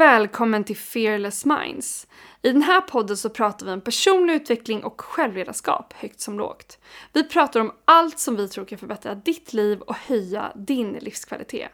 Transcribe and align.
och 0.00 0.06
välkommen 0.06 0.64
till 0.64 0.76
Fearless 0.76 1.44
Minds. 1.44 2.06
I 2.42 2.52
den 2.52 2.62
här 2.62 2.80
podden 2.80 3.16
så 3.16 3.30
pratar 3.30 3.66
vi 3.66 3.72
om 3.72 3.80
personlig 3.80 4.34
utveckling 4.34 4.84
och 4.84 5.00
självledarskap, 5.00 5.92
högt 5.92 6.20
som 6.20 6.38
lågt. 6.38 6.78
Vi 7.12 7.24
pratar 7.28 7.60
om 7.60 7.72
allt 7.84 8.18
som 8.18 8.36
vi 8.36 8.48
tror 8.48 8.64
kan 8.64 8.78
förbättra 8.78 9.14
ditt 9.14 9.52
liv 9.52 9.80
och 9.80 9.96
höja 9.96 10.52
din 10.54 10.92
livskvalitet. 10.92 11.70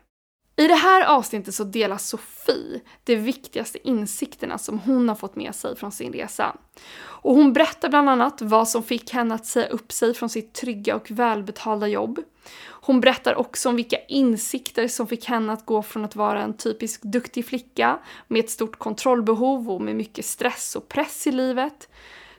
I 0.59 0.67
det 0.69 0.75
här 0.75 1.05
avsnittet 1.05 1.55
så 1.55 1.65
delar 1.65 1.97
Sofie 1.97 2.81
de 3.05 3.17
viktigaste 3.17 3.89
insikterna 3.89 4.59
som 4.59 4.79
hon 4.79 5.09
har 5.09 5.17
fått 5.17 5.37
med 5.37 5.55
sig 5.55 5.77
från 5.77 5.93
sin 5.93 6.13
resa. 6.13 6.57
Och 6.99 7.35
hon 7.35 7.53
berättar 7.53 7.89
bland 7.89 8.11
annat 8.11 8.43
vad 8.43 8.69
som 8.69 8.83
fick 8.83 9.13
henne 9.13 9.35
att 9.35 9.47
säga 9.47 9.69
upp 9.69 9.93
sig 9.93 10.15
från 10.15 10.29
sitt 10.29 10.55
trygga 10.55 10.97
och 10.97 11.11
välbetalda 11.11 11.89
jobb. 11.89 12.21
Hon 12.69 13.01
berättar 13.01 13.35
också 13.35 13.69
om 13.69 13.77
vilka 13.77 13.97
insikter 14.09 14.89
som 14.89 15.07
fick 15.07 15.25
henne 15.25 15.53
att 15.53 15.67
gå 15.67 15.83
från 15.83 16.05
att 16.05 16.17
vara 16.17 16.43
en 16.43 16.57
typisk 16.57 17.03
duktig 17.03 17.47
flicka 17.47 17.99
med 18.29 18.45
ett 18.45 18.51
stort 18.51 18.79
kontrollbehov 18.79 19.71
och 19.71 19.81
med 19.81 19.97
mycket 19.97 20.25
stress 20.25 20.77
och 20.77 20.89
press 20.89 21.27
i 21.27 21.33
livet 21.33 21.89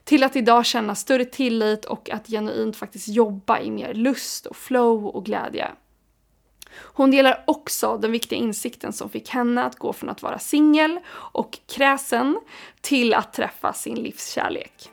till 0.03 0.23
att 0.23 0.35
idag 0.35 0.65
känna 0.65 0.95
större 0.95 1.25
tillit 1.25 1.85
och 1.85 2.09
att 2.09 2.27
genuint 2.27 2.75
faktiskt 2.75 3.07
jobba 3.07 3.59
i 3.59 3.71
mer 3.71 3.93
lust 3.93 4.45
och 4.45 4.55
flow 4.55 5.05
och 5.05 5.25
glädje. 5.25 5.71
Hon 6.79 7.11
delar 7.11 7.43
också 7.47 7.97
den 7.97 8.11
viktiga 8.11 8.39
insikten 8.39 8.93
som 8.93 9.09
fick 9.09 9.29
henne 9.29 9.63
att 9.63 9.75
gå 9.75 9.93
från 9.93 10.09
att 10.09 10.21
vara 10.21 10.39
singel 10.39 10.99
och 11.09 11.59
kräsen 11.67 12.39
till 12.81 13.13
att 13.13 13.33
träffa 13.33 13.73
sin 13.73 13.95
livskärlek. 13.95 14.91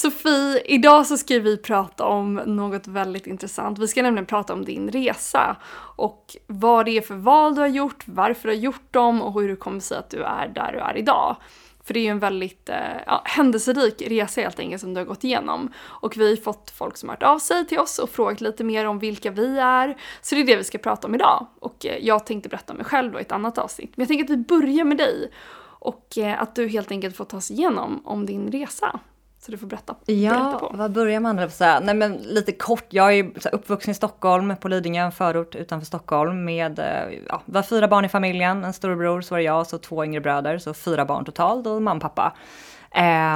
Sofie, 0.00 0.62
idag 0.64 1.06
så 1.06 1.16
ska 1.16 1.38
vi 1.38 1.56
prata 1.56 2.04
om 2.04 2.34
något 2.34 2.86
väldigt 2.86 3.26
intressant. 3.26 3.78
Vi 3.78 3.88
ska 3.88 4.02
nämligen 4.02 4.26
prata 4.26 4.52
om 4.52 4.64
din 4.64 4.90
resa 4.90 5.56
och 5.96 6.36
vad 6.46 6.84
det 6.84 6.96
är 6.96 7.00
för 7.00 7.14
val 7.14 7.54
du 7.54 7.60
har 7.60 7.68
gjort, 7.68 8.04
varför 8.06 8.48
du 8.48 8.54
har 8.54 8.60
gjort 8.60 8.92
dem 8.92 9.22
och 9.22 9.40
hur 9.40 9.48
det 9.48 9.56
kommer 9.56 9.80
sig 9.80 9.98
att 9.98 10.10
du 10.10 10.22
är 10.22 10.48
där 10.48 10.72
du 10.72 10.78
är 10.78 10.96
idag. 10.96 11.36
För 11.84 11.94
det 11.94 12.00
är 12.00 12.04
ju 12.04 12.10
en 12.10 12.18
väldigt 12.18 12.68
eh, 12.68 12.76
ja, 13.06 13.22
händelserik 13.24 14.02
resa 14.06 14.40
helt 14.40 14.58
enkelt 14.58 14.80
som 14.80 14.94
du 14.94 15.00
har 15.00 15.04
gått 15.04 15.24
igenom. 15.24 15.72
Och 15.78 16.16
vi 16.16 16.30
har 16.30 16.36
fått 16.36 16.70
folk 16.70 16.96
som 16.96 17.08
har 17.08 17.16
hört 17.16 17.22
av 17.22 17.38
sig 17.38 17.66
till 17.66 17.78
oss 17.78 17.98
och 17.98 18.10
frågat 18.10 18.40
lite 18.40 18.64
mer 18.64 18.84
om 18.84 18.98
vilka 18.98 19.30
vi 19.30 19.58
är. 19.58 19.96
Så 20.20 20.34
det 20.34 20.40
är 20.40 20.46
det 20.46 20.56
vi 20.56 20.64
ska 20.64 20.78
prata 20.78 21.08
om 21.08 21.14
idag. 21.14 21.46
Och 21.60 21.86
eh, 21.86 21.98
jag 22.06 22.26
tänkte 22.26 22.48
berätta 22.48 22.72
om 22.72 22.76
mig 22.76 22.86
själv 22.86 23.12
då 23.12 23.18
i 23.18 23.22
ett 23.22 23.32
annat 23.32 23.58
avsnitt. 23.58 23.92
Men 23.96 24.02
jag 24.02 24.08
tänker 24.08 24.24
att 24.24 24.30
vi 24.30 24.36
börjar 24.36 24.84
med 24.84 24.96
dig. 24.96 25.30
Och 25.62 26.18
eh, 26.18 26.42
att 26.42 26.54
du 26.54 26.68
helt 26.68 26.90
enkelt 26.90 27.16
får 27.16 27.24
ta 27.24 27.36
oss 27.36 27.50
igenom 27.50 28.02
om 28.04 28.26
din 28.26 28.52
resa. 28.52 29.00
Så 29.42 29.50
du 29.50 29.58
får 29.58 29.66
berätta. 29.66 29.94
Ja, 30.06 30.30
berätta 30.30 30.58
på. 30.58 30.70
vad 30.72 30.92
börjar 30.92 31.20
man 31.20 31.36
med 31.36 31.52
säga? 31.52 31.80
Nej 31.80 31.94
men 31.94 32.16
lite 32.16 32.52
kort, 32.52 32.86
jag 32.88 33.14
är 33.14 33.30
uppvuxen 33.52 33.90
i 33.90 33.94
Stockholm 33.94 34.56
på 34.56 34.68
Lidingö, 34.68 35.04
en 35.04 35.12
förort 35.12 35.54
utanför 35.54 35.86
Stockholm 35.86 36.44
med, 36.44 36.78
eh, 36.78 37.18
ja, 37.28 37.42
var 37.44 37.62
fyra 37.62 37.88
barn 37.88 38.04
i 38.04 38.08
familjen, 38.08 38.64
en 38.64 38.72
storebror, 38.72 39.20
så 39.20 39.34
var 39.34 39.38
det 39.38 39.44
jag, 39.44 39.66
så 39.66 39.78
två 39.78 40.04
yngre 40.04 40.20
bröder, 40.20 40.58
så 40.58 40.74
fyra 40.74 41.04
barn 41.04 41.24
totalt 41.24 41.66
och 41.66 41.82
mamma 41.82 41.96
och 41.96 42.14
pappa. 42.14 42.36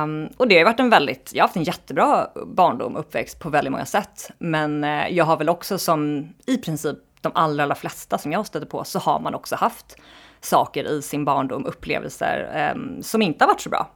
Um, 0.02 0.28
och 0.36 0.48
det 0.48 0.58
har 0.58 0.64
varit 0.64 0.80
en 0.80 0.90
väldigt, 0.90 1.30
jag 1.34 1.42
har 1.42 1.48
haft 1.48 1.56
en 1.56 1.62
jättebra 1.62 2.28
barndom, 2.46 2.96
uppväxt 2.96 3.38
på 3.38 3.50
väldigt 3.50 3.72
många 3.72 3.86
sätt. 3.86 4.30
Men 4.38 4.84
uh, 4.84 5.08
jag 5.08 5.24
har 5.24 5.36
väl 5.36 5.48
också 5.48 5.78
som 5.78 6.28
i 6.46 6.56
princip 6.56 6.98
de 7.20 7.32
allra, 7.34 7.62
allra 7.62 7.74
flesta 7.74 8.18
som 8.18 8.32
jag 8.32 8.46
stötte 8.46 8.66
på, 8.66 8.84
så 8.84 8.98
har 8.98 9.20
man 9.20 9.34
också 9.34 9.56
haft 9.56 9.96
saker 10.40 10.84
i 10.84 11.02
sin 11.02 11.24
barndom, 11.24 11.66
upplevelser 11.66 12.72
um, 12.74 13.02
som 13.02 13.22
inte 13.22 13.44
har 13.44 13.48
varit 13.48 13.60
så 13.60 13.70
bra. 13.70 13.90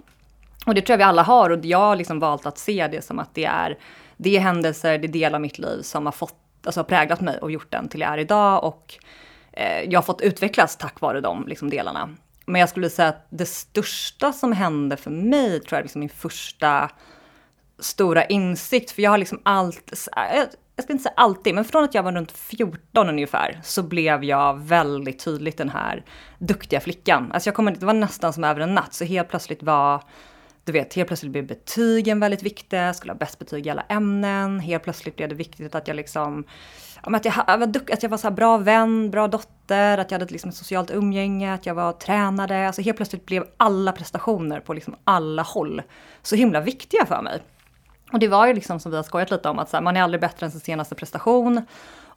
Och 0.67 0.75
det 0.75 0.81
tror 0.81 0.93
jag 0.93 0.99
vi 0.99 1.05
alla 1.05 1.23
har 1.23 1.51
och 1.51 1.65
jag 1.65 1.79
har 1.79 1.97
liksom 1.97 2.21
valt 2.21 2.47
att 2.47 2.59
se 2.59 2.89
det 2.89 3.03
som 3.03 3.19
att 3.19 3.35
det 3.35 3.45
är, 3.45 3.79
det 4.17 4.37
är 4.37 4.41
händelser, 4.41 4.99
det 4.99 5.07
är 5.07 5.13
delar 5.13 5.37
av 5.37 5.41
mitt 5.41 5.59
liv 5.59 5.83
som 5.83 6.07
har 6.07 6.13
fått, 6.13 6.37
alltså 6.67 6.85
präglat 6.85 7.21
mig 7.21 7.39
och 7.39 7.51
gjort 7.51 7.71
den 7.71 7.89
till 7.89 8.01
jag 8.01 8.13
är 8.13 8.19
idag 8.19 8.65
och 8.65 8.95
eh, 9.53 9.83
jag 9.83 9.99
har 9.99 10.05
fått 10.05 10.21
utvecklas 10.21 10.77
tack 10.77 11.01
vare 11.01 11.21
de 11.21 11.47
liksom, 11.47 11.71
delarna. 11.71 12.11
Men 12.47 12.61
jag 12.61 12.69
skulle 12.69 12.91
säga 12.91 13.09
att 13.09 13.27
det 13.31 13.47
största 13.47 14.33
som 14.33 14.53
hände 14.53 14.97
för 14.97 15.11
mig 15.11 15.61
tror 15.61 15.73
jag 15.73 15.79
är 15.79 15.83
liksom 15.83 16.01
min 16.01 16.09
första 16.09 16.91
stora 17.79 18.25
insikt, 18.25 18.91
för 18.91 19.03
jag 19.03 19.11
har 19.11 19.19
liksom 19.19 19.41
allt, 19.43 19.93
eh, 20.17 20.45
jag 20.77 20.85
ska 20.85 20.93
inte 20.93 21.03
säga 21.03 21.15
alltid, 21.17 21.55
men 21.55 21.65
från 21.65 21.85
att 21.85 21.95
jag 21.95 22.03
var 22.03 22.13
runt 22.13 22.33
14 22.33 23.09
ungefär 23.09 23.61
så 23.63 23.83
blev 23.83 24.25
jag 24.25 24.59
väldigt 24.59 25.25
tydligt 25.25 25.59
den 25.59 25.69
här 25.69 26.05
duktiga 26.39 26.81
flickan. 26.81 27.33
Alltså 27.33 27.49
jag 27.49 27.55
kommer, 27.55 27.73
det 27.73 27.87
var 27.87 27.93
nästan 27.93 28.33
som 28.33 28.45
över 28.45 28.61
en 28.61 28.75
natt, 28.75 28.95
så 28.95 29.05
helt 29.05 29.29
plötsligt 29.29 29.63
var 29.63 30.03
du 30.69 30.73
vet, 30.73 30.95
helt 30.95 31.09
plötsligt 31.09 31.33
blev 31.33 31.47
betygen 31.47 32.21
väldigt 32.21 32.43
viktiga, 32.43 32.87
jag 32.87 32.97
skulle 32.97 33.13
ha 33.13 33.19
bäst 33.19 33.39
betyg 33.39 33.67
i 33.67 33.71
alla 33.71 33.85
ämnen. 33.89 34.61
Helt 34.61 34.83
plötsligt 34.83 35.17
blev 35.17 35.29
det 35.29 35.35
viktigt 35.35 35.75
att 35.75 35.89
jag 35.89 35.95
liksom, 35.95 36.45
att 37.03 37.25
jag, 37.25 37.35
att 37.93 38.03
jag 38.03 38.11
var 38.11 38.17
så 38.17 38.31
bra 38.31 38.57
vän, 38.57 39.11
bra 39.11 39.29
dotter, 39.29 39.99
att 39.99 40.11
jag 40.11 40.19
hade 40.19 40.33
liksom 40.33 40.49
ett 40.49 40.57
socialt 40.57 40.91
umgänge, 40.91 41.55
att 41.55 41.67
jag 41.67 41.75
var 41.75 41.93
tränade. 41.93 42.67
Alltså 42.67 42.83
helt 42.83 42.97
plötsligt 42.97 43.27
blev 43.27 43.45
alla 43.57 43.93
prestationer 43.93 44.61
på 44.61 44.73
liksom 44.73 44.97
alla 45.05 45.43
håll 45.43 45.83
så 46.23 46.37
himla 46.37 46.61
viktiga 46.61 47.07
för 47.07 47.23
mig. 47.23 47.43
Och 48.13 48.19
det 48.19 48.29
var 48.29 48.47
ju 48.47 48.55
liksom 48.55 48.81
som 48.81 48.91
vi 48.91 48.97
har 48.97 49.05
skojat 49.05 49.31
lite 49.31 49.49
om 49.49 49.59
att 49.59 49.71
så 49.71 49.77
här, 49.77 49.85
man 49.85 49.97
är 49.97 50.03
aldrig 50.03 50.21
bättre 50.21 50.47
än 50.47 50.53
sin 50.53 50.61
senaste 50.61 50.95
prestation. 50.95 51.67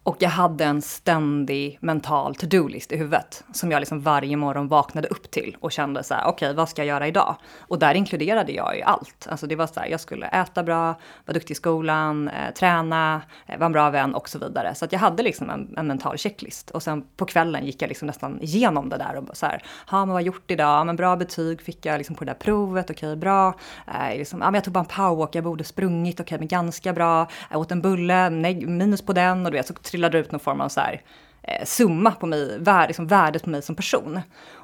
Och 0.04 0.16
jag 0.20 0.30
hade 0.30 0.66
en 0.66 0.82
ständig 0.82 1.78
mental 1.82 2.36
to-do-list 2.36 2.92
i 2.92 2.98
huvudet 2.98 3.44
som 3.54 3.72
jag 3.72 3.80
liksom 3.80 4.02
varje 4.02 4.38
morgon 4.38 4.68
vaknade 4.68 5.08
upp 5.08 5.32
till 5.32 5.58
och 5.60 5.72
kände 5.72 6.04
så 6.04 6.14
här, 6.14 6.24
okej, 6.26 6.48
okay, 6.48 6.56
vad 6.56 6.70
ska 6.70 6.82
jag 6.82 6.88
göra 6.88 7.08
idag? 7.08 7.36
Och 7.60 7.80
där 7.80 7.94
inkluderade 7.94 8.52
jag 8.52 8.76
ju 8.76 8.82
allt. 8.82 9.28
Alltså 9.30 9.48
det 9.48 9.56
var 9.56 9.68
så 9.68 9.80
här, 9.80 9.88
jag 9.88 10.00
skulle 10.00 10.28
äta 10.28 10.64
bra, 10.64 10.84
vara 11.26 11.34
duktig 11.34 11.52
i 11.52 11.56
skolan, 11.56 12.28
eh, 12.28 12.54
träna, 12.54 13.22
eh, 13.48 13.58
vara 13.58 13.66
en 13.66 13.72
bra 13.72 13.90
vän 13.90 14.16
och 14.16 14.30
så 14.30 14.40
vidare. 14.40 14.76
Så 14.76 14.86
att 14.86 14.92
jag 14.92 15.00
hade 15.00 15.24
liksom 15.24 15.50
en, 15.50 15.74
en, 15.78 15.88
mental 15.88 16.18
checklist. 16.18 16.72
Och 16.72 16.84
sen 16.84 17.02
på 17.18 17.26
kvällen 17.26 17.66
gick 17.66 17.82
jag 17.82 17.88
liksom 17.88 18.06
nästan 18.06 18.42
igenom 18.42 18.90
det 18.90 18.98
där 18.98 19.16
och 19.16 19.38
så 19.38 19.46
här, 19.46 19.64
ja 19.92 19.98
men 20.00 20.08
vad 20.08 20.16
har 20.16 20.20
jag 20.20 20.28
gjort 20.28 20.52
idag? 20.52 20.86
Men 20.86 20.96
bra 20.96 21.16
betyg 21.16 21.62
fick 21.62 21.86
jag 21.86 21.98
liksom 21.98 22.16
på 22.16 22.26
det 22.26 22.32
där 22.32 22.40
provet, 22.40 22.90
okej 22.90 23.10
okay, 23.10 23.16
bra. 23.16 23.54
Eh, 23.88 24.18
liksom, 24.18 24.40
ja 24.40 24.46
men 24.46 24.54
jag 24.54 24.64
tog 24.64 24.74
bara 24.74 24.80
en 24.80 24.86
powerwalk, 24.86 25.36
jag 25.36 25.44
borde 25.44 25.64
sprungit, 25.64 26.20
okej 26.20 26.24
okay, 26.24 26.38
men 26.38 26.48
ganska 26.48 26.94
bra. 26.94 27.28
Jag 27.50 27.60
åt 27.60 27.72
en 27.72 27.82
bulle, 27.82 28.30
nej, 28.30 28.66
minus 28.66 29.02
på 29.02 29.14
den 29.14 29.46
och 29.46 29.52
du 29.52 29.58
vet, 29.58 29.68
så 29.68 29.74
trillade 29.92 30.18
ut 30.18 30.32
någon 30.32 30.40
form 30.40 30.62
av 30.62 30.70
så 30.70 30.80
här, 30.80 31.02
eh, 31.44 31.66
summa 31.66 32.12
på 32.12 32.26
mig, 32.26 32.60
vär, 32.60 32.88
liksom 32.88 33.08
värdet 33.08 33.44
på 33.44 33.50
mig 33.50 33.62
som 33.62 33.76
person. 33.76 34.20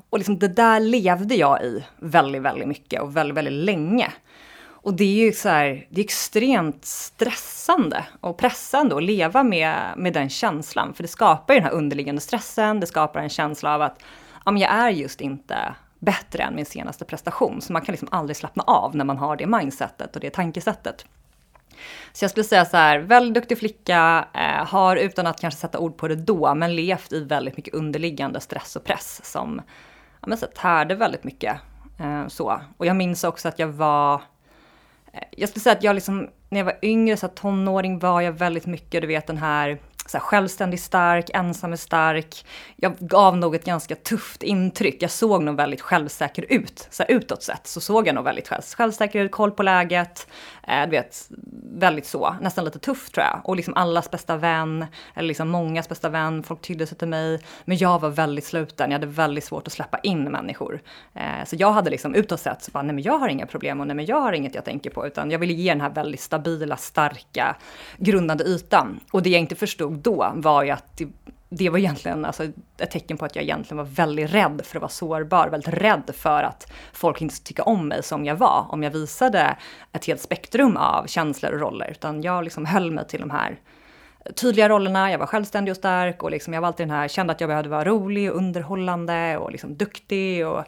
Och 0.09 0.17
liksom 0.17 0.39
det 0.39 0.47
där 0.47 0.79
levde 0.79 1.35
jag 1.35 1.63
i 1.63 1.85
väldigt, 1.97 2.41
väldigt 2.41 2.67
mycket 2.67 3.01
och 3.01 3.17
väldigt, 3.17 3.37
väldigt 3.37 3.65
länge. 3.65 4.11
Och 4.87 4.93
det 4.93 5.03
är 5.03 5.25
ju 5.25 5.31
så 5.31 5.49
här, 5.49 5.87
det 5.89 6.01
är 6.01 6.05
extremt 6.05 6.85
stressande 6.85 8.05
och 8.21 8.37
pressande 8.37 8.97
att 8.97 9.03
leva 9.03 9.43
med, 9.43 9.93
med 9.97 10.13
den 10.13 10.29
känslan. 10.29 10.93
För 10.93 11.03
det 11.03 11.07
skapar 11.07 11.53
ju 11.53 11.59
den 11.59 11.69
här 11.69 11.75
underliggande 11.75 12.21
stressen, 12.21 12.79
det 12.79 12.87
skapar 12.87 13.19
en 13.19 13.29
känsla 13.29 13.75
av 13.75 13.81
att 13.81 14.03
ja, 14.45 14.51
men 14.51 14.61
jag 14.61 14.71
är 14.71 14.89
just 14.89 15.21
inte 15.21 15.75
bättre 15.99 16.43
än 16.43 16.55
min 16.55 16.65
senaste 16.65 17.05
prestation. 17.05 17.61
Så 17.61 17.73
man 17.73 17.81
kan 17.81 17.93
liksom 17.93 18.07
aldrig 18.11 18.37
slappna 18.37 18.63
av 18.63 18.95
när 18.95 19.05
man 19.05 19.17
har 19.17 19.35
det 19.35 19.45
mindsetet 19.45 20.15
och 20.15 20.21
det 20.21 20.29
tankesättet. 20.29 21.05
Så 22.13 22.23
jag 22.23 22.31
skulle 22.31 22.43
säga 22.43 22.65
så 22.65 22.77
här, 22.77 22.99
väldigt 22.99 23.33
duktig 23.33 23.57
flicka, 23.57 24.27
eh, 24.33 24.65
har 24.67 24.95
utan 24.95 25.27
att 25.27 25.41
kanske 25.41 25.59
sätta 25.59 25.79
ord 25.79 25.97
på 25.97 26.07
det 26.07 26.15
då, 26.15 26.55
men 26.55 26.75
levt 26.75 27.13
i 27.13 27.23
väldigt 27.23 27.57
mycket 27.57 27.73
underliggande 27.73 28.39
stress 28.39 28.75
och 28.75 28.83
press 28.83 29.31
som 29.31 29.61
ja, 30.21 30.27
men 30.27 30.37
så 30.37 30.45
tärde 30.45 30.95
väldigt 30.95 31.23
mycket. 31.23 31.57
Eh, 31.99 32.27
så. 32.27 32.61
Och 32.77 32.85
jag 32.85 32.95
minns 32.95 33.23
också 33.23 33.47
att 33.47 33.59
jag 33.59 33.67
var, 33.67 34.21
eh, 35.13 35.23
jag 35.31 35.49
skulle 35.49 35.63
säga 35.63 35.75
att 35.75 35.83
jag 35.83 35.95
liksom, 35.95 36.29
när 36.49 36.59
jag 36.59 36.65
var 36.65 36.77
yngre, 36.81 37.17
så 37.17 37.27
tonåring 37.27 37.99
var 37.99 38.21
jag 38.21 38.31
väldigt 38.31 38.65
mycket, 38.65 39.01
du 39.01 39.07
vet 39.07 39.27
den 39.27 39.37
här 39.37 39.77
så 40.07 40.17
här, 40.17 40.25
självständig 40.25 40.79
stark, 40.79 41.29
ensam 41.33 41.73
är 41.73 41.77
stark. 41.77 42.45
Jag 42.75 42.97
gav 42.99 43.37
nog 43.37 43.55
ett 43.55 43.65
ganska 43.65 43.95
tufft 43.95 44.43
intryck. 44.43 45.01
Jag 45.01 45.11
såg 45.11 45.43
nog 45.43 45.55
väldigt 45.55 45.81
självsäker 45.81 46.45
ut. 46.49 46.87
Så 46.91 47.03
här, 47.03 47.11
utåt 47.11 47.43
sett 47.43 47.67
så 47.67 47.81
såg 47.81 48.07
jag 48.07 48.15
nog 48.15 48.23
väldigt 48.23 48.47
själv, 48.47 48.61
självsäker 48.77 49.19
ut, 49.19 49.31
koll 49.31 49.51
på 49.51 49.63
läget. 49.63 50.27
Eh, 50.67 50.83
du 50.83 50.89
vet, 50.89 51.29
väldigt 51.73 52.05
så, 52.05 52.35
nästan 52.41 52.65
lite 52.65 52.79
tuff 52.79 53.09
tror 53.09 53.25
jag. 53.25 53.41
Och 53.43 53.55
liksom 53.55 53.73
allas 53.73 54.11
bästa 54.11 54.37
vän, 54.37 54.85
eller 55.15 55.27
liksom 55.27 55.49
mångas 55.49 55.89
bästa 55.89 56.09
vän, 56.09 56.43
folk 56.43 56.61
tydde 56.61 56.87
sig 56.87 56.97
till 56.97 57.07
mig. 57.07 57.39
Men 57.65 57.77
jag 57.77 58.01
var 58.01 58.09
väldigt 58.09 58.45
sluten, 58.45 58.91
jag 58.91 58.99
hade 58.99 59.07
väldigt 59.07 59.43
svårt 59.43 59.67
att 59.67 59.73
släppa 59.73 59.99
in 59.99 60.23
människor. 60.23 60.81
Eh, 61.13 61.45
så 61.45 61.55
jag 61.59 61.71
hade 61.71 61.89
liksom 61.89 62.15
utåt 62.15 62.39
sett, 62.39 62.63
så 62.63 62.71
bara, 62.71 62.83
nej 62.83 62.95
men 62.95 63.03
jag 63.03 63.19
har 63.19 63.29
inga 63.29 63.45
problem 63.45 63.79
och 63.79 63.87
nej 63.87 63.95
men 63.95 64.05
jag 64.05 64.21
har 64.21 64.33
inget 64.33 64.55
jag 64.55 64.65
tänker 64.65 64.89
på. 64.89 65.07
Utan 65.07 65.31
jag 65.31 65.39
ville 65.39 65.53
ge 65.53 65.71
den 65.71 65.81
här 65.81 65.89
väldigt 65.89 66.21
stabila, 66.21 66.77
starka, 66.77 67.55
grundande 67.97 68.43
ytan. 68.43 68.99
Och 69.11 69.23
det 69.23 69.29
jag 69.29 69.39
inte 69.39 69.55
förstod 69.55 69.96
då 70.01 70.31
var 70.35 70.63
ju 70.63 70.69
att 70.69 70.97
det, 70.97 71.07
det 71.49 71.69
var 71.69 71.77
egentligen 71.77 72.25
alltså, 72.25 72.43
ett 72.77 72.91
tecken 72.91 73.17
på 73.17 73.25
att 73.25 73.35
jag 73.35 73.43
egentligen 73.43 73.77
var 73.77 73.91
väldigt 73.91 74.33
rädd 74.33 74.61
för 74.65 74.77
att 74.77 74.81
vara 74.81 74.89
sårbar, 74.89 75.47
väldigt 75.47 75.73
rädd 75.73 76.11
för 76.17 76.43
att 76.43 76.71
folk 76.93 77.21
inte 77.21 77.35
skulle 77.35 77.47
tycka 77.47 77.63
om 77.63 77.87
mig 77.87 78.03
som 78.03 78.25
jag 78.25 78.35
var, 78.35 78.65
om 78.69 78.83
jag 78.83 78.91
visade 78.91 79.57
ett 79.91 80.05
helt 80.05 80.21
spektrum 80.21 80.77
av 80.77 81.07
känslor 81.07 81.53
och 81.53 81.59
roller, 81.59 81.87
utan 81.91 82.21
jag 82.21 82.43
liksom 82.43 82.65
höll 82.65 82.91
mig 82.91 83.07
till 83.07 83.19
de 83.19 83.29
här 83.29 83.59
tydliga 84.35 84.69
rollerna, 84.69 85.11
jag 85.11 85.19
var 85.19 85.25
självständig 85.25 85.71
och 85.71 85.77
stark 85.77 86.23
och 86.23 86.31
liksom 86.31 86.53
jag 86.53 86.61
var 86.61 86.67
alltid 86.67 86.87
den 86.87 86.95
här, 86.95 87.07
kände 87.07 87.33
att 87.33 87.41
jag 87.41 87.47
behövde 87.47 87.69
vara 87.69 87.85
rolig 87.85 88.31
och 88.31 88.37
underhållande 88.37 89.37
och 89.37 89.51
liksom 89.51 89.77
duktig 89.77 90.47
och 90.47 90.65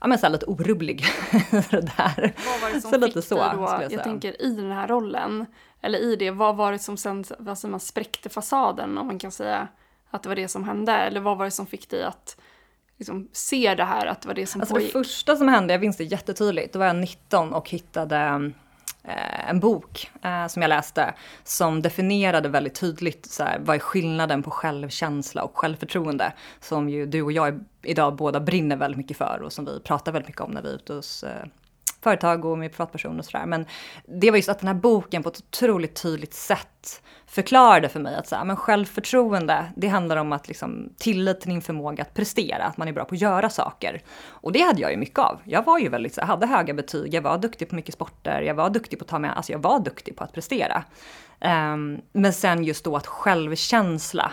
ja 0.00 0.06
men 0.06 0.18
så 0.18 0.28
lite 0.28 0.46
orubblig. 0.46 1.04
där. 1.70 2.34
Vad 2.46 2.60
var 2.60 2.74
det 2.74 2.80
som 2.80 2.90
så 2.90 3.00
fick 3.00 3.24
så, 3.24 3.34
dig 3.34 3.50
då, 3.54 3.78
jag, 3.82 3.92
jag, 3.92 4.04
tänker 4.04 4.42
i 4.42 4.54
den 4.54 4.72
här 4.72 4.88
rollen, 4.88 5.46
eller 5.80 5.98
i 5.98 6.16
det, 6.16 6.30
vad 6.30 6.56
var 6.56 6.72
det 6.72 6.78
som 6.78 6.96
sen, 6.96 7.24
vad 7.38 7.64
man 7.64 7.80
spräckte 7.80 8.28
fasaden 8.28 8.98
om 8.98 9.06
man 9.06 9.18
kan 9.18 9.30
säga 9.30 9.68
att 10.10 10.22
det 10.22 10.28
var 10.28 10.36
det 10.36 10.48
som 10.48 10.64
hände? 10.64 10.92
Eller 10.92 11.20
vad 11.20 11.38
var 11.38 11.44
det 11.44 11.50
som 11.50 11.66
fick 11.66 11.90
dig 11.90 12.04
att 12.04 12.36
liksom, 12.96 13.28
se 13.32 13.74
det 13.74 13.84
här, 13.84 14.06
att 14.06 14.20
det 14.20 14.28
var 14.28 14.34
det 14.34 14.46
som 14.46 14.60
alltså 14.60 14.74
pågick? 14.74 14.92
Det 14.92 14.98
första 14.98 15.36
som 15.36 15.48
hände, 15.48 15.74
jag 15.74 15.80
minns 15.80 15.96
det 15.96 16.04
jättetydligt, 16.04 16.72
då 16.72 16.78
var 16.78 16.86
jag 16.86 16.96
19 16.96 17.52
och 17.52 17.70
hittade 17.70 18.52
Eh, 19.08 19.50
en 19.50 19.60
bok 19.60 20.10
eh, 20.22 20.46
som 20.46 20.62
jag 20.62 20.68
läste 20.68 21.14
som 21.44 21.82
definierade 21.82 22.48
väldigt 22.48 22.74
tydligt 22.74 23.26
så 23.26 23.42
här, 23.42 23.58
vad 23.60 23.76
är 23.76 23.80
skillnaden 23.80 24.42
på 24.42 24.50
självkänsla 24.50 25.42
och 25.42 25.58
självförtroende 25.58 26.32
som 26.60 26.88
ju 26.88 27.06
du 27.06 27.22
och 27.22 27.32
jag 27.32 27.64
idag 27.82 28.16
båda 28.16 28.40
brinner 28.40 28.76
väldigt 28.76 28.98
mycket 28.98 29.16
för 29.16 29.40
och 29.42 29.52
som 29.52 29.64
vi 29.64 29.80
pratar 29.80 30.12
väldigt 30.12 30.28
mycket 30.28 30.42
om 30.42 30.50
när 30.50 30.62
vi 30.62 30.68
är 30.68 30.74
ute 30.74 30.92
hos 30.92 31.22
eh, 31.22 31.46
företag 32.08 32.44
och 32.44 32.58
med 32.58 32.72
privatpersoner 32.72 33.18
och 33.18 33.24
sådär. 33.24 33.46
Men 33.46 33.66
det 34.06 34.30
var 34.30 34.36
just 34.36 34.48
att 34.48 34.58
den 34.58 34.68
här 34.68 34.74
boken 34.74 35.22
på 35.22 35.28
ett 35.28 35.38
otroligt 35.38 36.02
tydligt 36.02 36.34
sätt 36.34 37.02
förklarade 37.26 37.88
för 37.88 38.00
mig 38.00 38.14
att 38.14 38.28
så 38.28 38.36
här, 38.36 38.44
men 38.44 38.56
självförtroende, 38.56 39.66
det 39.76 39.88
handlar 39.88 40.16
om 40.16 40.32
att 40.32 40.48
liksom 40.48 40.92
tillit 40.98 41.40
till 41.40 41.50
din 41.50 41.62
förmåga 41.62 42.02
att 42.02 42.14
prestera, 42.14 42.64
att 42.64 42.76
man 42.76 42.88
är 42.88 42.92
bra 42.92 43.04
på 43.04 43.14
att 43.14 43.20
göra 43.20 43.50
saker. 43.50 44.02
Och 44.26 44.52
det 44.52 44.60
hade 44.60 44.80
jag 44.80 44.90
ju 44.90 44.96
mycket 44.96 45.18
av. 45.18 45.40
Jag 45.44 45.64
var 45.64 45.78
ju 45.78 45.88
väldigt, 45.88 46.14
så 46.14 46.24
hade 46.24 46.46
höga 46.46 46.74
betyg, 46.74 47.14
jag 47.14 47.22
var 47.22 47.38
duktig 47.38 47.68
på 47.68 47.74
mycket 47.74 47.94
sporter, 47.94 48.40
jag 48.42 48.54
var 48.54 48.70
duktig 48.70 48.98
på 48.98 49.02
att 49.02 49.08
ta 49.08 49.18
mig, 49.18 49.30
alltså 49.36 49.52
jag 49.52 49.58
var 49.58 49.80
duktig 49.80 50.16
på 50.16 50.24
att 50.24 50.32
prestera. 50.32 50.84
Um, 51.40 52.00
men 52.12 52.32
sen 52.32 52.64
just 52.64 52.84
då 52.84 52.96
att 52.96 53.06
självkänsla 53.06 54.32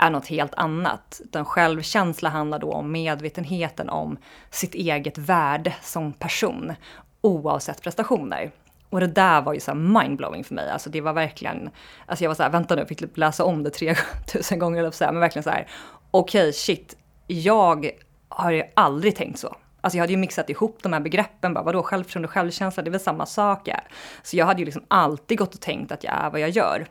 är 0.00 0.10
något 0.10 0.26
helt 0.26 0.54
annat. 0.54 1.20
Utan 1.24 1.44
självkänsla 1.44 2.28
handlar 2.28 2.58
då 2.58 2.72
om 2.72 2.92
medvetenheten 2.92 3.90
om 3.90 4.18
sitt 4.50 4.74
eget 4.74 5.18
värde 5.18 5.74
som 5.82 6.12
person, 6.12 6.72
oavsett 7.20 7.82
prestationer. 7.82 8.50
Och 8.90 9.00
det 9.00 9.06
där 9.06 9.42
var 9.42 9.54
ju 9.54 9.60
så 9.60 9.74
mindblowing 9.74 10.44
för 10.44 10.54
mig. 10.54 10.70
Alltså 10.70 10.90
det 10.90 11.00
var 11.00 11.12
verkligen, 11.12 11.70
alltså 12.06 12.24
jag 12.24 12.30
var 12.30 12.34
så 12.34 12.42
här, 12.42 12.50
vänta 12.50 12.74
nu, 12.74 12.80
jag 12.80 12.88
fick 12.88 12.98
typ 12.98 13.16
läsa 13.16 13.44
om 13.44 13.62
det 13.62 13.70
3000 13.70 14.58
gånger 14.58 14.78
eller 14.78 14.90
så 14.90 15.04
här, 15.04 15.12
men 15.12 15.20
verkligen 15.20 15.44
så 15.44 15.50
här, 15.50 15.68
okej 16.10 16.40
okay, 16.40 16.52
shit, 16.52 16.96
jag 17.26 17.90
har 18.28 18.50
ju 18.50 18.62
aldrig 18.74 19.16
tänkt 19.16 19.38
så. 19.38 19.56
Alltså 19.80 19.96
jag 19.96 20.02
hade 20.02 20.12
ju 20.12 20.18
mixat 20.18 20.50
ihop 20.50 20.78
de 20.82 20.92
här 20.92 21.00
begreppen, 21.00 21.54
bara 21.54 21.64
vadå 21.64 21.82
självförtroende 21.82 22.26
och 22.26 22.32
självkänsla, 22.32 22.82
det 22.82 22.88
är 22.88 22.90
väl 22.90 23.00
samma 23.00 23.26
sak. 23.26 23.68
Ja. 23.68 23.80
Så 24.22 24.36
jag 24.36 24.46
hade 24.46 24.58
ju 24.58 24.64
liksom 24.64 24.84
alltid 24.88 25.38
gått 25.38 25.54
och 25.54 25.60
tänkt 25.60 25.92
att 25.92 26.04
jag 26.04 26.14
är 26.14 26.30
vad 26.30 26.40
jag 26.40 26.50
gör. 26.50 26.86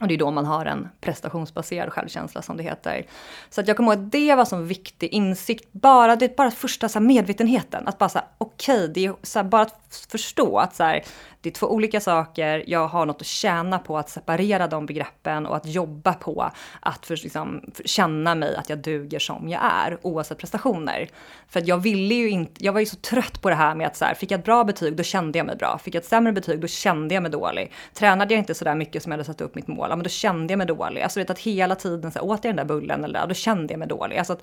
Och 0.00 0.08
det 0.08 0.14
är 0.14 0.18
då 0.18 0.30
man 0.30 0.46
har 0.46 0.66
en 0.66 0.88
prestationsbaserad 1.00 1.92
självkänsla 1.92 2.42
som 2.42 2.56
det 2.56 2.62
heter. 2.62 3.06
Så 3.50 3.60
att 3.60 3.68
jag 3.68 3.76
kommer 3.76 3.92
ihåg 3.92 4.04
att 4.04 4.12
det 4.12 4.34
var 4.34 4.44
som 4.44 4.66
viktig 4.66 5.08
insikt, 5.08 5.72
bara 5.72 6.16
det 6.16 6.36
bara 6.36 6.50
första 6.50 6.88
så 6.88 7.00
medvetenheten. 7.00 7.88
Att 7.88 7.98
bara 7.98 8.08
säga 8.08 8.24
okej, 8.38 8.76
okay, 8.76 8.92
det 8.92 9.06
är 9.06 9.14
så 9.22 9.44
bara 9.44 9.62
att 9.62 10.06
förstå 10.10 10.58
att 10.58 10.76
så 10.76 10.84
här, 10.84 11.04
det 11.40 11.48
är 11.48 11.52
två 11.52 11.66
olika 11.66 12.00
saker, 12.00 12.64
jag 12.66 12.88
har 12.88 13.06
något 13.06 13.20
att 13.20 13.26
tjäna 13.26 13.78
på 13.78 13.98
att 13.98 14.10
separera 14.10 14.66
de 14.66 14.86
begreppen 14.86 15.46
och 15.46 15.56
att 15.56 15.66
jobba 15.66 16.14
på 16.14 16.50
att 16.80 17.06
för, 17.06 17.16
liksom, 17.16 17.60
för, 17.74 17.82
känna 17.84 18.34
mig 18.34 18.56
att 18.56 18.68
jag 18.70 18.78
duger 18.78 19.18
som 19.18 19.48
jag 19.48 19.60
är, 19.64 19.98
oavsett 20.02 20.38
prestationer. 20.38 21.08
För 21.48 21.60
att 21.60 21.66
jag 21.66 21.78
ville 21.78 22.14
ju 22.14 22.30
inte, 22.30 22.64
jag 22.64 22.72
var 22.72 22.80
ju 22.80 22.86
så 22.86 22.96
trött 22.96 23.42
på 23.42 23.48
det 23.48 23.54
här 23.54 23.74
med 23.74 23.86
att 23.86 23.96
så 23.96 24.04
här, 24.04 24.14
fick 24.14 24.30
jag 24.30 24.38
ett 24.38 24.44
bra 24.44 24.64
betyg 24.64 24.96
då 24.96 25.02
kände 25.02 25.38
jag 25.38 25.46
mig 25.46 25.56
bra, 25.56 25.78
fick 25.84 25.94
jag 25.94 26.00
ett 26.00 26.08
sämre 26.08 26.32
betyg 26.32 26.60
då 26.60 26.66
kände 26.66 27.14
jag 27.14 27.22
mig 27.22 27.32
dålig. 27.32 27.72
Tränade 27.94 28.34
jag 28.34 28.38
inte 28.38 28.54
så 28.54 28.64
där 28.64 28.74
mycket 28.74 29.02
som 29.02 29.12
jag 29.12 29.18
hade 29.18 29.24
satt 29.24 29.40
upp 29.40 29.54
mitt 29.54 29.68
mål, 29.68 29.86
ja, 29.90 29.96
men 29.96 30.02
då 30.02 30.10
kände 30.10 30.52
jag 30.52 30.58
mig 30.58 30.66
dålig. 30.66 31.02
Alltså 31.02 31.20
vet 31.20 31.30
att 31.30 31.38
hela 31.38 31.74
tiden 31.74 32.12
så 32.12 32.18
här, 32.18 32.26
åt 32.26 32.44
jag 32.44 32.56
den 32.56 32.66
där 32.66 32.74
bullen 32.74 33.04
eller 33.04 33.20
där, 33.20 33.26
då 33.26 33.34
kände 33.34 33.72
jag 33.72 33.78
mig 33.78 33.88
dålig. 33.88 34.18
Alltså 34.18 34.32
att 34.32 34.42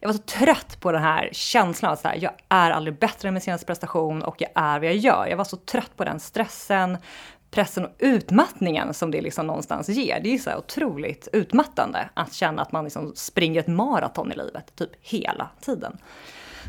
jag 0.00 0.08
var 0.08 0.12
så 0.12 0.22
trött 0.22 0.80
på 0.80 0.92
den 0.92 1.02
här 1.02 1.28
känslan 1.32 1.92
att 1.92 2.00
så 2.00 2.08
här, 2.08 2.18
jag 2.20 2.32
är 2.48 2.70
aldrig 2.70 2.98
bättre 2.98 3.28
än 3.28 3.34
min 3.34 3.40
senaste 3.40 3.66
prestation 3.66 4.22
och 4.22 4.36
jag 4.38 4.50
är 4.54 4.78
vad 4.78 4.88
jag 4.88 4.96
gör. 4.96 5.26
Jag 5.26 5.36
var 5.36 5.44
så 5.44 5.56
trött 5.56 5.96
på 5.96 6.04
den 6.04 6.20
stressen, 6.20 6.98
pressen 7.50 7.84
och 7.84 7.92
utmattningen 7.98 8.94
som 8.94 9.10
det 9.10 9.20
liksom 9.20 9.46
någonstans 9.46 9.88
ger. 9.88 10.20
Det 10.20 10.34
är 10.34 10.38
så 10.38 10.56
otroligt 10.56 11.28
utmattande 11.32 12.08
att 12.14 12.32
känna 12.32 12.62
att 12.62 12.72
man 12.72 12.84
liksom 12.84 13.12
springer 13.16 13.60
ett 13.60 13.66
maraton 13.66 14.32
i 14.32 14.36
livet, 14.36 14.76
typ 14.76 14.90
hela 15.00 15.50
tiden. 15.60 15.98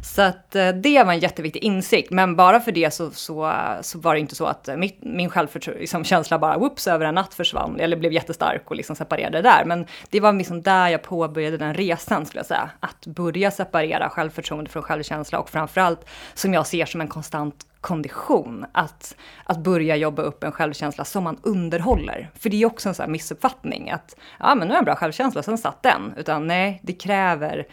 Så 0.03 0.21
att 0.21 0.55
eh, 0.55 0.69
det 0.69 1.03
var 1.03 1.13
en 1.13 1.19
jätteviktig 1.19 1.63
insikt, 1.63 2.11
men 2.11 2.35
bara 2.35 2.59
för 2.59 2.71
det 2.71 2.93
så, 2.93 3.11
så, 3.11 3.53
så 3.81 3.99
var 3.99 4.13
det 4.13 4.19
inte 4.19 4.35
så 4.35 4.45
att 4.45 4.69
mitt, 4.77 4.97
min 5.01 5.29
självkänsla 5.29 6.17
liksom, 6.19 6.39
bara 6.39 6.57
whoops 6.57 6.87
över 6.87 7.05
en 7.05 7.15
natt 7.15 7.33
försvann, 7.33 7.79
eller 7.79 7.97
blev 7.97 8.13
jättestark 8.13 8.63
och 8.65 8.75
liksom 8.75 8.95
separerade 8.95 9.41
där. 9.41 9.65
Men 9.65 9.85
det 10.09 10.19
var 10.19 10.33
liksom 10.33 10.61
där 10.61 10.87
jag 10.87 11.03
påbörjade 11.03 11.57
den 11.57 11.73
resan 11.73 12.25
skulle 12.25 12.39
jag 12.39 12.45
säga. 12.45 12.69
Att 12.79 13.05
börja 13.05 13.51
separera 13.51 14.09
självförtroende 14.09 14.69
från 14.69 14.83
självkänsla 14.83 15.39
och 15.39 15.49
framförallt 15.49 16.09
som 16.33 16.53
jag 16.53 16.67
ser 16.67 16.85
som 16.85 17.01
en 17.01 17.07
konstant 17.07 17.65
kondition 17.81 18.65
att, 18.71 19.15
att 19.43 19.57
börja 19.57 19.95
jobba 19.95 20.21
upp 20.21 20.43
en 20.43 20.51
självkänsla 20.51 21.05
som 21.05 21.23
man 21.23 21.37
underhåller. 21.43 22.29
För 22.39 22.49
det 22.49 22.61
är 22.61 22.65
också 22.65 22.89
en 22.89 22.95
sån 22.95 23.03
här 23.03 23.11
missuppfattning 23.11 23.89
att 23.89 24.15
ja, 24.39 24.55
men 24.55 24.67
nu 24.67 24.73
har 24.73 24.75
jag 24.75 24.81
en 24.81 24.85
bra 24.85 24.95
självkänsla, 24.95 25.43
sen 25.43 25.57
satt 25.57 25.83
den. 25.83 26.13
Utan 26.17 26.47
nej, 26.47 26.79
det 26.83 26.93
kräver 26.93 27.67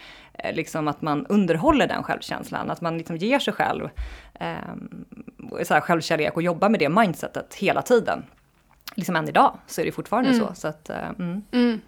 liksom 0.53 0.89
att 0.89 1.03
man 1.03 1.27
underhåller 1.27 1.87
den 1.87 2.03
självkänslan, 2.03 2.71
att 2.71 2.81
man 2.81 2.99
liksom 2.99 3.17
ger 3.17 3.39
sig 3.39 3.55
själv 3.55 3.89
eh, 4.35 4.57
så 5.63 5.75
här 5.75 5.81
självkärlek 5.81 6.37
och 6.37 6.43
jobbar 6.43 6.69
med 6.69 6.81
det 6.81 6.89
mindsetet 6.89 7.55
hela 7.55 7.83
tiden. 7.83 8.25
Liksom 8.95 9.17
än 9.17 9.29
idag 9.29 9.59
så 9.67 9.81
är 9.81 9.85
det 9.85 9.93
fortfarande 9.93 10.31
mm. 10.31 10.47
så. 10.47 10.55
så 10.55 10.69
att, 10.69 10.91
eh, 10.91 11.09
mm. 11.19 11.43
Mm. 11.53 11.81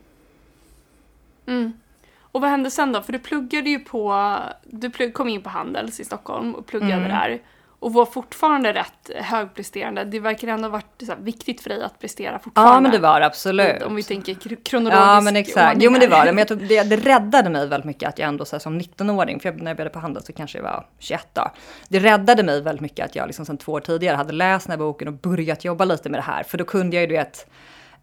mm. 1.46 1.72
Och 2.18 2.40
vad 2.40 2.50
hände 2.50 2.70
sen 2.70 2.92
då? 2.92 3.02
För 3.02 3.12
du 3.12 3.18
pluggade 3.18 3.70
ju 3.70 3.78
på, 3.78 4.34
du 4.64 4.90
plugg, 4.90 5.14
kom 5.14 5.28
in 5.28 5.42
på 5.42 5.50
Handels 5.50 6.00
i 6.00 6.04
Stockholm 6.04 6.54
och 6.54 6.66
pluggade 6.66 6.92
mm. 6.92 7.08
där 7.08 7.40
och 7.78 7.92
var 7.92 8.06
fortfarande 8.06 8.72
rätt 8.72 9.10
högpresterande. 9.16 10.04
Det 10.04 10.20
verkar 10.20 10.48
ändå 10.48 10.64
ha 10.64 10.72
varit 10.72 11.02
så 11.06 11.12
viktigt 11.18 11.60
för 11.60 11.70
dig 11.70 11.82
att 11.82 11.98
prestera 11.98 12.38
fortfarande. 12.38 12.74
Ja 12.74 12.80
men 12.80 12.90
det 12.90 12.98
var 12.98 13.20
det 13.20 13.26
absolut. 13.26 13.82
Om 13.82 13.94
vi 13.94 14.02
tänker 14.02 14.34
kronologiskt. 14.64 15.06
Ja 15.06 15.20
men 15.20 15.36
exakt. 15.36 15.82
Jo 15.82 15.90
men 15.90 16.00
det 16.00 16.06
var 16.06 16.24
det. 16.24 16.32
Men 16.32 16.38
jag 16.38 16.48
tror 16.48 16.58
det, 16.58 16.82
det 16.82 16.96
räddade 16.96 17.50
mig 17.50 17.66
väldigt 17.66 17.86
mycket 17.86 18.08
att 18.08 18.18
jag 18.18 18.28
ändå 18.28 18.44
så 18.44 18.56
här, 18.56 18.60
som 18.60 18.80
19-åring, 18.80 19.40
för 19.40 19.48
jag, 19.48 19.62
när 19.62 19.70
jag 19.70 19.76
började 19.76 19.92
på 19.92 19.98
Handel 19.98 20.22
så 20.22 20.32
kanske 20.32 20.58
jag 20.58 20.62
var 20.62 20.86
21 20.98 21.28
då. 21.32 21.50
Det 21.88 21.98
räddade 21.98 22.42
mig 22.42 22.62
väldigt 22.62 22.80
mycket 22.80 23.04
att 23.04 23.16
jag 23.16 23.26
liksom 23.26 23.46
sedan 23.46 23.58
två 23.58 23.72
år 23.72 23.80
tidigare 23.80 24.16
hade 24.16 24.32
läst 24.32 24.66
den 24.66 24.70
här 24.70 24.78
boken 24.78 25.08
och 25.08 25.14
börjat 25.14 25.64
jobba 25.64 25.84
lite 25.84 26.08
med 26.08 26.18
det 26.18 26.24
här. 26.24 26.42
För 26.42 26.58
då 26.58 26.64
kunde 26.64 26.96
jag 26.96 27.00
ju 27.00 27.06
du 27.06 27.14
vet 27.14 27.46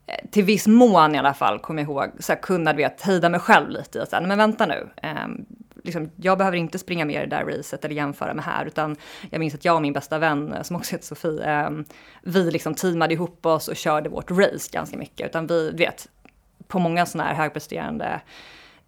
eh, 0.07 0.29
till 0.31 0.43
viss 0.43 0.67
mån 0.67 1.15
i 1.15 1.17
alla 1.17 1.33
fall, 1.33 1.59
kommer 1.59 1.81
jag 1.81 1.89
ihåg, 1.89 2.11
så 2.19 2.33
här, 2.33 2.39
kunna 2.39 2.73
du 2.73 2.77
vet, 2.77 3.01
hejda 3.01 3.29
mig 3.29 3.39
själv 3.39 3.69
lite 3.69 3.97
i 3.97 4.01
att 4.01 4.11
men 4.11 4.37
vänta 4.37 4.65
nu, 4.65 4.89
um, 5.03 5.45
liksom, 5.83 6.11
jag 6.15 6.37
behöver 6.37 6.57
inte 6.57 6.79
springa 6.79 7.05
med 7.05 7.15
i 7.15 7.25
det 7.29 7.35
där 7.35 7.45
racet 7.45 7.85
eller 7.85 7.95
jämföra 7.95 8.33
med 8.33 8.45
här, 8.45 8.65
utan 8.65 8.95
jag 9.29 9.39
minns 9.39 9.53
att 9.53 9.65
jag 9.65 9.75
och 9.75 9.81
min 9.81 9.93
bästa 9.93 10.19
vän, 10.19 10.53
eh, 10.53 10.61
som 10.61 10.75
också 10.75 10.95
heter 10.95 11.05
Sofie, 11.05 11.61
eh, 11.61 11.69
vi 12.21 12.51
liksom 12.51 12.75
teamade 12.75 13.13
ihop 13.13 13.45
oss 13.45 13.67
och 13.67 13.75
körde 13.75 14.09
vårt 14.09 14.31
race 14.31 14.69
ganska 14.71 14.97
mycket, 14.97 15.29
utan 15.29 15.47
vi, 15.47 15.71
vet, 15.71 16.09
på 16.67 16.79
många 16.79 17.05
sådana 17.05 17.29
här 17.29 17.35
högpresterande 17.35 18.21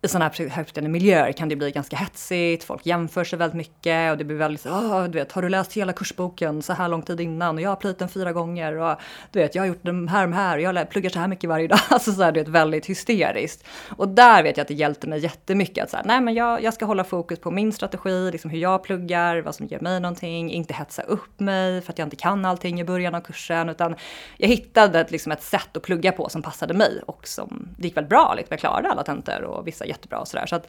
i 0.06 0.08
sådana 0.08 0.26
här 0.26 0.50
högpresterande 0.50 0.90
miljöer 0.90 1.32
kan 1.32 1.50
det 1.50 1.56
bli 1.56 1.72
ganska 1.72 1.96
hetsigt, 1.96 2.64
folk 2.64 2.86
jämför 2.86 3.24
sig 3.24 3.40
väldigt 3.40 3.58
mycket 3.58 4.12
och 4.12 4.18
det 4.18 4.24
blir 4.24 4.38
väldigt 4.38 4.62
så, 4.62 4.70
oh, 4.70 5.04
du 5.04 5.20
vet, 5.20 5.32
har 5.32 5.42
du 5.42 5.50
läst 5.50 5.74
hela 5.74 5.94
kursboken 5.94 6.62
så 6.62 6.74
här 6.74 6.88
lång 6.88 7.02
tid 7.02 7.20
innan 7.20 7.56
och 7.56 7.62
jag 7.62 7.70
har 7.70 7.76
plöjt 7.76 8.00
den 8.00 8.10
fyra 8.10 8.34
gånger 8.34 8.78
och 8.78 9.00
du 9.32 9.40
vet, 9.40 9.56
jag 9.56 9.62
har 9.62 9.68
gjort 9.68 9.84
den 9.84 10.08
här 10.08 10.28
och 10.28 10.34
här 10.34 10.58
och 10.58 10.62
jag 10.62 10.90
pluggar 10.90 11.10
så 11.10 11.20
här 11.20 11.28
mycket 11.28 11.50
varje 11.50 11.68
dag. 11.68 11.80
Alltså 11.90 12.12
så 12.12 12.24
här, 12.24 12.32
du 12.32 12.40
vet, 12.40 12.48
väldigt 12.48 12.86
hysteriskt. 12.86 13.68
Och 13.90 14.08
där 14.08 14.44
vet 14.44 14.58
jag 14.58 14.62
att 14.62 14.68
det 14.68 14.74
hjälpte 14.74 15.08
mig 15.08 15.20
jättemycket 15.20 15.84
att 15.84 15.90
så 15.90 15.98
nej 16.06 16.22
men 16.22 16.34
jag, 16.34 16.64
jag 16.64 16.74
ska 16.74 16.86
hålla 16.86 17.04
fokus 17.04 17.40
på 17.40 17.52
min 17.52 17.74
strategi, 17.74 18.32
liksom 18.32 18.52
hur 18.52 18.60
jag 18.60 18.84
pluggar, 18.84 19.42
vad 19.42 19.56
som 19.56 19.68
ger 19.68 19.80
mig 19.80 20.00
någonting, 20.00 20.52
inte 20.52 20.74
hetsa 20.74 21.02
upp 21.02 21.40
mig 21.40 21.82
för 21.82 21.92
att 21.92 21.98
jag 22.00 22.06
inte 22.06 22.16
kan 22.16 22.46
allting 22.46 22.82
i 22.82 22.84
början 22.84 23.16
av 23.16 23.22
kursen, 23.22 23.70
utan 23.70 23.96
jag 24.38 24.48
hittade 24.48 25.00
ett, 25.00 25.12
liksom 25.12 25.32
ett 25.32 25.44
sätt 25.44 25.78
att 25.78 25.84
plugga 25.84 26.12
på 26.12 26.30
som 26.30 26.42
passade 26.42 26.74
mig 26.74 27.02
och 27.06 27.28
som 27.28 27.68
det 27.78 27.88
gick 27.88 27.98
väldigt 27.98 28.10
bra, 28.10 28.34
liksom, 28.38 28.54
jag 28.54 28.60
klarade 28.60 28.90
alla 28.90 29.04
tentor 29.04 29.42
och 29.42 29.68
vissa 29.68 29.86
jättebra 29.96 30.20
och 30.20 30.28
sådär. 30.28 30.46
Så 30.46 30.56
att, 30.56 30.68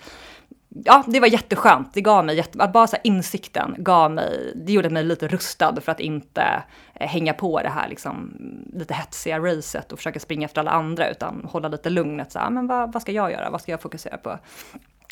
ja, 0.84 1.04
det 1.06 1.20
var 1.20 1.28
jätteskönt. 1.28 1.94
Det 1.94 2.00
gav 2.00 2.24
mig, 2.24 2.36
jätte, 2.36 2.70
bara 2.72 2.86
så 2.86 2.96
insikten 3.04 3.74
gav 3.78 4.10
mig, 4.10 4.52
det 4.54 4.72
gjorde 4.72 4.90
mig 4.90 5.04
lite 5.04 5.28
rustad 5.28 5.80
för 5.80 5.92
att 5.92 6.00
inte 6.00 6.62
eh, 6.94 7.08
hänga 7.08 7.32
på 7.34 7.62
det 7.62 7.68
här 7.68 7.88
liksom, 7.88 8.36
lite 8.72 8.94
hetsiga 8.94 9.38
racet 9.38 9.92
och 9.92 9.98
försöka 9.98 10.20
springa 10.20 10.44
efter 10.44 10.60
alla 10.60 10.70
andra, 10.70 11.10
utan 11.10 11.44
hålla 11.44 11.68
lite 11.68 11.90
lugnet. 11.90 12.32
Så 12.32 12.38
här, 12.38 12.46
ah, 12.46 12.50
men 12.50 12.66
vad, 12.66 12.92
vad 12.92 13.02
ska 13.02 13.12
jag 13.12 13.32
göra? 13.32 13.50
Vad 13.50 13.60
ska 13.60 13.72
jag 13.72 13.82
fokusera 13.82 14.16
på? 14.16 14.38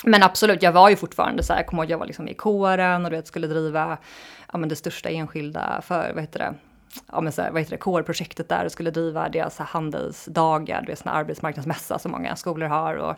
Men 0.04 0.22
absolut, 0.22 0.62
jag 0.62 0.72
var 0.72 0.90
ju 0.90 0.96
fortfarande 0.96 1.42
så 1.42 1.52
här, 1.52 1.60
jag 1.60 1.66
kommer 1.66 1.82
ihåg 1.82 1.90
jag 1.90 1.98
var 1.98 2.06
liksom 2.06 2.28
i 2.28 2.34
kåren 2.34 3.04
och 3.04 3.10
du 3.10 3.16
vet, 3.16 3.26
skulle 3.26 3.46
driva 3.46 3.98
ja, 4.52 4.58
men 4.58 4.68
det 4.68 4.76
största 4.76 5.08
enskilda 5.08 5.80
för, 5.82 6.12
vad 6.12 6.22
heter 6.22 6.38
det, 6.38 6.54
ja, 7.12 7.20
men 7.20 7.32
så 7.32 7.42
här, 7.42 7.50
vad 7.50 7.60
heter 7.60 7.70
det, 7.70 7.78
kårprojektet 7.78 8.48
där 8.48 8.64
och 8.64 8.72
skulle 8.72 8.90
driva 8.90 9.28
deras 9.28 9.58
handelsdagar, 9.58 10.80
du 10.80 10.86
vet, 10.86 10.98
sån 10.98 11.12
arbetsmarknadsmässa 11.12 11.98
som 11.98 12.12
många 12.12 12.36
skolor 12.36 12.66
har. 12.66 12.94
Och 12.94 13.16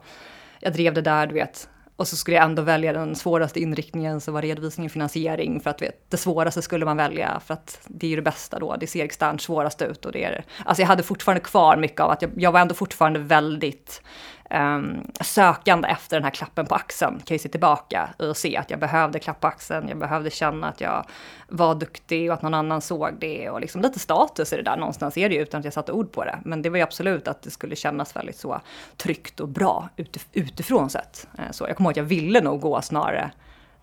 jag 0.60 0.72
drev 0.72 0.94
det 0.94 1.02
där, 1.02 1.26
du 1.26 1.34
vet, 1.34 1.68
och 1.96 2.08
så 2.08 2.16
skulle 2.16 2.36
jag 2.36 2.44
ändå 2.44 2.62
välja 2.62 2.92
den 2.92 3.16
svåraste 3.16 3.60
inriktningen 3.60 4.20
som 4.20 4.34
var 4.34 4.42
redovisning 4.42 4.86
och 4.86 4.92
finansiering 4.92 5.60
för 5.60 5.70
att 5.70 5.82
vet, 5.82 6.10
det 6.10 6.16
svåraste 6.16 6.62
skulle 6.62 6.84
man 6.84 6.96
välja 6.96 7.40
för 7.46 7.54
att 7.54 7.80
det 7.86 8.06
är 8.06 8.10
ju 8.10 8.16
det 8.16 8.22
bästa 8.22 8.58
då. 8.58 8.76
Det 8.76 8.86
ser 8.86 9.04
externt 9.04 9.42
svårast 9.42 9.82
ut 9.82 10.04
och 10.04 10.12
det 10.12 10.24
är 10.24 10.44
Alltså 10.64 10.82
jag 10.82 10.88
hade 10.88 11.02
fortfarande 11.02 11.40
kvar 11.40 11.76
mycket 11.76 12.00
av 12.00 12.10
att 12.10 12.22
jag, 12.22 12.30
jag 12.36 12.52
var 12.52 12.60
ändå 12.60 12.74
fortfarande 12.74 13.18
väldigt 13.18 14.02
um, 14.50 15.10
sökande 15.20 15.88
efter 15.88 16.16
den 16.16 16.24
här 16.24 16.30
klappen 16.30 16.66
på 16.66 16.74
axeln. 16.74 17.20
Kan 17.24 17.34
ju 17.34 17.38
se 17.38 17.48
tillbaka 17.48 18.08
och 18.18 18.36
se 18.36 18.56
att 18.56 18.70
jag 18.70 18.80
behövde 18.80 19.18
klapp 19.18 19.40
på 19.40 19.46
axeln. 19.46 19.88
Jag 19.88 19.98
behövde 19.98 20.30
känna 20.30 20.68
att 20.68 20.80
jag 20.80 21.06
var 21.48 21.74
duktig 21.74 22.30
och 22.30 22.34
att 22.34 22.42
någon 22.42 22.54
annan 22.54 22.80
såg 22.80 23.14
det 23.18 23.50
och 23.50 23.60
liksom 23.60 23.80
lite 23.80 23.98
status 23.98 24.52
i 24.52 24.56
det 24.56 24.62
där 24.62 24.76
någonstans 24.76 25.16
är 25.16 25.28
det 25.28 25.34
ju 25.34 25.42
utan 25.42 25.58
att 25.58 25.64
jag 25.64 25.74
satte 25.74 25.92
ord 25.92 26.12
på 26.12 26.24
det. 26.24 26.38
Men 26.44 26.62
det 26.62 26.70
var 26.70 26.76
ju 26.76 26.82
absolut 26.82 27.28
att 27.28 27.42
det 27.42 27.50
skulle 27.50 27.76
kännas 27.76 28.16
väldigt 28.16 28.38
så 28.38 28.60
tryggt 28.96 29.40
och 29.40 29.48
bra 29.48 29.88
utifrån 30.32 30.90
sett. 30.90 31.28
Eh, 31.38 31.50
så 31.50 31.64
jag 31.68 31.76
kommer 31.76 31.90
ihåg 31.90 31.92
att 31.92 31.96
jag 31.96 32.04
ville 32.04 32.40
nog 32.40 32.60
gå 32.60 32.82
snarare 32.82 33.30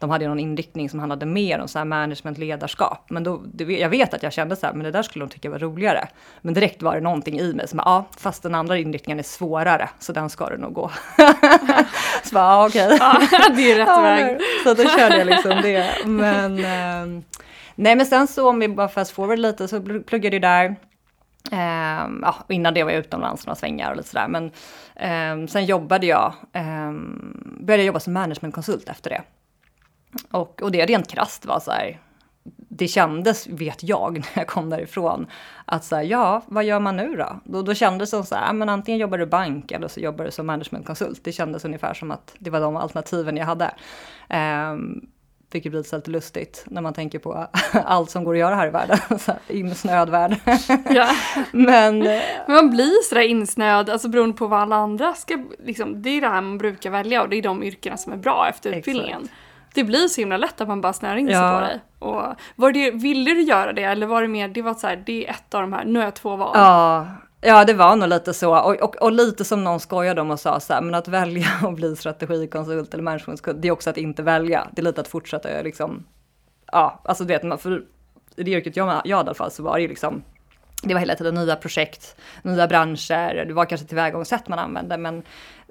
de 0.04 0.10
hade 0.10 0.24
ju 0.24 0.30
någon 0.30 0.40
inriktning 0.40 0.90
som 0.90 1.00
handlade 1.00 1.26
mer 1.26 1.60
om 1.60 1.68
så 1.68 1.78
här 1.78 1.86
management, 1.86 2.38
ledarskap. 2.38 3.06
Men 3.10 3.24
då, 3.24 3.44
jag 3.58 3.90
vet 3.90 4.14
att 4.14 4.24
jag 4.24 4.34
kände 4.34 4.56
så 4.56 4.66
här, 4.66 4.74
men 4.74 4.84
det 4.84 4.92
där 4.92 5.04
skulle 5.04 5.26
de 5.26 5.30
tycka 5.30 5.50
var 5.50 5.60
roligare. 5.60 6.08
Men 6.42 6.54
direkt 6.54 6.82
var 6.82 6.96
det 6.96 7.02
någonting 7.02 7.40
i 7.40 7.54
mig 7.54 7.68
som, 7.68 7.80
ja, 7.86 8.06
fast 8.18 8.44
den 8.44 8.56
andra 8.56 8.78
inriktningen 8.78 9.20
är 9.20 9.24
svårare, 9.24 9.90
så 10.00 10.14
den 10.14 10.30
ska 10.30 10.50
du 10.50 10.58
nog 10.58 10.74
gå. 10.74 10.92
så 12.24 12.34
bara, 12.36 12.44
ja, 12.44 12.68
okej. 12.68 12.98
Ja, 13.00 13.22
det 13.56 13.72
är 13.72 13.78
rätt 13.78 14.04
väg. 14.04 14.42
Så 14.64 14.74
då 14.74 14.90
körde 14.90 15.18
jag 15.18 15.28
liksom 15.28 15.62
det. 15.62 16.06
Men, 16.06 16.60
eh, 16.60 17.24
nej 17.76 17.96
men 17.96 18.06
sen 18.06 18.28
så 18.28 18.50
om 18.50 18.60
vi 18.60 18.68
bara 18.68 18.88
fast 18.88 19.12
forward 19.12 19.40
lite 19.40 19.68
så 19.68 19.82
pluggade 19.82 20.36
jag 20.36 20.42
där. 20.42 20.76
Um, 21.52 22.20
ja, 22.22 22.36
innan 22.50 22.74
det 22.74 22.84
var 22.84 22.92
jag 22.92 23.00
utomlands 23.00 23.46
några 23.46 23.56
svängar 23.56 23.92
och 23.92 23.98
lite 23.98 24.10
sådär. 24.10 24.28
Men 24.28 24.52
um, 25.40 25.48
sen 25.48 25.66
jobbade 25.66 26.06
jag, 26.06 26.34
um, 26.54 27.58
började 27.60 27.84
jobba 27.84 28.00
som 28.00 28.14
managementkonsult 28.14 28.90
efter 28.90 29.10
det. 29.10 29.22
Och, 30.32 30.62
och 30.62 30.72
det 30.72 30.86
rent 30.86 31.08
krasst 31.08 31.46
var 31.46 31.60
så 31.60 31.72
här, 31.72 32.00
det 32.78 32.88
kändes, 32.88 33.48
vet 33.48 33.84
jag, 33.84 34.14
när 34.36 34.42
jag 34.42 34.48
kom 34.48 34.70
därifrån, 34.70 35.28
att 35.66 35.84
så 35.84 35.96
här, 35.96 36.04
ja, 36.04 36.42
vad 36.48 36.64
gör 36.64 36.80
man 36.80 36.96
nu 36.96 37.16
då? 37.16 37.40
Då, 37.44 37.62
då 37.62 37.74
kändes 37.74 38.12
det 38.12 38.18
som 38.18 38.26
så 38.26 38.36
här, 38.36 38.54
men 38.54 38.70
antingen 38.70 39.00
jobbar 39.00 39.18
du 39.18 39.26
bank 39.26 39.72
eller 39.72 39.88
så 39.88 40.00
jobbar 40.00 40.26
du 40.26 40.32
som 40.32 40.46
managementkonsult. 40.46 41.24
Det 41.24 41.32
kändes 41.32 41.66
ungefär 41.66 41.94
som 41.94 42.12
att 42.12 42.36
det 42.40 42.50
var 42.50 42.62
de 42.62 42.76
alternativen 42.76 43.38
jag 43.38 43.46
hade. 43.46 43.74
Um, 44.30 45.08
vilket 45.52 45.72
blir 45.72 45.96
lite 45.96 46.12
lustigt 46.12 46.64
när 46.68 46.82
man 46.82 46.94
tänker 46.94 47.20
på 47.20 47.48
allt 47.72 48.10
som 48.10 48.24
går 48.24 48.34
att 48.34 48.40
göra 48.40 48.56
här 48.56 48.68
i 48.68 48.70
världen. 48.70 48.98
insnöad 49.48 50.10
värld. 50.10 50.36
Ja. 50.90 51.10
Men, 51.52 52.00
Men 52.00 52.22
man 52.48 52.70
blir 52.70 53.04
sådär 53.10 53.22
insnöad, 53.22 53.90
alltså 53.90 54.08
beroende 54.08 54.38
på 54.38 54.48
vad 54.48 54.60
alla 54.60 54.76
andra 54.76 55.14
ska, 55.14 55.44
liksom, 55.60 56.02
det 56.02 56.10
är 56.10 56.22
det 56.22 56.28
här 56.28 56.42
man 56.42 56.58
brukar 56.58 56.90
välja 56.90 57.22
och 57.22 57.30
det 57.30 57.36
är 57.36 57.42
de 57.42 57.64
yrkena 57.64 57.98
som 57.98 58.14
är 58.14 58.18
bra 58.18 58.48
efter 58.50 58.72
utbildningen. 58.72 59.22
Exakt 59.22 59.34
det 59.74 59.84
blir 59.84 60.08
så 60.08 60.22
himla 60.22 60.38
lätt 60.38 60.62
att 60.62 60.68
man 60.68 60.82
bara 60.82 60.94
snör 60.94 61.16
in 61.16 61.28
sig 61.28 61.36
ja. 61.36 61.60
på 61.60 61.60
dig. 61.60 61.80
Och 62.00 62.36
var 62.56 62.72
det, 62.72 62.92
ville 62.92 63.34
du 63.34 63.42
göra 63.42 63.74
det 63.74 63.84
eller 63.84 64.08
var 64.08 64.22
det 64.22 64.28
mer, 64.28 64.48
det 64.48 64.62
var 64.62 64.74
så 64.74 64.88
här, 64.88 65.04
det 65.06 65.28
är 65.28 65.32
ett 65.32 65.54
av 65.54 65.62
de 65.62 65.74
här, 65.74 65.86
nu 65.86 66.00
har 66.00 66.06
jag 66.06 66.14
två 66.14 66.36
val. 66.36 66.52
Ja, 66.54 67.08
ja 67.42 67.66
det 67.66 67.74
var 67.74 67.96
nog 67.96 68.10
lite 68.10 68.34
så. 68.34 68.58
Och, 68.60 68.82
och, 68.82 68.96
och 68.96 69.12
lite 69.12 69.46
som 69.46 69.64
någon 69.64 69.80
skojade 69.80 70.22
om 70.22 70.32
och 70.32 70.40
sa 70.40 70.60
så 70.60 70.74
här, 70.74 70.82
men 70.82 70.96
att 70.96 71.08
välja 71.08 71.48
att 71.64 71.76
bli 71.76 71.96
strategikonsult 71.96 72.94
eller 72.94 73.04
managementkonsult, 73.04 73.62
det 73.62 73.68
är 73.68 73.72
också 73.72 73.90
att 73.90 73.98
inte 73.98 74.24
välja. 74.24 74.68
Det 74.72 74.82
är 74.82 74.84
lite 74.84 75.02
att 75.02 75.08
fortsätta 75.08 75.62
liksom, 75.62 76.06
ja, 76.72 77.02
alltså 77.04 77.24
du 77.24 77.28
vet, 77.28 77.62
för 77.62 77.84
i 78.36 78.44
det 78.44 78.52
yrket 78.52 78.78
jag, 78.78 78.88
jag 78.88 79.06
i 79.06 79.14
alla 79.14 79.34
fall 79.34 79.52
så 79.52 79.64
var 79.64 79.76
det 79.76 79.82
ju 79.82 79.88
liksom 79.88 80.24
det 80.84 80.94
var 80.94 81.00
hela 81.00 81.16
tiden 81.16 81.36
nya 81.36 81.56
projekt, 81.56 82.16
nya 82.42 82.68
branscher, 82.68 83.46
det 83.46 83.54
var 83.54 83.66
kanske 83.66 83.88
tillvägagångssätt 83.88 84.48
man 84.48 84.60
använde, 84.60 84.98
men 84.98 85.24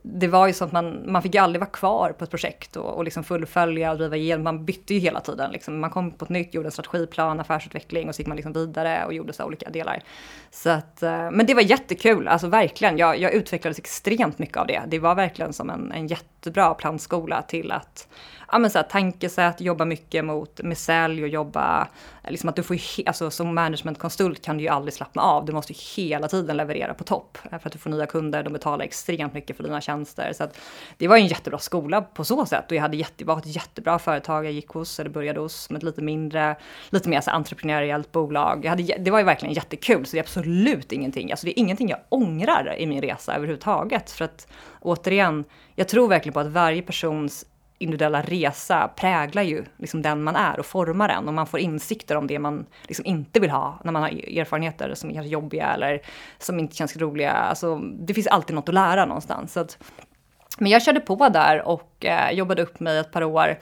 det 0.03 0.29
var 0.29 0.47
ju 0.47 0.53
så 0.53 0.65
att 0.65 0.73
man, 0.73 1.13
man 1.13 1.23
fick 1.23 1.35
ju 1.35 1.41
aldrig 1.41 1.61
vara 1.61 1.71
kvar 1.71 2.13
på 2.19 2.25
ett 2.25 2.31
projekt 2.31 2.77
och, 2.77 2.97
och 2.97 3.05
liksom 3.05 3.25
fullfölja 3.25 3.91
och 3.93 3.99
driva 3.99 4.17
igenom. 4.17 4.45
Man 4.45 4.65
bytte 4.65 4.95
ju 4.95 5.01
hela 5.01 5.21
tiden. 5.21 5.51
Liksom. 5.51 5.81
Man 5.81 5.91
kom 5.91 6.11
på 6.11 6.25
ett 6.25 6.29
nytt, 6.29 6.55
gjorde 6.55 6.69
en 6.69 6.73
strategiplan, 6.73 7.41
affärsutveckling 7.41 8.09
och 8.09 8.15
så 8.15 8.21
gick 8.21 8.27
man 8.27 8.37
liksom 8.37 8.53
vidare 8.53 9.05
och 9.07 9.15
gjorde 9.15 9.33
så 9.33 9.45
olika 9.45 9.71
delar. 9.71 10.03
Så 10.51 10.71
att, 10.71 11.03
eh, 11.03 11.31
men 11.31 11.47
det 11.47 11.55
var 11.55 11.63
jättekul, 11.63 12.29
alltså 12.29 12.47
verkligen. 12.47 12.99
Jag, 12.99 13.19
jag 13.19 13.33
utvecklades 13.33 13.79
extremt 13.79 14.39
mycket 14.39 14.57
av 14.57 14.67
det. 14.67 14.83
Det 14.87 14.99
var 14.99 15.15
verkligen 15.15 15.53
som 15.53 15.71
en, 15.71 15.93
en 15.93 16.07
jättebra 16.43 16.75
plantskola 16.75 17.43
till 17.43 17.73
att 17.73 18.09
ja, 18.53 18.59
men 18.59 18.71
så 18.71 18.79
här, 18.79 18.85
tankesätt, 18.85 19.61
jobba 19.61 19.85
mycket 19.85 20.25
mot, 20.25 20.61
med 20.63 20.79
sälj 20.79 21.23
och 21.23 21.29
jobba, 21.29 21.89
liksom 22.29 22.49
att 22.49 22.57
du 22.57 22.63
får 22.63 22.77
ju, 22.77 23.05
alltså 23.07 23.31
som 23.31 23.55
managementkonsult 23.55 24.45
kan 24.45 24.57
du 24.57 24.63
ju 24.63 24.69
aldrig 24.69 24.95
slappna 24.95 25.23
av. 25.23 25.45
Du 25.45 25.53
måste 25.53 25.73
ju 25.73 25.79
hela 25.97 26.29
tiden 26.29 26.57
leverera 26.57 26.95
på 26.95 27.05
topp 27.05 27.39
eh, 27.45 27.59
för 27.59 27.69
att 27.69 27.73
du 27.73 27.79
får 27.79 27.91
nya 27.91 28.07
kunder, 28.07 28.43
de 28.43 28.53
betalar 28.53 28.85
extremt 28.85 29.35
mycket 29.35 29.57
för 29.57 29.65
dina 29.65 29.81
tjänster. 29.81 30.33
Så 30.33 30.45
att 30.45 30.59
det 30.97 31.09
var 31.09 31.17
en 31.17 31.27
jättebra 31.27 31.59
skola 31.59 32.03
på 32.03 32.25
så 32.25 32.47
sätt 32.47 32.65
och 32.71 32.77
jag 32.77 32.83
hade 32.83 32.97
jätte, 32.97 33.25
var 33.25 33.39
ett 33.39 33.57
jättebra 33.57 33.99
företag 33.99 34.45
jag 34.45 34.53
gick 34.53 34.69
hos, 34.69 35.01
eller 35.01 35.11
började 35.11 35.41
hos, 35.41 35.71
med 35.71 35.79
ett 35.79 35.83
lite 35.83 36.03
mindre, 36.03 36.57
lite 36.91 37.09
mer 37.09 37.21
så 37.21 37.31
entreprenöriellt 37.31 38.13
bolag. 38.13 38.65
Jag 38.65 38.71
hade, 38.71 38.83
det 38.83 39.11
var 39.11 39.19
ju 39.19 39.25
verkligen 39.25 39.55
jättekul, 39.55 40.07
så 40.07 40.13
det 40.13 40.19
är 40.19 40.23
absolut 40.23 40.93
ingenting, 40.93 41.31
alltså 41.31 41.47
det 41.47 41.59
är 41.59 41.59
ingenting 41.59 41.89
jag 41.89 41.99
ångrar 42.09 42.75
i 42.79 42.87
min 42.87 43.03
resa 43.03 43.35
överhuvudtaget. 43.35 44.11
För 44.11 44.25
att 44.25 44.47
återigen, 44.83 45.45
jag 45.75 45.89
tror 45.89 46.09
verkligen 46.09 46.35
på 46.35 46.41
att 46.41 46.53
varje 46.53 46.83
persons 46.83 47.47
individuella 47.83 48.23
resa 48.23 48.89
präglar 48.89 49.43
ju 49.43 49.65
liksom 49.77 50.03
den 50.03 50.23
man 50.23 50.37
är 50.37 50.59
och 50.59 50.67
formar 50.67 51.09
en 51.09 51.29
och 51.29 51.35
man 51.35 51.47
får 51.47 51.61
insikter 51.61 52.17
om 52.17 52.27
det 52.27 52.39
man 52.39 52.67
liksom 52.89 53.07
inte 53.07 53.41
vill 53.41 53.51
ha 53.51 53.81
när 53.85 53.93
man 53.93 54.03
har 54.03 54.11
e- 54.11 54.41
erfarenheter 54.41 54.95
som 54.95 55.11
är 55.11 55.23
jobbiga 55.23 55.73
eller 55.75 56.01
som 56.39 56.59
inte 56.59 56.77
känns 56.77 56.97
roliga. 56.97 57.33
Alltså, 57.33 57.79
det 57.79 58.15
finns 58.15 58.27
alltid 58.27 58.57
något 58.57 58.69
att 58.69 58.75
lära 58.75 59.05
någonstans. 59.05 59.53
Så 59.53 59.61
att, 59.61 59.79
men 60.59 60.71
jag 60.71 60.83
körde 60.83 61.01
på 61.01 61.29
där 61.29 61.63
och 61.63 62.05
eh, 62.05 62.33
jobbade 62.33 62.63
upp 62.63 62.81
mig 62.81 62.99
ett 62.99 63.13
par 63.13 63.25
år 63.25 63.59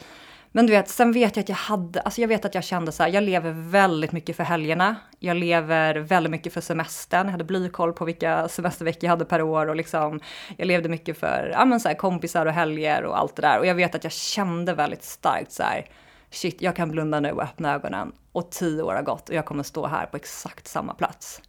men 0.52 0.66
du 0.66 0.72
vet, 0.72 0.88
sen 0.88 1.12
vet 1.12 1.36
jag 1.36 1.42
att 1.42 1.48
jag 1.48 1.56
hade, 1.56 2.00
alltså 2.00 2.20
jag 2.20 2.28
vet 2.28 2.44
att 2.44 2.54
jag 2.54 2.64
kände 2.64 2.92
så 2.92 3.02
här, 3.02 3.10
jag 3.10 3.22
lever 3.22 3.50
väldigt 3.52 4.12
mycket 4.12 4.36
för 4.36 4.44
helgerna. 4.44 4.96
Jag 5.18 5.36
lever 5.36 5.94
väldigt 5.94 6.30
mycket 6.30 6.52
för 6.52 6.60
semestern. 6.60 7.26
Jag 7.26 7.32
hade 7.32 7.44
blykoll 7.44 7.92
på 7.92 8.04
vilka 8.04 8.48
semesterveckor 8.48 9.04
jag 9.04 9.10
hade 9.10 9.24
per 9.24 9.42
år 9.42 9.66
och 9.66 9.76
liksom, 9.76 10.20
jag 10.56 10.66
levde 10.66 10.88
mycket 10.88 11.18
för 11.18 11.50
ja, 11.52 11.64
men 11.64 11.80
så 11.80 11.88
här, 11.88 11.94
kompisar 11.94 12.46
och 12.46 12.52
helger 12.52 13.04
och 13.04 13.18
allt 13.18 13.36
det 13.36 13.42
där. 13.42 13.58
Och 13.58 13.66
jag 13.66 13.74
vet 13.74 13.94
att 13.94 14.04
jag 14.04 14.12
kände 14.12 14.74
väldigt 14.74 15.04
starkt 15.04 15.52
så 15.52 15.62
här, 15.62 15.86
shit, 16.30 16.62
jag 16.62 16.76
kan 16.76 16.90
blunda 16.90 17.20
nu 17.20 17.30
och 17.30 17.42
öppna 17.42 17.74
ögonen 17.74 18.12
och 18.32 18.50
tio 18.50 18.82
år 18.82 18.94
har 18.94 19.02
gått 19.02 19.28
och 19.28 19.34
jag 19.34 19.44
kommer 19.44 19.62
stå 19.62 19.86
här 19.86 20.06
på 20.06 20.16
exakt 20.16 20.68
samma 20.68 20.94
plats. 20.94 21.42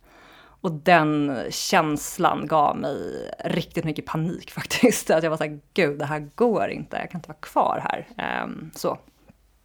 Och 0.61 0.71
den 0.71 1.41
känslan 1.49 2.47
gav 2.47 2.77
mig 2.77 3.31
riktigt 3.45 3.83
mycket 3.83 4.05
panik 4.05 4.51
faktiskt. 4.55 5.09
Att 5.09 5.23
jag 5.23 5.29
var 5.29 5.37
såhär, 5.37 5.59
gud 5.73 5.99
det 5.99 6.05
här 6.05 6.29
går 6.35 6.69
inte, 6.69 6.97
jag 6.97 7.11
kan 7.11 7.19
inte 7.19 7.29
vara 7.29 7.39
kvar 7.39 7.83
här. 7.89 8.43
Um, 8.43 8.71
så. 8.75 8.97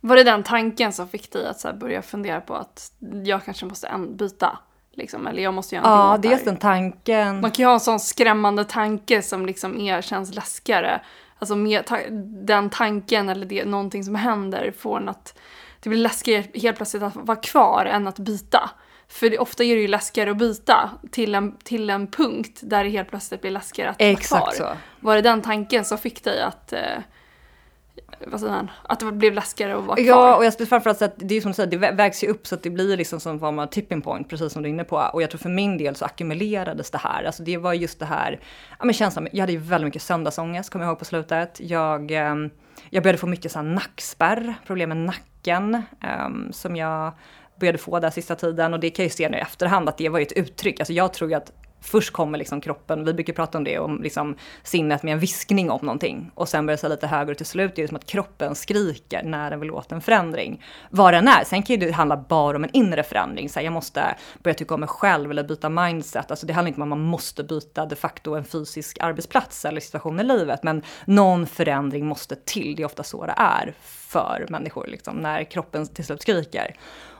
Var 0.00 0.16
det 0.16 0.24
den 0.24 0.42
tanken 0.42 0.92
som 0.92 1.08
fick 1.08 1.32
dig 1.32 1.46
att 1.46 1.60
så 1.60 1.72
börja 1.72 2.02
fundera 2.02 2.40
på 2.40 2.54
att 2.54 2.92
jag 3.24 3.44
kanske 3.44 3.66
måste 3.66 4.06
byta? 4.08 4.58
Liksom, 4.92 5.26
eller 5.26 5.42
jag 5.42 5.54
måste 5.54 5.74
göra 5.74 5.96
någonting 5.96 6.30
Ja, 6.30 6.36
dels 6.36 6.44
den 6.44 6.56
tanken. 6.56 7.40
Man 7.40 7.50
kan 7.50 7.62
ju 7.62 7.66
ha 7.66 7.74
en 7.74 7.80
sån 7.80 8.00
skrämmande 8.00 8.64
tanke 8.64 9.22
som 9.22 9.46
liksom 9.46 9.80
är, 9.80 10.02
känns 10.02 10.34
läskigare. 10.34 11.00
Alltså 11.38 11.56
med 11.56 11.86
ta 11.86 11.98
den 12.46 12.70
tanken 12.70 13.28
eller 13.28 13.46
det, 13.46 13.64
någonting 13.64 14.04
som 14.04 14.14
händer 14.14 14.72
får 14.78 14.96
en 14.96 15.08
att 15.08 15.38
det 15.80 15.88
blir 15.88 15.98
läskigare 15.98 16.44
helt 16.54 16.76
plötsligt 16.76 17.02
att 17.02 17.16
vara 17.16 17.36
kvar 17.36 17.86
än 17.86 18.06
att 18.06 18.18
byta. 18.18 18.70
För 19.08 19.30
det, 19.30 19.38
ofta 19.38 19.64
är 19.64 19.74
det 19.74 19.80
ju 19.80 19.88
läskigare 19.88 20.30
att 20.30 20.36
byta 20.36 20.90
till 21.10 21.34
en, 21.34 21.56
till 21.56 21.90
en 21.90 22.06
punkt 22.06 22.60
där 22.62 22.84
det 22.84 22.90
helt 22.90 23.08
plötsligt 23.08 23.40
blir 23.40 23.50
läskigare 23.50 23.90
att 23.90 23.96
Exakt 23.98 24.30
vara 24.30 24.52
kvar. 24.52 24.52
Så. 24.52 24.76
Var 25.00 25.16
det 25.16 25.22
den 25.22 25.42
tanken 25.42 25.84
som 25.84 25.98
fick 25.98 26.24
dig 26.24 26.42
att 26.42 26.72
eh, 26.72 26.80
vad 28.26 28.40
säger 28.40 28.52
man, 28.52 28.70
att 28.82 29.00
det 29.00 29.12
blev 29.12 29.34
läskigare 29.34 29.76
att 29.76 29.84
vara 29.84 29.96
kvar. 29.96 30.04
Ja, 30.04 30.36
och 30.36 30.44
jag 30.44 30.68
framförallt 30.68 30.98
så 30.98 31.04
att 31.04 31.14
det 31.16 31.34
är 31.34 31.40
som 31.40 31.50
du 31.50 31.54
säger, 31.54 31.70
det 31.70 31.92
vägs 31.92 32.24
ju 32.24 32.28
upp 32.28 32.46
så 32.46 32.54
att 32.54 32.62
det 32.62 32.70
blir 32.70 32.96
liksom 32.96 33.20
som 33.20 33.40
form 33.40 33.58
av 33.58 33.66
tipping 33.66 34.02
point, 34.02 34.28
precis 34.28 34.52
som 34.52 34.62
du 34.62 34.68
är 34.68 34.70
inne 34.70 34.84
på. 34.84 34.96
Och 34.96 35.22
jag 35.22 35.30
tror 35.30 35.38
för 35.38 35.48
min 35.48 35.78
del 35.78 35.96
så 35.96 36.04
ackumulerades 36.04 36.90
det 36.90 36.98
här. 36.98 37.24
Alltså 37.24 37.42
det 37.42 37.56
var 37.56 37.72
just 37.72 37.98
det 37.98 38.06
här, 38.06 38.40
ja 38.78 38.84
men 38.84 38.94
känslan, 38.94 39.28
jag 39.32 39.40
hade 39.40 39.52
ju 39.52 39.58
väldigt 39.58 39.86
mycket 39.86 40.02
söndagsångest, 40.02 40.70
kommer 40.70 40.84
jag 40.84 40.90
ihåg 40.90 40.98
på 40.98 41.04
slutet. 41.04 41.60
Jag, 41.60 42.10
eh, 42.10 42.34
jag 42.90 43.02
började 43.02 43.18
få 43.18 43.26
mycket 43.26 43.52
så 43.52 43.58
här 43.58 43.66
nackspärr, 43.66 44.54
problem 44.66 44.88
med 44.88 44.98
nacken, 44.98 45.74
eh, 46.02 46.28
som 46.52 46.76
jag 46.76 47.12
började 47.58 47.78
få 47.78 48.00
där 48.00 48.10
sista 48.10 48.34
tiden 48.34 48.74
och 48.74 48.80
det 48.80 48.90
kan 48.90 49.02
jag 49.02 49.10
ju 49.10 49.14
se 49.14 49.28
nu 49.28 49.36
i 49.36 49.40
efterhand 49.40 49.88
att 49.88 49.98
det 49.98 50.08
var 50.08 50.18
ju 50.18 50.22
ett 50.22 50.32
uttryck. 50.32 50.80
Alltså 50.80 50.92
jag 50.92 51.12
tror 51.12 51.30
ju 51.30 51.36
att 51.36 51.52
först 51.86 52.12
kommer 52.12 52.38
liksom 52.38 52.60
kroppen, 52.60 53.04
vi 53.04 53.14
brukar 53.14 53.32
prata 53.32 53.58
om 53.58 53.64
det, 53.64 53.78
om 53.78 54.02
liksom 54.02 54.36
sinnet 54.62 55.02
med 55.02 55.12
en 55.12 55.18
viskning 55.18 55.70
om 55.70 55.86
någonting. 55.86 56.30
Och 56.34 56.48
sen 56.48 56.66
börjar 56.66 56.78
det 56.82 56.88
lite 56.88 57.06
högre 57.06 57.30
och 57.30 57.36
till 57.36 57.46
slut 57.46 57.78
är 57.78 57.82
det 57.82 57.88
som 57.88 57.96
att 57.96 58.06
kroppen 58.06 58.54
skriker 58.54 59.22
när 59.22 59.50
den 59.50 59.60
vill 59.60 59.70
åt 59.70 59.92
en 59.92 60.00
förändring. 60.00 60.64
Vad 60.90 61.14
den 61.14 61.28
är. 61.28 61.44
Sen 61.44 61.62
kan 61.62 61.76
ju 61.76 61.86
det 61.86 61.92
handla 61.92 62.16
bara 62.16 62.56
om 62.56 62.64
en 62.64 62.70
inre 62.72 63.02
förändring. 63.02 63.48
Så 63.48 63.58
här, 63.58 63.64
jag 63.64 63.72
måste 63.72 64.16
börja 64.42 64.54
tycka 64.54 64.74
om 64.74 64.80
mig 64.80 64.88
själv 64.88 65.30
eller 65.30 65.44
byta 65.44 65.68
mindset. 65.68 66.30
Alltså 66.30 66.46
det 66.46 66.52
handlar 66.52 66.68
inte 66.68 66.80
om 66.80 66.92
att 66.92 66.98
man 66.98 67.06
måste 67.06 67.44
byta 67.44 67.86
de 67.86 67.96
facto 67.96 68.34
en 68.34 68.44
fysisk 68.44 68.98
arbetsplats 69.00 69.64
eller 69.64 69.80
situation 69.80 70.20
i 70.20 70.24
livet. 70.24 70.62
Men 70.62 70.82
någon 71.04 71.46
förändring 71.46 72.06
måste 72.06 72.36
till. 72.36 72.76
Det 72.76 72.82
är 72.82 72.86
ofta 72.86 73.02
så 73.02 73.26
det 73.26 73.34
är 73.36 73.74
för 73.80 74.46
människor, 74.48 74.86
liksom, 74.86 75.16
när 75.16 75.44
kroppen 75.44 75.86
till 75.86 76.04
slut 76.04 76.22
skriker. 76.22 76.76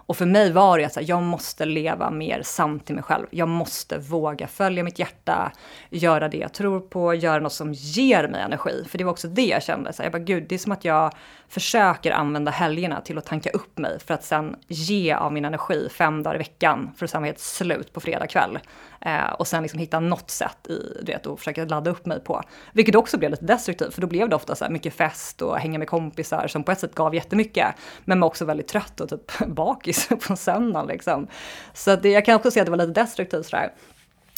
Och 0.07 0.17
för 0.17 0.27
mig 0.27 0.53
var 0.53 0.79
det 0.79 0.85
att 0.85 1.09
jag 1.09 1.23
måste 1.23 1.65
leva 1.65 2.11
mer 2.11 2.43
sant 2.43 2.87
till 2.87 2.95
mig 2.95 3.05
själv. 3.05 3.27
Jag 3.31 3.49
måste 3.49 3.99
våga 3.99 4.47
följa 4.47 4.85
mitt 4.85 4.99
hjärta, 4.99 5.53
göra 5.91 6.29
det 6.29 6.37
jag 6.37 6.53
tror 6.53 6.81
på, 6.81 7.15
göra 7.15 7.39
något 7.39 7.53
som 7.53 7.73
ger 7.73 8.29
mig 8.29 8.41
energi. 8.41 8.85
För 8.89 8.99
det 8.99 9.05
var 9.05 9.13
också 9.13 9.29
det 9.29 9.47
jag 9.47 9.63
kände. 9.63 9.93
Så 9.93 10.03
jag 10.03 10.13
bara, 10.13 10.19
gud, 10.19 10.47
det 10.49 10.55
är 10.55 10.59
som 10.59 10.73
att 10.73 10.85
jag 10.85 11.13
försöker 11.49 12.11
använda 12.11 12.51
helgerna 12.51 13.01
till 13.01 13.19
att 13.19 13.27
tanka 13.27 13.51
upp 13.51 13.79
mig 13.79 13.99
för 14.01 14.15
att 14.15 14.25
sen 14.25 14.57
ge 14.69 15.13
av 15.13 15.33
min 15.33 15.45
energi 15.45 15.89
fem 15.89 16.23
dagar 16.23 16.35
i 16.35 16.39
veckan 16.39 16.91
för 16.97 17.05
att 17.05 17.11
sen 17.11 17.21
vara 17.21 17.29
helt 17.29 17.39
slut 17.39 17.93
på 17.93 18.01
fredag 18.01 18.27
kväll. 18.27 18.59
Eh, 19.01 19.33
och 19.33 19.47
sen 19.47 19.63
liksom 19.63 19.79
hitta 19.79 20.01
något 20.01 20.31
sätt 20.31 20.67
i, 20.69 21.03
du 21.03 21.13
vet, 21.13 21.27
att 21.27 21.39
försöka 21.39 21.65
ladda 21.65 21.91
upp 21.91 22.07
mig 22.07 22.21
på. 22.21 22.43
Vilket 22.73 22.95
också 22.95 23.19
blev 23.19 23.31
lite 23.31 23.45
destruktivt, 23.45 23.95
för 23.95 24.01
då 24.01 24.07
blev 24.07 24.29
det 24.29 24.37
ofta 24.37 24.55
så 24.55 24.65
här 24.65 24.73
mycket 24.73 24.95
fest 24.95 25.43
och 25.43 25.59
hänga 25.59 25.79
med 25.79 25.89
kompisar 25.89 26.49
som 26.49 26.65
på 26.65 26.73
ett 26.73 26.81
sätt 26.81 26.95
gav 26.95 27.15
jättemycket, 27.15 27.67
men 28.05 28.21
var 28.21 28.29
också 28.29 28.45
väldigt 28.45 28.69
trött 28.69 29.01
och 29.01 29.09
typ 29.09 29.39
bakis 29.47 30.09
på 30.29 30.37
söndagen 30.37 30.87
liksom. 30.89 31.27
Så 31.75 31.97
det, 31.97 32.11
jag 32.11 32.25
kan 32.25 32.35
också 32.35 32.51
se 32.51 32.61
att 32.61 32.67
det 32.67 32.71
var 32.71 32.79
lite 32.79 33.01
destruktivt 33.01 33.47
sådär. 33.47 33.73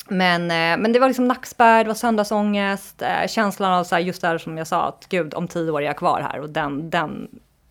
Men, 0.09 0.43
eh, 0.43 0.83
men 0.83 0.93
det 0.93 0.99
var 0.99 1.09
liksom 1.09 1.29
nackspärr, 1.29 1.85
det 1.85 1.88
var 1.88 1.95
söndagsångest, 1.95 3.03
eh, 3.03 3.27
känslan 3.29 3.73
av 3.73 3.85
så 3.85 3.95
här, 3.95 4.03
just 4.03 4.23
där 4.23 4.38
som 4.38 4.59
jag 4.59 4.67
sa, 4.67 4.88
att 4.88 5.07
gud 5.09 5.35
om 5.35 5.49
tio 5.49 5.71
år 5.71 5.83
är 5.83 5.87
jag 5.87 5.97
kvar 5.97 6.21
här 6.21 6.41
och 6.41 6.50
den, 6.50 6.91
den 6.91 7.29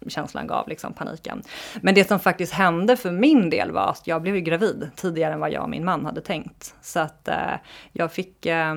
känslan 0.10 0.48
gav 0.48 0.68
liksom 0.68 0.94
paniken. 0.94 1.42
Men 1.82 1.96
det 1.96 2.08
som 2.08 2.20
faktiskt 2.20 2.54
hände 2.54 2.98
för 2.98 3.12
min 3.12 3.50
del 3.50 3.72
var 3.72 3.90
att 3.90 4.08
jag 4.08 4.22
blev 4.22 4.36
ju 4.36 4.42
gravid 4.42 4.90
tidigare 4.96 5.34
än 5.34 5.40
vad 5.40 5.52
jag 5.52 5.64
och 5.64 5.70
min 5.70 5.86
man 5.86 6.06
hade 6.06 6.22
tänkt. 6.22 6.76
Så 6.82 7.00
att 7.00 7.28
eh, 7.28 7.56
jag 7.92 8.12
fick, 8.12 8.46
eh, 8.46 8.76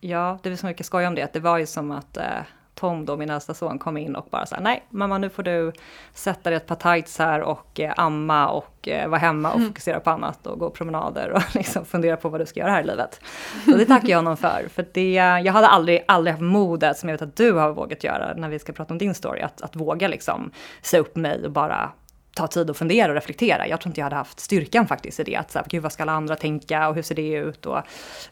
ja 0.00 0.38
det 0.42 0.50
är 0.50 0.56
så 0.56 0.66
mycket 0.66 0.86
skoj 0.86 1.06
om 1.06 1.14
det, 1.14 1.22
att 1.22 1.32
det 1.32 1.40
var 1.40 1.58
ju 1.58 1.66
som 1.66 1.90
att 1.90 2.16
eh, 2.16 2.42
Tom 2.74 3.04
då, 3.04 3.16
min 3.16 3.30
äldsta 3.30 3.54
son, 3.54 3.78
kom 3.78 3.96
in 3.96 4.16
och 4.16 4.26
bara 4.30 4.46
sa 4.46 4.56
nej 4.60 4.84
mamma 4.90 5.18
nu 5.18 5.28
får 5.28 5.42
du 5.42 5.72
sätta 6.14 6.50
dig 6.50 6.56
ett 6.56 6.66
par 6.66 6.76
tights 6.76 7.18
här 7.18 7.40
och 7.40 7.80
eh, 7.80 7.92
amma 7.96 8.48
och 8.48 8.88
eh, 8.88 9.08
vara 9.08 9.20
hemma 9.20 9.50
och 9.50 9.56
mm. 9.56 9.68
fokusera 9.68 10.00
på 10.00 10.10
annat 10.10 10.46
och 10.46 10.58
gå 10.58 10.70
promenader 10.70 11.30
och 11.30 11.42
liksom 11.54 11.84
fundera 11.84 12.16
på 12.16 12.28
vad 12.28 12.40
du 12.40 12.46
ska 12.46 12.60
göra 12.60 12.70
här 12.70 12.82
i 12.82 12.86
livet. 12.86 13.20
Så 13.64 13.76
det 13.76 13.86
tackar 13.86 14.08
jag 14.08 14.18
honom 14.18 14.36
för. 14.36 14.68
För 14.74 14.86
det, 14.92 15.12
jag 15.14 15.52
hade 15.52 15.68
aldrig, 15.68 16.04
aldrig 16.08 16.32
haft 16.32 16.42
modet 16.42 16.98
som 16.98 17.08
jag 17.08 17.14
vet 17.14 17.22
att 17.22 17.36
du 17.36 17.52
har 17.52 17.72
vågat 17.72 18.04
göra 18.04 18.34
när 18.36 18.48
vi 18.48 18.58
ska 18.58 18.72
prata 18.72 18.94
om 18.94 18.98
din 18.98 19.14
story, 19.14 19.40
att, 19.40 19.62
att 19.62 19.76
våga 19.76 20.08
liksom 20.08 20.50
se 20.82 20.98
upp 20.98 21.16
mig 21.16 21.44
och 21.44 21.52
bara 21.52 21.90
ta 22.34 22.46
tid 22.46 22.70
att 22.70 22.76
fundera 22.76 23.08
och 23.08 23.14
reflektera. 23.14 23.68
Jag 23.68 23.80
tror 23.80 23.90
inte 23.90 24.00
jag 24.00 24.06
hade 24.06 24.16
haft 24.16 24.40
styrkan 24.40 24.86
faktiskt 24.86 25.20
i 25.20 25.24
det. 25.24 25.36
Att 25.36 25.50
så 25.50 25.58
här, 25.58 25.66
gud 25.68 25.82
vad 25.82 25.92
ska 25.92 26.02
alla 26.02 26.12
andra 26.12 26.36
tänka 26.36 26.88
och 26.88 26.94
hur 26.94 27.02
ser 27.02 27.14
det 27.14 27.32
ut? 27.32 27.66
Och 27.66 27.80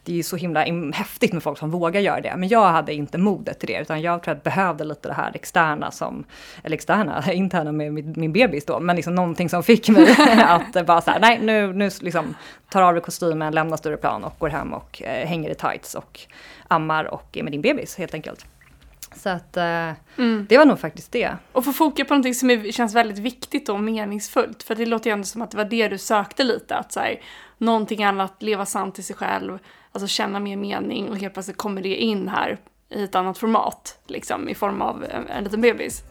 det 0.03 0.11
är 0.11 0.15
ju 0.15 0.23
så 0.23 0.35
himla 0.35 0.63
häftigt 0.93 1.33
med 1.33 1.43
folk 1.43 1.57
som 1.57 1.71
vågar 1.71 2.01
göra 2.01 2.21
det. 2.21 2.33
Men 2.37 2.49
jag 2.49 2.69
hade 2.69 2.93
inte 2.93 3.17
modet 3.17 3.59
till 3.59 3.67
det. 3.67 3.81
Utan 3.81 4.01
jag 4.01 4.23
tror 4.23 4.31
att 4.31 4.37
jag 4.37 4.53
behövde 4.53 4.83
lite 4.83 5.07
det 5.07 5.13
här 5.13 5.31
externa 5.33 5.91
som, 5.91 6.23
eller 6.63 6.75
externa, 6.75 7.23
interna 7.33 7.71
med 7.71 7.93
min, 7.93 8.13
min 8.17 8.33
bebis 8.33 8.65
då. 8.65 8.79
Men 8.79 8.95
liksom 8.95 9.15
någonting 9.15 9.49
som 9.49 9.63
fick 9.63 9.89
mig 9.89 10.15
att 10.45 10.85
bara 10.85 11.01
så 11.01 11.11
här, 11.11 11.19
nej 11.19 11.39
nu, 11.41 11.73
nu 11.73 11.89
liksom 12.01 12.35
tar 12.69 12.81
av 12.81 12.93
dig 12.93 13.03
kostymen, 13.03 13.53
lämnar 13.53 13.77
Stureplan 13.77 14.23
och 14.23 14.33
går 14.39 14.49
hem 14.49 14.73
och 14.73 15.01
eh, 15.01 15.27
hänger 15.27 15.49
i 15.49 15.55
tights 15.55 15.95
och 15.95 16.19
ammar 16.67 17.05
och 17.05 17.37
är 17.37 17.43
med 17.43 17.51
din 17.51 17.61
bebis 17.61 17.97
helt 17.97 18.13
enkelt. 18.13 18.45
Så 19.15 19.29
att 19.29 19.57
eh, 19.57 19.91
mm. 20.17 20.45
det 20.49 20.57
var 20.57 20.65
nog 20.65 20.79
faktiskt 20.79 21.11
det. 21.11 21.37
Och 21.51 21.65
få 21.65 21.73
foka 21.73 22.05
på 22.05 22.13
någonting 22.13 22.33
som 22.33 22.49
är, 22.49 22.71
känns 22.71 22.95
väldigt 22.95 23.17
viktigt 23.17 23.69
och 23.69 23.79
meningsfullt. 23.79 24.63
För 24.63 24.75
det 24.75 24.85
låter 24.85 25.09
ju 25.09 25.13
ändå 25.13 25.25
som 25.25 25.41
att 25.41 25.51
det 25.51 25.57
var 25.57 25.65
det 25.65 25.87
du 25.87 25.97
sökte 25.97 26.43
lite. 26.43 26.75
Att 26.75 26.91
så 26.91 26.99
här, 26.99 27.21
någonting 27.57 28.03
annat, 28.03 28.41
leva 28.41 28.65
sant 28.65 28.95
till 28.95 29.03
sig 29.03 29.15
själv, 29.15 29.59
alltså 29.91 30.07
känna 30.07 30.39
mer 30.39 30.57
mening 30.57 31.09
och 31.09 31.17
helt 31.17 31.33
plötsligt 31.33 31.57
kommer 31.57 31.81
det 31.81 31.95
in 31.95 32.27
här 32.27 32.57
i 32.89 33.03
ett 33.03 33.15
annat 33.15 33.37
format. 33.37 33.99
Liksom 34.07 34.49
i 34.49 34.55
form 34.55 34.81
av 34.81 35.03
en, 35.03 35.27
en 35.27 35.43
liten 35.43 35.61
bebis. 35.61 36.03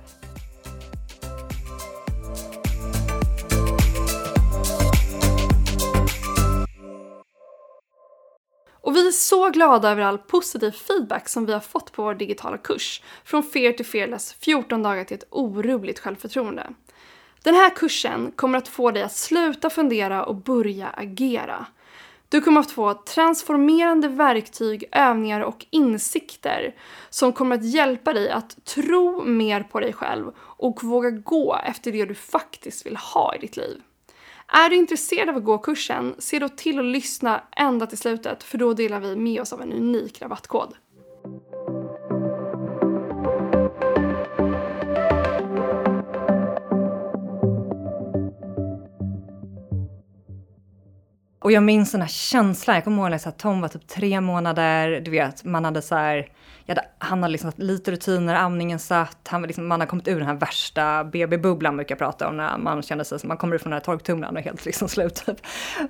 Och 8.81 8.97
vi 8.97 9.07
är 9.07 9.13
så 9.13 9.51
glada 9.51 9.91
över 9.91 10.03
all 10.03 10.19
positiv 10.19 10.71
feedback 10.71 11.29
som 11.29 11.47
vi 11.47 11.53
har 11.53 11.61
fått 11.61 11.93
på 11.93 12.03
vår 12.03 12.15
digitala 12.15 12.59
kurs, 12.59 13.03
Från 13.25 13.43
Fear 13.43 13.73
to 13.73 13.85
Fearless 13.85 14.33
14 14.33 14.83
dagar 14.83 15.05
till 15.05 15.17
ett 15.17 15.29
orubbligt 15.31 15.99
självförtroende. 15.99 16.67
Den 17.43 17.55
här 17.55 17.71
kursen 17.71 18.33
kommer 18.37 18.59
att 18.59 18.69
få 18.69 18.91
dig 18.91 19.03
att 19.03 19.17
sluta 19.17 19.71
fundera 19.71 20.25
och 20.25 20.37
börja 20.37 20.89
agera. 20.89 21.67
Du 22.29 22.41
kommer 22.41 22.61
att 22.61 22.71
få 22.71 22.95
transformerande 22.95 24.09
verktyg, 24.09 24.85
övningar 24.93 25.41
och 25.41 25.67
insikter 25.71 26.75
som 27.11 27.33
kommer 27.33 27.57
att 27.57 27.65
hjälpa 27.65 28.13
dig 28.13 28.31
att 28.31 28.65
tro 28.65 29.25
mer 29.25 29.63
på 29.63 29.81
dig 29.81 29.93
själv 29.93 30.33
och 30.39 30.85
våga 30.85 31.11
gå 31.11 31.57
efter 31.65 31.93
det 31.93 32.05
du 32.05 32.15
faktiskt 32.15 32.87
vill 32.87 32.97
ha 32.97 33.35
i 33.35 33.39
ditt 33.39 33.57
liv. 33.57 33.83
Är 34.53 34.71
du 34.71 34.77
intresserad 34.77 35.29
av 35.29 35.37
att 35.37 35.45
gå 35.45 35.59
kursen, 35.59 36.15
se 36.19 36.39
då 36.39 36.49
till 36.49 36.79
att 36.79 36.85
lyssna 36.85 37.43
ända 37.57 37.87
till 37.87 37.99
slutet 37.99 38.43
för 38.43 38.59
då 38.59 38.75
delar 38.75 39.01
vi 39.01 39.17
med 39.17 39.41
oss 39.41 39.53
av 39.53 39.63
en 39.63 39.73
unik 39.73 40.23
rabattkod. 40.23 40.75
Och 51.39 51.53
jag 51.53 51.63
minns 51.63 51.93
den 51.93 52.01
här 52.01 52.09
känslan, 52.09 52.75
jag 52.75 52.85
kommer 52.85 53.03
ihåg 53.03 53.11
när 53.11 53.31
Tom 53.31 53.61
var 53.61 53.69
typ 53.69 53.89
tre 53.89 54.21
månader, 54.21 55.01
du 55.01 55.11
vet, 55.11 55.45
man 55.45 55.65
hade 55.65 55.83
så 55.83 55.95
här, 55.95 56.29
hade, 56.71 56.89
han 56.99 57.23
hade 57.23 57.33
liksom 57.33 57.49
haft 57.49 57.59
lite 57.59 57.91
rutiner, 57.91 58.35
amningen 58.35 58.79
satt, 58.79 59.29
han, 59.29 59.43
liksom, 59.43 59.67
man 59.67 59.81
har 59.81 59.87
kommit 59.87 60.09
ur 60.09 60.19
den 60.19 60.27
här 60.27 60.35
värsta 60.35 61.05
BB-bubblan 61.05 61.77
brukar 61.77 61.93
jag 61.93 61.99
prata 61.99 62.29
om, 62.29 62.37
när 62.37 62.59
man 62.59 62.83
känner 62.83 63.05
sig 63.05 63.19
som, 63.19 63.29
man 63.29 63.37
kommer 63.37 63.57
ut 63.57 63.63
från 63.63 63.71
den 63.71 63.77
här 63.77 63.85
torktumlaren 63.85 64.37
och 64.37 64.43
helt 64.43 64.65
liksom 64.65 64.89
slut. 64.89 65.15
Typ. 65.27 65.37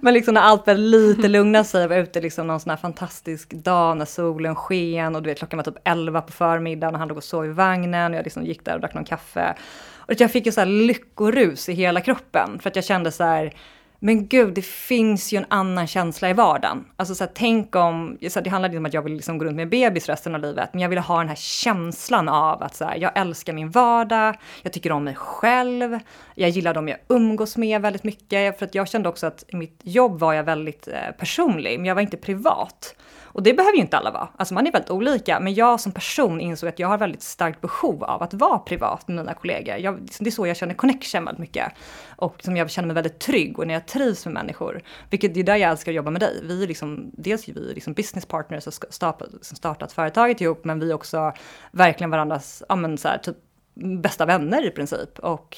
Men 0.00 0.14
liksom 0.14 0.34
när 0.34 0.40
allt 0.40 0.64
började 0.64 0.82
lite 0.82 1.28
lugna 1.28 1.64
sig, 1.64 1.80
jag 1.80 1.88
var 1.88 1.96
ute 1.96 2.20
liksom 2.20 2.46
någon 2.46 2.60
sån 2.60 2.70
här 2.70 2.76
fantastisk 2.76 3.50
dag 3.50 3.96
när 3.96 4.04
solen 4.04 4.54
sken 4.54 5.16
och 5.16 5.22
du 5.22 5.30
vet 5.30 5.38
klockan 5.38 5.56
var 5.56 5.64
typ 5.64 5.78
11 5.84 6.20
på 6.20 6.32
förmiddagen 6.32 6.94
och 6.94 6.98
han 6.98 7.08
låg 7.08 7.16
och 7.16 7.24
sov 7.24 7.46
i 7.46 7.48
vagnen 7.48 8.12
och 8.12 8.18
jag 8.18 8.24
liksom 8.24 8.44
gick 8.44 8.64
där 8.64 8.74
och 8.74 8.80
drack 8.80 8.94
någon 8.94 9.04
kaffe. 9.04 9.54
Och 9.96 10.14
jag 10.18 10.30
fick 10.30 10.46
ju 10.46 10.52
så 10.52 10.60
här 10.60 10.66
lyckorus 10.66 11.68
i 11.68 11.72
hela 11.72 12.00
kroppen 12.00 12.58
för 12.62 12.70
att 12.70 12.76
jag 12.76 12.84
kände 12.84 13.12
så 13.12 13.24
här, 13.24 13.54
men 14.02 14.26
gud, 14.26 14.54
det 14.54 14.64
finns 14.64 15.32
ju 15.32 15.38
en 15.38 15.46
annan 15.48 15.86
känsla 15.86 16.30
i 16.30 16.32
vardagen. 16.32 16.84
Alltså 16.96 17.14
så 17.14 17.24
här, 17.24 17.30
tänk 17.34 17.76
om, 17.76 18.18
så 18.28 18.38
här, 18.38 18.44
det 18.44 18.50
handlade 18.50 18.72
inte 18.72 18.78
om 18.78 18.86
att 18.86 18.94
jag 18.94 19.02
vill 19.02 19.12
liksom 19.12 19.38
gå 19.38 19.44
runt 19.44 19.56
med 19.56 19.68
bebis 19.68 20.08
resten 20.08 20.34
av 20.34 20.40
livet, 20.40 20.68
men 20.72 20.82
jag 20.82 20.88
ville 20.88 21.00
ha 21.00 21.18
den 21.18 21.28
här 21.28 21.36
känslan 21.36 22.28
av 22.28 22.62
att 22.62 22.74
så 22.74 22.84
här, 22.84 22.96
jag 22.96 23.12
älskar 23.14 23.52
min 23.52 23.70
vardag, 23.70 24.36
jag 24.62 24.72
tycker 24.72 24.92
om 24.92 25.04
mig 25.04 25.14
själv, 25.14 25.98
jag 26.34 26.50
gillar 26.50 26.74
dem 26.74 26.88
jag 26.88 26.98
umgås 27.08 27.56
med 27.56 27.82
väldigt 27.82 28.04
mycket, 28.04 28.58
för 28.58 28.66
att 28.66 28.74
jag 28.74 28.88
kände 28.88 29.08
också 29.08 29.26
att 29.26 29.44
i 29.48 29.56
mitt 29.56 29.80
jobb 29.82 30.18
var 30.18 30.34
jag 30.34 30.44
väldigt 30.44 30.88
eh, 30.88 31.10
personlig, 31.18 31.78
men 31.78 31.86
jag 31.86 31.94
var 31.94 32.02
inte 32.02 32.16
privat. 32.16 32.94
Och 33.32 33.42
det 33.42 33.54
behöver 33.54 33.76
ju 33.76 33.82
inte 33.82 33.96
alla 33.96 34.10
vara. 34.10 34.28
Alltså 34.36 34.54
man 34.54 34.66
är 34.66 34.72
väldigt 34.72 34.90
olika. 34.90 35.40
Men 35.40 35.54
jag 35.54 35.80
som 35.80 35.92
person 35.92 36.40
insåg 36.40 36.68
att 36.68 36.78
jag 36.78 36.88
har 36.88 36.98
väldigt 36.98 37.22
starkt 37.22 37.60
behov 37.60 38.04
av 38.04 38.22
att 38.22 38.34
vara 38.34 38.58
privat 38.58 39.08
med 39.08 39.16
mina 39.16 39.34
kollegor. 39.34 39.76
Jag, 39.76 40.00
liksom, 40.00 40.24
det 40.24 40.30
är 40.30 40.32
så 40.32 40.46
jag 40.46 40.56
känner 40.56 40.74
connection 40.74 41.24
väldigt 41.24 41.40
mycket. 41.40 41.72
Och 42.16 42.42
som 42.42 42.56
jag 42.56 42.70
känner 42.70 42.86
mig 42.86 42.94
väldigt 42.94 43.18
trygg 43.18 43.58
och 43.58 43.66
när 43.66 43.74
jag 43.74 43.86
trivs 43.86 44.24
med 44.24 44.34
människor. 44.34 44.82
Vilket 45.10 45.36
är 45.36 45.42
där 45.42 45.56
jag 45.56 45.70
älskar 45.70 45.92
att 45.92 45.96
jobba 45.96 46.10
med 46.10 46.20
dig. 46.20 46.40
Vi 46.44 46.62
är 46.62 46.66
liksom, 46.66 47.10
dels 47.12 47.48
är 47.48 47.52
vi 47.52 47.74
liksom 47.74 47.92
business 47.92 48.26
partners 48.26 48.66
och 48.66 48.74
startat, 48.90 49.28
startat 49.42 49.92
företaget 49.92 50.40
ihop, 50.40 50.64
men 50.64 50.80
vi 50.80 50.90
är 50.90 50.94
också 50.94 51.32
verkligen 51.70 52.10
varandras, 52.10 52.62
ja 52.68 52.76
men 52.76 52.98
så 52.98 53.08
här, 53.08 53.18
typ 53.18 53.36
bästa 53.74 54.26
vänner 54.26 54.66
i 54.66 54.70
princip. 54.70 55.18
Och 55.18 55.56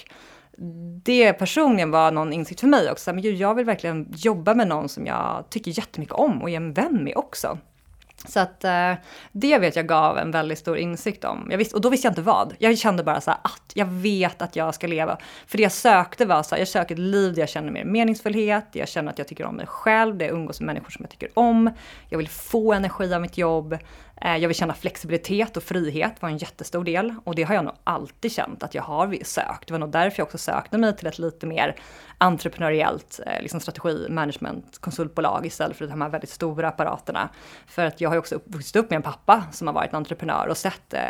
det 1.03 1.33
personligen 1.33 1.91
var 1.91 2.11
någon 2.11 2.33
insikt 2.33 2.61
för 2.61 2.67
mig 2.67 2.91
också. 2.91 3.13
Men 3.13 3.37
jag 3.37 3.55
vill 3.55 3.65
verkligen 3.65 4.07
jobba 4.17 4.55
med 4.55 4.69
någon 4.69 4.89
som 4.89 5.07
jag 5.07 5.45
tycker 5.51 5.79
jättemycket 5.79 6.15
om 6.15 6.43
och 6.43 6.51
är 6.51 6.57
en 6.57 6.73
vän 6.73 7.05
med 7.05 7.17
också. 7.17 7.59
Så 8.29 8.41
att 8.41 8.65
eh, 8.65 8.93
det 9.33 9.59
vet 9.59 9.77
jag 9.77 9.87
gav 9.87 10.19
en 10.19 10.31
väldigt 10.31 10.59
stor 10.59 10.77
insikt 10.77 11.25
om. 11.25 11.49
Jag 11.51 11.59
visste, 11.59 11.75
och 11.75 11.81
då 11.81 11.89
visste 11.89 12.07
jag 12.07 12.13
inte 12.13 12.23
vad. 12.23 12.55
Jag 12.59 12.79
kände 12.79 13.05
bara 13.05 13.21
så 13.21 13.31
här, 13.31 13.41
att 13.45 13.73
jag 13.75 13.87
vet 13.87 14.43
att 14.43 14.57
jag 14.57 14.75
ska 14.75 14.87
leva. 14.87 15.19
För 15.47 15.57
det 15.57 15.63
jag 15.63 15.73
sökte 15.73 16.25
var 16.25 16.43
så 16.43 16.55
här, 16.55 16.61
jag 16.61 16.69
söker 16.69 16.95
ett 16.95 16.99
liv 16.99 17.35
där 17.35 17.43
jag 17.43 17.49
känner 17.49 17.73
mer 17.73 17.85
meningsfullhet, 17.85 18.67
jag 18.73 18.89
känner 18.89 19.13
att 19.13 19.19
jag 19.19 19.29
tycker 19.29 19.45
om 19.45 19.57
mig 19.57 19.67
själv, 19.67 20.19
där 20.19 20.27
jag 20.27 20.35
umgås 20.35 20.61
med 20.61 20.67
människor 20.67 20.91
som 20.91 21.03
jag 21.03 21.11
tycker 21.11 21.39
om. 21.39 21.71
Jag 22.09 22.19
vill 22.19 22.29
få 22.29 22.73
energi 22.73 23.15
av 23.15 23.21
mitt 23.21 23.39
jobb. 23.39 23.79
Eh, 24.25 24.37
jag 24.37 24.49
vill 24.49 24.57
känna 24.57 24.75
flexibilitet 24.75 25.57
och 25.57 25.63
frihet 25.63 26.23
var 26.23 26.29
en 26.29 26.37
jättestor 26.39 26.85
del 26.85 27.15
och 27.25 27.35
det 27.35 27.43
har 27.43 27.55
jag 27.55 27.65
nog 27.65 27.75
alltid 27.85 28.33
känt 28.33 28.63
att 28.63 28.75
jag 28.75 28.83
har 28.83 29.19
sökt. 29.25 29.67
Det 29.67 29.73
var 29.73 29.79
nog 29.79 29.91
därför 29.91 30.21
jag 30.21 30.27
också 30.27 30.39
sökte 30.39 30.79
mig 30.79 30.97
till 30.97 31.07
ett 31.07 31.19
lite 31.19 31.47
mer 31.47 31.77
entreprenöriellt 32.19 33.21
eh, 33.27 33.43
liksom 33.43 33.61
strategi, 33.61 34.07
management, 34.11 34.79
konsultbolag 34.79 35.47
istället 35.47 35.77
för 35.77 35.87
de 35.87 36.03
här 36.03 36.09
väldigt 36.09 36.31
stora 36.31 36.69
apparaterna. 36.69 37.29
För 37.67 37.85
att 37.85 38.01
jag 38.01 38.11
har 38.11 38.15
ju 38.15 38.19
också 38.19 38.41
vuxit 38.45 38.77
upp 38.77 38.91
med 38.91 38.97
en 38.97 39.03
pappa 39.03 39.45
som 39.53 39.67
har 39.67 39.75
varit 39.75 39.95
entreprenör 39.95 40.47
och 40.49 40.57
sett 40.57 40.95
eh, 40.95 41.01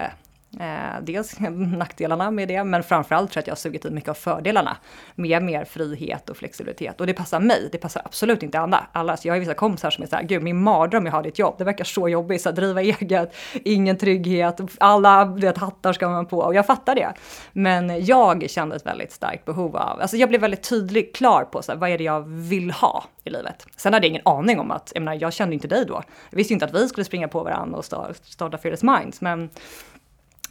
eh, 0.60 1.02
dels 1.02 1.40
nackdelarna 1.76 2.30
med 2.30 2.48
det, 2.48 2.64
men 2.64 2.82
framförallt 2.82 3.30
tror 3.30 3.38
jag 3.38 3.42
att 3.42 3.46
jag 3.46 3.52
har 3.52 3.56
sugit 3.56 3.84
i 3.84 3.90
mycket 3.90 4.10
av 4.10 4.14
fördelarna 4.14 4.76
med 5.14 5.42
mer 5.42 5.64
frihet 5.64 6.30
och 6.30 6.36
flexibilitet. 6.36 7.00
Och 7.00 7.06
det 7.06 7.14
passar 7.14 7.40
mig, 7.40 7.68
det 7.72 7.78
passar 7.78 8.02
absolut 8.04 8.42
inte 8.42 8.58
alla. 8.58 8.86
alla. 8.92 9.16
Så 9.16 9.28
jag 9.28 9.34
har 9.34 9.40
vissa 9.40 9.54
kompisar 9.54 9.90
som 9.90 10.04
är 10.04 10.08
så 10.08 10.16
här, 10.16 10.22
gud 10.22 10.42
min 10.42 10.62
mardröm 10.62 11.06
jag 11.06 11.12
har 11.12 11.22
ditt 11.22 11.38
jobb, 11.38 11.54
det 11.58 11.64
verkar 11.64 11.84
så 11.84 12.08
jobbigt, 12.08 12.42
så 12.42 12.48
att 12.48 12.56
driva 12.56 12.82
eget, 12.82 13.34
ingen 13.52 13.98
trygghet, 13.98 14.60
alla 14.78 15.24
vet, 15.24 15.58
hattar 15.58 15.92
ska 15.92 16.08
man 16.08 16.26
på 16.26 16.38
och 16.38 16.54
jag 16.54 16.66
fattar 16.66 16.94
det. 16.94 17.12
Men 17.52 18.04
jag 18.04 18.50
kände 18.50 18.76
ett 18.76 18.86
väldigt 18.86 19.12
starkt 19.12 19.44
behov 19.44 19.76
av, 19.76 20.00
alltså 20.00 20.16
jag 20.16 20.28
blev 20.28 20.40
väldigt 20.40 20.68
tydlig, 20.68 21.14
klar 21.14 21.44
på 21.44 21.62
så 21.62 21.72
här, 21.72 21.78
vad 21.78 21.90
är 21.90 21.98
det 21.98 22.04
jag 22.04 22.20
vill 22.28 22.70
ha 22.70 23.04
i 23.24 23.30
livet. 23.30 23.66
Sen 23.76 23.92
hade 23.92 24.06
jag 24.06 24.10
ingen 24.10 24.22
aning 24.24 24.60
om 24.60 24.70
att, 24.70 24.92
jag 24.94 25.02
menar 25.02 25.18
jag 25.20 25.32
kände 25.32 25.54
inte 25.54 25.68
dig 25.68 25.84
då. 25.86 26.02
Jag 26.30 26.36
visste 26.36 26.52
inte 26.52 26.64
att 26.64 26.74
vi 26.74 26.88
skulle 26.88 27.04
springa 27.04 27.28
på 27.28 27.42
varandra 27.42 27.78
och 27.78 27.84
starta 28.22 28.58
Fearless 28.58 28.82
Minds, 28.82 29.20
men 29.20 29.50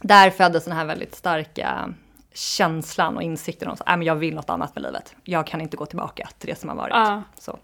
där 0.02 0.30
föddes 0.30 0.64
den 0.64 0.76
här 0.76 0.84
väldigt 0.84 1.14
starka 1.14 1.94
känslan 2.34 3.16
och 3.16 3.22
insikten 3.22 3.68
om 3.68 3.76
att 3.86 4.04
jag 4.04 4.14
vill 4.14 4.34
något 4.34 4.50
annat 4.50 4.74
med 4.74 4.82
livet. 4.82 5.14
Jag 5.24 5.46
kan 5.46 5.60
inte 5.60 5.76
gå 5.76 5.86
tillbaka 5.86 6.28
till 6.38 6.48
det 6.48 6.58
som 6.60 6.68
har 6.68 6.76
varit. 6.76 6.92
Ja. 6.94 7.22
Så. 7.38 7.58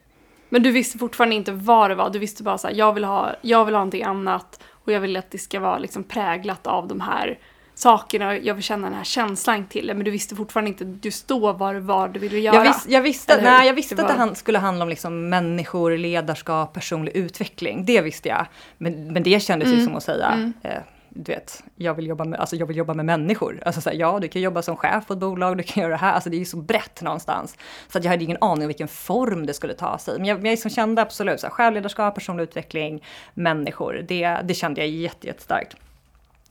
Men 0.49 0.63
du 0.63 0.71
visste 0.71 0.99
fortfarande 0.99 1.37
inte 1.37 1.53
vad 1.53 1.91
det 1.91 1.95
var, 1.95 2.11
du 2.11 2.19
visste 2.19 2.43
bara 2.43 2.59
så 2.59 2.69
här, 2.69 2.75
jag 2.75 2.93
vill 2.93 3.05
ha, 3.05 3.33
jag 3.41 3.65
vill 3.65 3.75
ha 3.75 3.81
någonting 3.81 4.03
annat 4.03 4.61
och 4.71 4.93
jag 4.93 5.01
vill 5.01 5.17
att 5.17 5.31
det 5.31 5.39
ska 5.39 5.61
vara 5.61 5.79
liksom 5.79 6.05
präglat 6.05 6.67
av 6.67 6.89
de 6.89 7.01
här 7.01 7.39
sakerna 7.75 8.29
och 8.29 8.35
jag 8.35 8.55
vill 8.55 8.63
känna 8.63 8.87
den 8.89 8.97
här 8.97 9.05
känslan 9.05 9.67
till 9.67 9.87
det. 9.87 9.95
Men 9.95 10.05
du 10.05 10.11
visste 10.11 10.37
fortfarande 10.37 10.69
inte 10.71 11.09
just 11.09 11.29
då 11.29 11.53
vad 11.53 11.75
det 11.75 11.81
var 11.81 12.09
du 12.09 12.21
ville 12.21 12.39
göra. 12.39 12.57
Jag, 12.57 12.63
vis, 12.63 12.87
jag 12.89 13.03
visste, 13.03 13.43
nej, 13.43 13.67
jag 13.67 13.75
visste 13.75 13.95
det 13.95 14.03
att 14.03 14.09
det 14.09 14.15
han, 14.15 14.35
skulle 14.35 14.59
handla 14.59 14.83
om 14.83 14.89
liksom 14.89 15.29
människor, 15.29 15.97
ledarskap, 15.97 16.73
personlig 16.73 17.17
utveckling. 17.17 17.85
Det 17.85 18.01
visste 18.01 18.29
jag. 18.29 18.47
Men, 18.79 19.13
men 19.13 19.23
det 19.23 19.43
kändes 19.43 19.67
Mm. 19.67 19.79
ju 19.81 19.87
som 19.87 19.97
att 19.97 20.03
säga, 20.03 20.27
Mm. 20.27 20.53
eh, 20.63 20.73
du 21.21 21.33
vet, 21.33 21.65
jag 21.77 21.95
vill, 21.95 22.07
jobba 22.07 22.25
med, 22.25 22.41
alltså 22.41 22.57
jag 22.57 22.67
vill 22.67 22.77
jobba 22.77 22.95
med 22.95 23.05
människor. 23.05 23.63
Alltså 23.67 23.81
så 23.81 23.91
här, 23.91 23.97
ja, 23.97 24.19
du 24.19 24.29
kan 24.29 24.43
jobba 24.43 24.63
som 24.63 24.77
chef 24.77 25.07
på 25.07 25.13
ett 25.13 25.19
bolag, 25.19 25.57
du 25.57 25.63
kan 25.63 25.83
göra 25.83 25.93
det 25.93 25.99
här. 25.99 26.13
Alltså 26.13 26.31
det 26.31 26.37
är 26.37 26.39
ju 26.39 26.45
så 26.45 26.57
brett 26.57 27.03
någonstans. 27.03 27.57
Så 27.89 27.99
att 27.99 28.05
jag 28.05 28.11
hade 28.11 28.25
ingen 28.25 28.39
aning 28.41 28.63
om 28.63 28.67
vilken 28.67 28.89
form 28.89 29.47
det 29.47 29.55
skulle 29.55 29.75
ta 29.75 29.99
sig. 29.99 30.19
Men 30.19 30.27
jag, 30.27 30.39
jag 30.39 30.43
liksom 30.43 30.71
kände 30.71 31.03
absolut 31.03 31.41
så 31.41 31.47
här, 31.47 31.55
självledarskap, 31.55 32.15
personlig 32.15 32.43
utveckling, 32.45 33.05
människor. 33.35 34.05
Det, 34.09 34.39
det 34.45 34.55
kände 34.55 34.81
jag 34.81 34.89
jätte, 34.89 35.27
jättestarkt. 35.27 35.77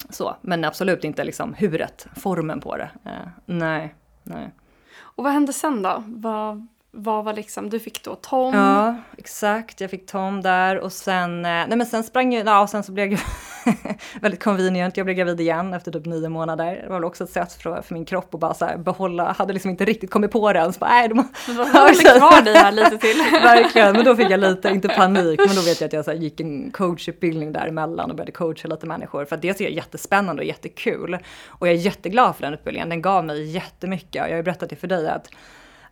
Så, 0.10 0.36
men 0.42 0.64
absolut 0.64 1.04
inte 1.04 1.24
liksom 1.24 1.54
huret, 1.54 2.08
formen 2.16 2.60
på 2.60 2.78
det. 2.78 2.90
Eh, 3.06 3.28
nej, 3.46 3.96
nej. 4.24 4.52
Och 5.00 5.24
vad 5.24 5.34
hände 5.34 5.54
sen 5.54 5.82
då? 5.82 6.04
Vad, 6.06 6.68
vad 7.00 7.26
var 7.26 7.34
liksom, 7.34 7.70
du 7.70 7.80
fick 7.80 8.04
då 8.04 8.16
Tom. 8.16 8.54
Ja, 8.54 8.96
exakt. 9.18 9.82
Jag 9.82 9.90
fick 9.90 10.06
Tom 10.06 10.42
där 10.42 10.80
och 10.80 10.92
sen, 10.92 11.46
eh, 11.46 11.52
nej 11.52 11.78
men 11.78 11.86
sen 11.86 12.04
sprang 12.04 12.34
jag, 12.34 12.48
ja 12.48 12.62
och 12.62 12.70
sen 12.70 12.84
så 12.84 12.92
blev 12.92 13.12
jag 13.12 13.20
väldigt 14.22 14.44
convenient. 14.44 14.98
Jag 14.98 15.06
blev 15.06 15.18
gravid 15.18 15.40
igen 15.40 15.74
efter 15.74 15.92
typ 15.92 16.06
nio 16.06 16.30
månader. 16.30 16.80
Det 16.84 16.90
var 16.90 16.96
väl 16.96 17.04
också 17.04 17.24
ett 17.24 17.30
sätt 17.30 17.54
för, 17.54 17.82
för 17.82 17.94
min 17.94 18.06
kropp 18.06 18.34
att 18.34 18.40
bara 18.40 18.54
så 18.54 18.66
här 18.66 18.78
behålla, 18.78 19.32
hade 19.32 19.54
liksom 19.54 19.72
inte 19.72 19.86
riktigt 19.86 20.12
kommit 20.12 20.32
på 20.32 20.54
det 20.54 20.60
än. 20.60 20.74
Så 20.74 20.80
bara, 20.80 20.90
nej, 20.90 21.08
de, 21.08 21.28
Du 21.46 21.54
var 21.54 21.66
kvar 22.20 22.42
dig 22.42 22.56
här 22.56 22.72
lite 22.72 22.98
till. 22.98 23.18
Verkligen, 23.32 23.94
men 23.94 24.06
då 24.06 24.16
fick 24.16 24.30
jag 24.30 24.40
lite, 24.40 24.70
inte 24.70 24.88
panik, 24.88 25.40
men 25.40 25.56
då 25.56 25.62
vet 25.62 25.82
jag 25.82 25.88
att 25.88 25.94
jag 25.94 26.06
så 26.06 26.12
här, 26.12 26.18
gick 26.18 26.40
en 26.40 26.72
coachutbildning 26.72 27.52
däremellan 27.52 28.10
och 28.10 28.16
började 28.16 28.32
coacha 28.32 28.68
lite 28.68 28.86
människor. 28.86 29.26
För 29.26 29.36
att 29.36 29.42
det 29.42 29.62
är 29.62 29.70
jättespännande 29.70 30.42
och 30.42 30.48
jättekul. 30.48 31.18
Och 31.48 31.68
jag 31.68 31.76
är 31.76 31.80
jätteglad 31.80 32.36
för 32.36 32.44
den 32.44 32.54
utbildningen, 32.54 32.90
den 32.90 33.02
gav 33.02 33.26
mig 33.26 33.44
jättemycket. 33.44 34.16
Jag 34.16 34.24
har 34.24 34.36
ju 34.36 34.44
berättat 34.44 34.70
det 34.70 34.76
för 34.76 34.88
dig 34.88 35.10
att, 35.10 35.30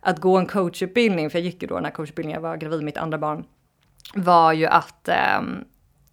att 0.00 0.18
gå 0.18 0.38
en 0.38 0.46
coachutbildning, 0.46 1.30
för 1.30 1.38
jag 1.38 1.44
gick 1.44 1.62
ju 1.62 1.68
då 1.68 1.74
den 1.74 1.84
här 1.84 1.92
coachutbildningen, 1.92 2.42
jag 2.42 2.48
var 2.48 2.56
gravid 2.56 2.78
med 2.78 2.84
mitt 2.84 2.96
andra 2.96 3.18
barn, 3.18 3.44
var 4.14 4.52
ju 4.52 4.66
att 4.66 5.08
ehm, 5.08 5.64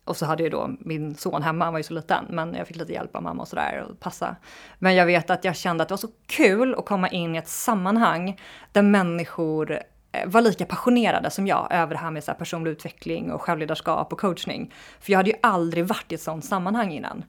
och 0.06 0.18
så 0.18 0.26
hade 0.26 0.44
jag 0.44 0.52
då 0.52 0.70
min 0.80 1.16
son 1.16 1.44
hemma, 1.44 1.66
han 1.66 1.74
var 1.74 1.80
ju 1.80 1.84
så 1.84 1.94
liten, 1.94 2.26
men 2.30 2.54
jag 2.54 2.68
fick 2.68 2.76
lite 2.76 2.94
hjälp 2.94 3.16
av 3.16 3.24
mamma 3.24 3.42
och 3.42 3.48
sådär 3.48 3.86
och 3.90 4.00
passa. 4.00 4.36
Men 4.80 4.96
jag 4.96 5.06
vet 5.06 5.30
att 5.30 5.44
jag 5.44 5.56
kände 5.56 5.82
att 5.82 5.90
det 5.90 5.94
var 5.94 5.98
så 5.98 6.12
kul 6.28 6.76
att 6.76 6.86
komma 6.86 7.10
in 7.10 7.36
i 7.36 7.38
ett 7.38 7.48
sammanhang 7.48 8.40
där 8.72 8.82
människor 8.82 9.72
eh, 10.12 10.28
var 10.28 10.42
lika 10.42 10.66
passionerade 10.66 11.30
som 11.30 11.48
jag 11.48 11.68
över 11.72 11.94
det 11.94 12.00
här 12.00 12.12
med 12.12 12.24
så 12.24 12.32
här 12.32 12.38
personlig 12.38 12.72
utveckling 12.72 13.32
och 13.32 13.42
självledarskap 13.42 14.14
och 14.14 14.20
coachning. 14.20 14.74
För 15.00 15.12
jag 15.12 15.20
hade 15.20 15.30
ju 15.30 15.38
aldrig 15.42 15.88
varit 15.88 16.12
i 16.12 16.16
ett 16.16 16.22
sånt 16.22 16.46
sammanhang 16.46 16.92
innan. 16.92 17.24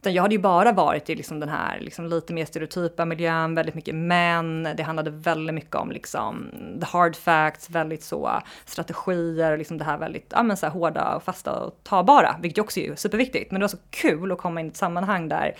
Utan 0.00 0.14
jag 0.14 0.22
hade 0.22 0.34
ju 0.34 0.40
bara 0.40 0.72
varit 0.72 1.10
i 1.10 1.14
liksom 1.14 1.40
den 1.40 1.48
här 1.48 1.80
liksom 1.80 2.06
lite 2.06 2.32
mer 2.32 2.44
stereotypa 2.44 3.04
miljön, 3.04 3.54
väldigt 3.54 3.74
mycket 3.74 3.94
män. 3.94 4.68
Det 4.76 4.82
handlade 4.82 5.10
väldigt 5.10 5.54
mycket 5.54 5.74
om 5.74 5.90
liksom 5.90 6.50
the 6.80 6.86
hard 6.86 7.16
facts, 7.16 7.70
väldigt 7.70 8.02
så 8.02 8.42
strategier, 8.64 9.52
och 9.52 9.58
liksom 9.58 9.78
det 9.78 9.84
här 9.84 9.98
väldigt 9.98 10.32
ja, 10.36 10.42
men 10.42 10.56
så 10.56 10.66
här 10.66 10.72
hårda 10.72 11.14
och 11.14 11.22
fasta 11.22 11.52
och 11.52 11.80
tagbara, 11.82 12.36
vilket 12.42 12.58
ju 12.58 12.62
också 12.62 12.80
är 12.80 12.94
superviktigt. 12.94 13.50
Men 13.50 13.60
det 13.60 13.64
var 13.64 13.68
så 13.68 13.78
kul 13.90 14.32
att 14.32 14.38
komma 14.38 14.60
in 14.60 14.66
i 14.66 14.68
ett 14.68 14.76
sammanhang 14.76 15.28
där 15.28 15.54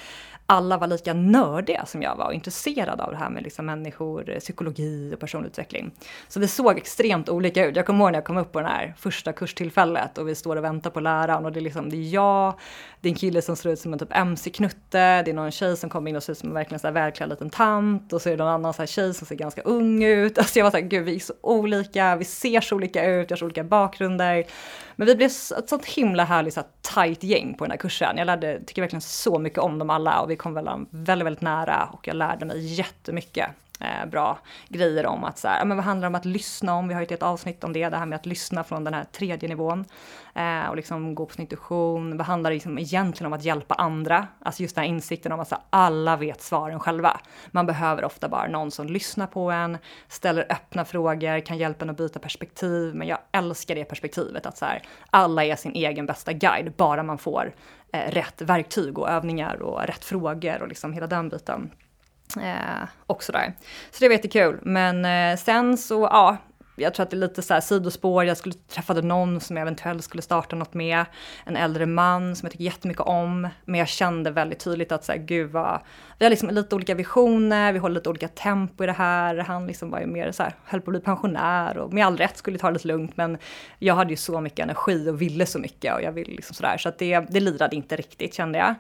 alla 0.51 0.79
var 0.79 0.87
lika 0.87 1.15
nördiga 1.15 1.87
som 1.87 2.03
jag 2.03 2.17
var 2.17 2.27
och 2.27 2.35
intresserade 2.35 3.03
av 3.03 3.11
det 3.11 3.17
här 3.17 3.31
med 3.31 3.43
liksom 3.43 3.67
människor, 3.67 4.31
eh, 4.31 4.39
psykologi 4.39 5.15
och 5.15 5.21
personlig 5.21 5.49
utveckling. 5.49 5.91
Så 6.29 6.41
vi 6.41 6.49
såg 6.49 6.77
extremt 6.77 7.29
olika 7.29 7.65
ut. 7.65 7.77
Jag 7.77 7.87
kommer 7.87 8.05
ihåg 8.05 8.13
när 8.13 8.19
jag 8.19 8.25
kom 8.25 8.37
upp 8.37 8.53
på 8.53 8.61
det 8.61 8.67
här 8.67 8.95
första 8.99 9.33
kurstillfället 9.33 10.19
och 10.19 10.29
vi 10.29 10.35
står 10.35 10.57
och 10.57 10.65
väntar 10.65 10.91
på 10.91 11.01
läraren 11.01 11.45
och 11.45 11.53
det 11.53 11.61
är 11.61 11.63
liksom, 11.63 11.91
det 11.91 11.97
är 11.97 12.15
jag, 12.15 12.59
det 13.01 13.09
är 13.09 13.11
en 13.11 13.19
kille 13.19 13.43
som 13.43 13.57
ser 13.57 13.71
ut 13.71 13.79
som 13.79 13.93
en 13.93 13.99
typ 13.99 14.13
MC-knutte, 14.13 15.23
det 15.23 15.31
är 15.31 15.33
någon 15.33 15.51
tjej 15.51 15.77
som 15.77 15.91
kommer 15.91 16.11
in 16.11 16.17
och 16.17 16.23
ser 16.23 16.33
ut 16.33 16.39
som 16.39 16.49
en 16.49 16.55
verkligen 16.55 16.81
så 16.81 16.87
här 16.87 16.95
välklädd 16.95 17.29
liten 17.29 17.51
tant 17.51 18.13
och 18.13 18.23
så 18.23 18.29
är 18.29 18.37
det 18.37 18.45
någon 18.45 18.53
annan 18.53 18.75
så 18.75 18.83
här 18.83 18.87
tjej 18.87 19.15
som 19.15 19.27
ser 19.27 19.35
ganska 19.35 19.63
ung 19.63 20.05
ut. 20.05 20.39
Alltså 20.39 20.59
jag 20.59 20.65
var 20.65 20.71
såhär, 20.71 20.85
gud 20.85 21.05
vi 21.05 21.15
är 21.15 21.21
så 21.21 21.35
olika, 21.41 22.17
vi 22.17 22.25
ser 22.25 22.61
så 22.61 22.77
olika 22.77 23.07
ut, 23.07 23.31
vi 23.31 23.33
har 23.33 23.39
så 23.39 23.45
olika 23.45 23.65
bakgrunder. 23.65 24.45
Men 24.97 25.07
vi 25.07 25.15
blev 25.17 25.27
ett 25.59 25.69
sånt 25.69 25.85
himla 25.85 26.25
härligt 26.25 26.55
så 26.55 26.61
här, 26.61 26.69
tight 26.95 27.23
gäng 27.23 27.55
på 27.55 27.65
den 27.65 27.71
här 27.71 27.79
kursen. 27.79 28.17
Jag 28.17 28.27
lärde, 28.27 28.61
tycker 28.67 28.83
verkligen 28.83 29.01
så 29.01 29.39
mycket 29.39 29.59
om 29.59 29.79
dem 29.79 29.91
alla 29.91 30.21
och 30.21 30.31
vi 30.31 30.37
kom 30.39 30.55
väl 30.55 30.69
väldigt, 30.91 31.27
väldigt 31.27 31.43
nära 31.43 31.89
och 31.93 32.09
jag 32.09 32.17
lärde 32.17 32.45
mig 32.45 32.75
jättemycket 32.75 33.47
eh, 33.81 34.07
bra 34.11 34.39
grejer 34.69 35.07
om 35.07 35.25
att 35.25 35.39
så 35.39 35.49
här, 35.49 35.59
ja, 35.59 35.65
men 35.65 35.77
vad 35.77 35.87
handlar 35.87 36.07
det 36.07 36.09
om 36.09 36.15
att 36.15 36.25
lyssna 36.25 36.75
om? 36.75 36.89
Vi 36.89 36.95
har 36.95 37.01
ju 37.01 37.05
ett 37.05 37.11
helt 37.11 37.23
avsnitt 37.23 37.65
om 37.65 37.73
det, 37.73 37.89
det 37.89 37.97
här 37.97 38.07
med 38.07 38.17
att 38.17 38.27
lyssna 38.27 38.65
från 38.65 38.85
den 38.85 38.95
här 38.95 39.05
tredje 39.05 39.49
nivån 39.49 39.85
eh, 40.35 40.69
och 40.69 40.77
liksom 40.77 41.15
gå 41.15 41.27
på 41.27 41.35
sin 41.35 41.43
intuition. 41.43 42.17
Vad 42.17 42.27
handlar 42.27 42.51
det 42.51 42.55
liksom 42.55 42.79
egentligen 42.79 43.27
om 43.27 43.33
att 43.33 43.45
hjälpa 43.45 43.75
andra? 43.75 44.27
Alltså 44.41 44.63
just 44.63 44.75
den 44.75 44.83
här 44.85 44.89
insikten 44.89 45.33
om 45.33 45.41
att 45.41 45.49
så 45.49 45.55
här, 45.55 45.65
alla 45.71 46.17
vet 46.17 46.43
svaren 46.43 46.81
själva. 46.81 47.21
Man 47.51 47.67
behöver 47.67 48.05
ofta 48.05 48.29
bara 48.29 48.49
någon 48.49 48.71
som 48.71 48.87
lyssnar 48.87 49.27
på 49.27 49.51
en, 49.51 49.79
ställer 50.09 50.47
öppna 50.51 50.85
frågor, 50.85 51.41
kan 51.41 51.59
hjälpa 51.59 51.85
en 51.85 51.91
att 51.91 51.97
byta 51.97 52.19
perspektiv. 52.19 52.95
Men 52.95 53.09
jag 53.09 53.19
älskar 53.33 53.75
det 53.75 53.85
perspektivet 53.85 54.47
att 54.47 54.59
så 54.59 54.65
här, 54.65 54.83
alla 55.11 55.45
är 55.45 55.57
sin 55.57 55.73
egen 55.73 56.07
bästa 56.07 56.33
guide, 56.33 56.73
bara 56.77 57.03
man 57.03 57.19
får 57.19 57.55
eh, 57.93 58.11
rätt 58.11 58.43
verktyg 58.43 58.99
och 58.99 59.09
övningar 59.09 59.63
och 59.63 59.83
rätt 59.83 60.05
frågor 60.05 60.63
och 60.63 60.69
liksom 60.69 60.93
hela 60.93 61.07
den 61.07 61.29
biten. 61.29 61.71
Eh, 62.37 62.89
och 63.07 63.23
sådär. 63.23 63.53
Så 63.91 63.99
det 64.01 64.09
var 64.09 64.13
jättekul. 64.13 64.59
Men 64.63 65.05
eh, 65.05 65.39
sen 65.39 65.77
så, 65.77 66.03
ja, 66.03 66.37
jag 66.79 66.95
tror 66.95 67.05
att 67.05 67.11
det 67.11 67.17
är 67.17 67.19
lite 67.19 67.43
så 67.43 67.55
här 67.55 67.61
sidospår. 67.61 68.25
Jag 68.25 68.37
skulle 68.37 68.55
träffade 68.55 69.03
någon 69.03 69.41
som 69.41 69.57
jag 69.57 69.63
eventuellt 69.63 70.05
skulle 70.05 70.23
starta 70.23 70.57
något 70.57 70.75
med. 70.75 71.05
En 71.45 71.57
äldre 71.57 71.87
man 71.87 72.37
som 72.37 72.47
jag 72.47 72.53
tycker 72.53 72.65
jättemycket 72.65 73.03
om. 73.03 73.49
Men 73.65 73.79
jag 73.79 73.89
kände 73.89 74.31
väldigt 74.31 74.59
tydligt 74.59 74.93
att 74.93 75.05
så 75.05 75.13
här, 75.13 75.19
gud 75.19 75.51
vad, 75.51 75.81
vi 76.19 76.25
har 76.25 76.31
liksom 76.31 76.51
lite 76.51 76.75
olika 76.75 76.95
visioner, 76.95 77.73
vi 77.73 77.79
håller 77.79 77.95
lite 77.95 78.11
olika 78.11 78.29
tempo 78.29 78.85
i 78.85 78.87
det 78.87 78.93
här. 78.93 79.37
Han 79.37 79.67
liksom 79.67 79.91
var 79.91 80.01
ju 80.01 80.07
mer 80.07 80.33
så 80.33 80.43
här, 80.43 80.55
höll 80.65 80.81
på 80.81 80.91
att 80.91 80.93
bli 80.93 81.01
pensionär 81.01 81.79
och 81.79 81.93
med 81.93 82.07
all 82.07 82.17
rätt 82.17 82.37
skulle 82.37 82.59
ta 82.59 82.67
det 82.67 82.73
lite 82.73 82.89
lugnt. 82.89 83.17
Men 83.17 83.39
jag 83.79 83.95
hade 83.95 84.11
ju 84.11 84.17
så 84.17 84.41
mycket 84.41 84.59
energi 84.59 85.09
och 85.09 85.23
ville 85.23 85.47
så 85.47 85.59
mycket 85.59 85.95
och 85.95 86.03
jag 86.03 86.13
ville 86.13 86.31
liksom 86.31 86.55
sådär. 86.55 86.79
Så 86.79 86.89
att 86.89 86.99
det, 86.99 87.21
det 87.21 87.41
lirade 87.41 87.77
inte 87.77 87.97
riktigt 87.97 88.35
kände 88.35 88.59
jag. 88.59 88.75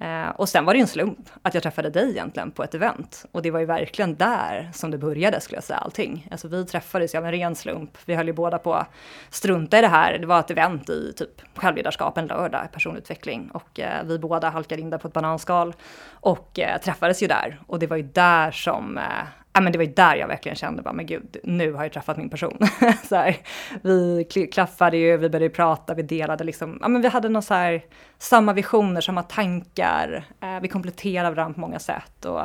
Eh, 0.00 0.28
och 0.28 0.48
sen 0.48 0.64
var 0.64 0.72
det 0.72 0.76
ju 0.76 0.82
en 0.82 0.88
slump 0.88 1.28
att 1.42 1.54
jag 1.54 1.62
träffade 1.62 1.90
dig 1.90 2.10
egentligen 2.10 2.50
på 2.50 2.64
ett 2.64 2.74
event. 2.74 3.24
Och 3.32 3.42
det 3.42 3.50
var 3.50 3.60
ju 3.60 3.66
verkligen 3.66 4.14
där 4.14 4.70
som 4.74 4.90
det 4.90 4.98
började 4.98 5.40
skulle 5.40 5.56
jag 5.56 5.64
säga 5.64 5.78
allting. 5.78 6.28
Alltså 6.30 6.48
vi 6.48 6.64
träffades 6.64 7.14
ju 7.14 7.18
av 7.18 7.24
en 7.24 7.32
ren 7.32 7.54
slump. 7.54 7.98
Vi 8.04 8.14
höll 8.14 8.26
ju 8.26 8.32
båda 8.32 8.58
på 8.58 8.74
att 8.74 8.90
strunta 9.30 9.78
i 9.78 9.80
det 9.80 9.88
här. 9.88 10.18
Det 10.18 10.26
var 10.26 10.40
ett 10.40 10.50
event 10.50 10.90
i 10.90 11.12
typ 11.16 11.42
självledarskap 11.54 12.18
en 12.18 12.26
lördag, 12.26 12.68
personutveckling. 12.72 13.50
Och 13.50 13.80
eh, 13.80 14.04
vi 14.04 14.18
båda 14.18 14.50
halkade 14.50 14.82
in 14.82 14.90
där 14.90 14.98
på 14.98 15.08
ett 15.08 15.14
bananskal. 15.14 15.74
Och 16.12 16.58
eh, 16.58 16.80
träffades 16.80 17.22
ju 17.22 17.26
där. 17.26 17.60
Och 17.66 17.78
det 17.78 17.86
var 17.86 17.96
ju 17.96 18.02
där 18.02 18.50
som 18.50 18.98
eh, 18.98 19.04
Ja, 19.52 19.60
men 19.60 19.72
det 19.72 19.78
var 19.78 19.84
ju 19.84 19.92
där 19.92 20.16
jag 20.16 20.28
verkligen 20.28 20.56
kände 20.56 20.82
bara, 20.82 20.92
men 20.92 21.06
gud, 21.06 21.36
nu 21.44 21.72
har 21.72 21.82
jag 21.82 21.92
träffat 21.92 22.16
min 22.16 22.30
person. 22.30 22.58
så 23.08 23.16
här, 23.16 23.36
vi 23.82 24.24
klaffade 24.52 24.96
ju, 24.96 25.16
vi 25.16 25.28
började 25.28 25.54
prata, 25.54 25.94
vi 25.94 26.02
delade 26.02 26.44
liksom, 26.44 26.78
ja 26.80 26.88
men 26.88 27.02
vi 27.02 27.08
hade 27.08 27.28
någon 27.28 27.42
så 27.42 27.54
här, 27.54 27.84
samma 28.18 28.52
visioner, 28.52 29.00
samma 29.00 29.22
tankar, 29.22 30.24
eh, 30.40 30.60
vi 30.60 30.68
kompletterade 30.68 31.34
varandra 31.34 31.54
på 31.54 31.60
många 31.60 31.78
sätt 31.78 32.24
och 32.24 32.42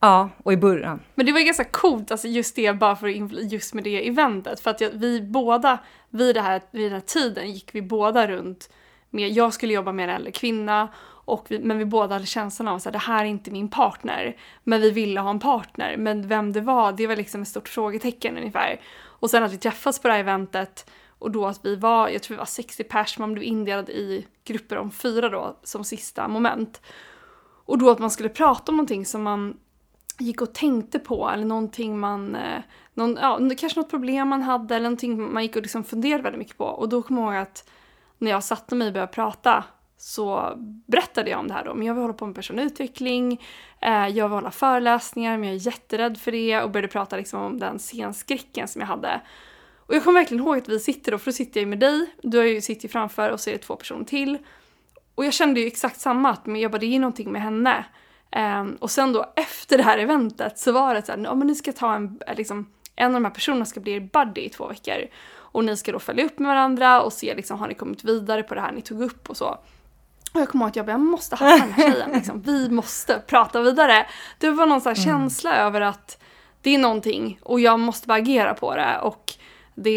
ja, 0.00 0.28
och 0.42 0.52
i 0.52 0.56
början. 0.56 1.00
Men 1.14 1.26
det 1.26 1.32
var 1.32 1.38
ju 1.38 1.46
ganska 1.46 1.64
coolt, 1.64 2.10
alltså 2.10 2.28
just 2.28 2.56
det, 2.56 2.72
bara 2.72 2.96
för 2.96 3.08
just 3.52 3.74
med 3.74 3.84
det 3.84 4.08
eventet, 4.08 4.60
för 4.60 4.70
att 4.70 4.80
jag, 4.80 4.90
vi 4.90 5.22
båda, 5.22 5.78
vid, 6.10 6.36
det 6.36 6.40
här, 6.40 6.62
vid 6.70 6.84
den 6.84 6.92
här 6.92 7.00
tiden 7.00 7.52
gick 7.52 7.74
vi 7.74 7.82
båda 7.82 8.26
runt 8.26 8.70
med, 9.10 9.30
jag 9.30 9.54
skulle 9.54 9.72
jobba 9.72 9.92
med 9.92 10.08
en 10.08 10.16
äldre 10.16 10.32
kvinna 10.32 10.88
och 11.28 11.46
vi, 11.48 11.58
men 11.58 11.78
vi 11.78 11.84
båda 11.84 12.14
hade 12.14 12.26
känslan 12.26 12.68
av 12.68 12.76
att 12.76 12.92
det 12.92 12.98
här 12.98 13.24
är 13.24 13.28
inte 13.28 13.50
min 13.50 13.68
partner. 13.68 14.36
Men 14.64 14.80
vi 14.80 14.90
ville 14.90 15.20
ha 15.20 15.30
en 15.30 15.38
partner. 15.38 15.96
Men 15.96 16.28
vem 16.28 16.52
det 16.52 16.60
var, 16.60 16.92
det 16.92 17.06
var 17.06 17.16
liksom 17.16 17.42
ett 17.42 17.48
stort 17.48 17.68
frågetecken 17.68 18.38
ungefär. 18.38 18.80
Och 19.04 19.30
sen 19.30 19.42
att 19.42 19.52
vi 19.52 19.58
träffas 19.58 19.98
på 19.98 20.08
det 20.08 20.14
här 20.14 20.20
eventet 20.20 20.90
och 21.18 21.30
då 21.30 21.46
att 21.46 21.60
vi 21.64 21.76
var, 21.76 22.08
jag 22.08 22.22
tror 22.22 22.34
vi 22.34 22.38
var 22.38 22.44
60 22.44 22.84
pers, 22.84 23.18
man 23.18 23.32
blev 23.32 23.44
indelad 23.44 23.88
i 23.88 24.26
grupper 24.44 24.78
om 24.78 24.90
fyra 24.90 25.28
då 25.28 25.58
som 25.62 25.84
sista 25.84 26.28
moment. 26.28 26.80
Och 27.64 27.78
då 27.78 27.90
att 27.90 27.98
man 27.98 28.10
skulle 28.10 28.28
prata 28.28 28.72
om 28.72 28.76
någonting 28.76 29.06
som 29.06 29.22
man 29.22 29.56
gick 30.18 30.42
och 30.42 30.54
tänkte 30.54 30.98
på 30.98 31.30
eller 31.30 31.44
någonting 31.44 31.98
man, 31.98 32.34
eh, 32.34 32.62
någon, 32.94 33.18
ja, 33.20 33.40
kanske 33.58 33.80
något 33.80 33.90
problem 33.90 34.28
man 34.28 34.42
hade 34.42 34.76
eller 34.76 34.84
någonting 34.84 35.32
man 35.32 35.42
gick 35.42 35.56
och 35.56 35.62
liksom 35.62 35.84
funderade 35.84 36.22
väldigt 36.22 36.38
mycket 36.38 36.58
på. 36.58 36.64
Och 36.64 36.88
då 36.88 37.02
kommer 37.02 37.22
jag 37.22 37.34
ihåg 37.34 37.42
att 37.42 37.68
när 38.18 38.30
jag 38.30 38.44
satte 38.44 38.74
mig 38.74 38.86
och 38.86 38.92
började 38.92 39.12
prata 39.12 39.64
så 39.98 40.52
berättade 40.86 41.30
jag 41.30 41.40
om 41.40 41.48
det 41.48 41.54
här 41.54 41.64
då. 41.64 41.74
Men 41.74 41.86
jag 41.86 41.94
vill 41.94 42.02
hålla 42.02 42.14
på 42.14 42.26
med 42.26 42.34
personlig 42.34 42.62
utveckling, 42.64 43.40
eh, 43.80 44.08
jag 44.08 44.28
vill 44.28 44.34
hålla 44.34 44.50
föreläsningar 44.50 45.38
men 45.38 45.48
jag 45.48 45.56
är 45.56 45.66
jätterädd 45.66 46.18
för 46.18 46.32
det 46.32 46.62
och 46.62 46.70
började 46.70 46.88
prata 46.88 47.16
liksom 47.16 47.42
om 47.42 47.58
den 47.58 47.78
scenskräcken 47.78 48.68
som 48.68 48.80
jag 48.80 48.88
hade. 48.88 49.20
Och 49.76 49.94
jag 49.94 50.04
kommer 50.04 50.20
verkligen 50.20 50.44
ihåg 50.44 50.58
att 50.58 50.68
vi 50.68 50.78
sitter 50.80 51.12
då, 51.12 51.18
för 51.18 51.30
då 51.30 51.32
sitter 51.32 51.60
jag 51.60 51.62
ju 51.62 51.70
med 51.70 51.78
dig, 51.78 52.14
du 52.22 52.60
sitter 52.60 52.82
ju 52.82 52.88
framför 52.88 53.30
och 53.30 53.40
så 53.40 53.50
är 53.50 53.54
det 53.54 53.58
två 53.58 53.76
personer 53.76 54.04
till. 54.04 54.38
Och 55.14 55.24
jag 55.24 55.32
kände 55.32 55.60
ju 55.60 55.66
exakt 55.66 56.00
samma, 56.00 56.30
att 56.30 56.46
men 56.46 56.60
jag 56.60 56.70
bara, 56.70 56.78
det 56.78 56.86
är 56.86 57.00
någonting 57.00 57.32
med 57.32 57.42
henne. 57.42 57.84
Eh, 58.30 58.66
och 58.78 58.90
sen 58.90 59.12
då 59.12 59.32
efter 59.36 59.76
det 59.76 59.82
här 59.82 59.98
eventet 59.98 60.58
så 60.58 60.72
var 60.72 60.94
det 60.94 61.02
så 61.02 61.12
här, 61.12 61.18
ja 61.24 61.34
men 61.34 61.46
ni 61.46 61.54
ska 61.54 61.72
ta 61.72 61.94
en, 61.94 62.20
eh, 62.26 62.36
liksom, 62.36 62.66
en 62.96 63.06
av 63.06 63.12
de 63.12 63.24
här 63.24 63.34
personerna 63.34 63.64
ska 63.64 63.80
bli 63.80 63.92
er 63.92 64.00
buddy 64.00 64.40
i 64.40 64.48
två 64.48 64.66
veckor. 64.66 65.06
Och 65.36 65.64
ni 65.64 65.76
ska 65.76 65.92
då 65.92 65.98
följa 65.98 66.24
upp 66.24 66.38
med 66.38 66.48
varandra 66.48 67.02
och 67.02 67.12
se 67.12 67.34
liksom, 67.34 67.58
har 67.58 67.68
ni 67.68 67.74
kommit 67.74 68.04
vidare 68.04 68.42
på 68.42 68.54
det 68.54 68.60
här 68.60 68.72
ni 68.72 68.82
tog 68.82 69.02
upp 69.02 69.30
och 69.30 69.36
så. 69.36 69.58
Och 70.32 70.40
jag 70.40 70.48
kommer 70.48 70.64
ihåg 70.64 70.70
att 70.70 70.76
jag 70.76 70.86
bara, 70.86 70.92
jag 70.92 71.00
måste 71.00 71.36
ha 71.36 71.46
den 71.46 71.60
här 71.60 71.92
tjejen, 71.92 72.10
liksom. 72.12 72.42
vi 72.42 72.70
måste 72.70 73.22
prata 73.26 73.62
vidare. 73.62 74.06
Det 74.38 74.50
var 74.50 74.66
någon 74.66 74.80
sån 74.80 74.94
här 74.96 75.06
mm. 75.06 75.18
känsla 75.18 75.56
över 75.56 75.80
att 75.80 76.22
det 76.62 76.74
är 76.74 76.78
någonting 76.78 77.38
och 77.42 77.60
jag 77.60 77.80
måste 77.80 78.08
bara 78.08 78.18
agera 78.18 78.54
på 78.54 78.74
det. 78.74 78.98
Och 78.98 79.32
det, 79.74 79.96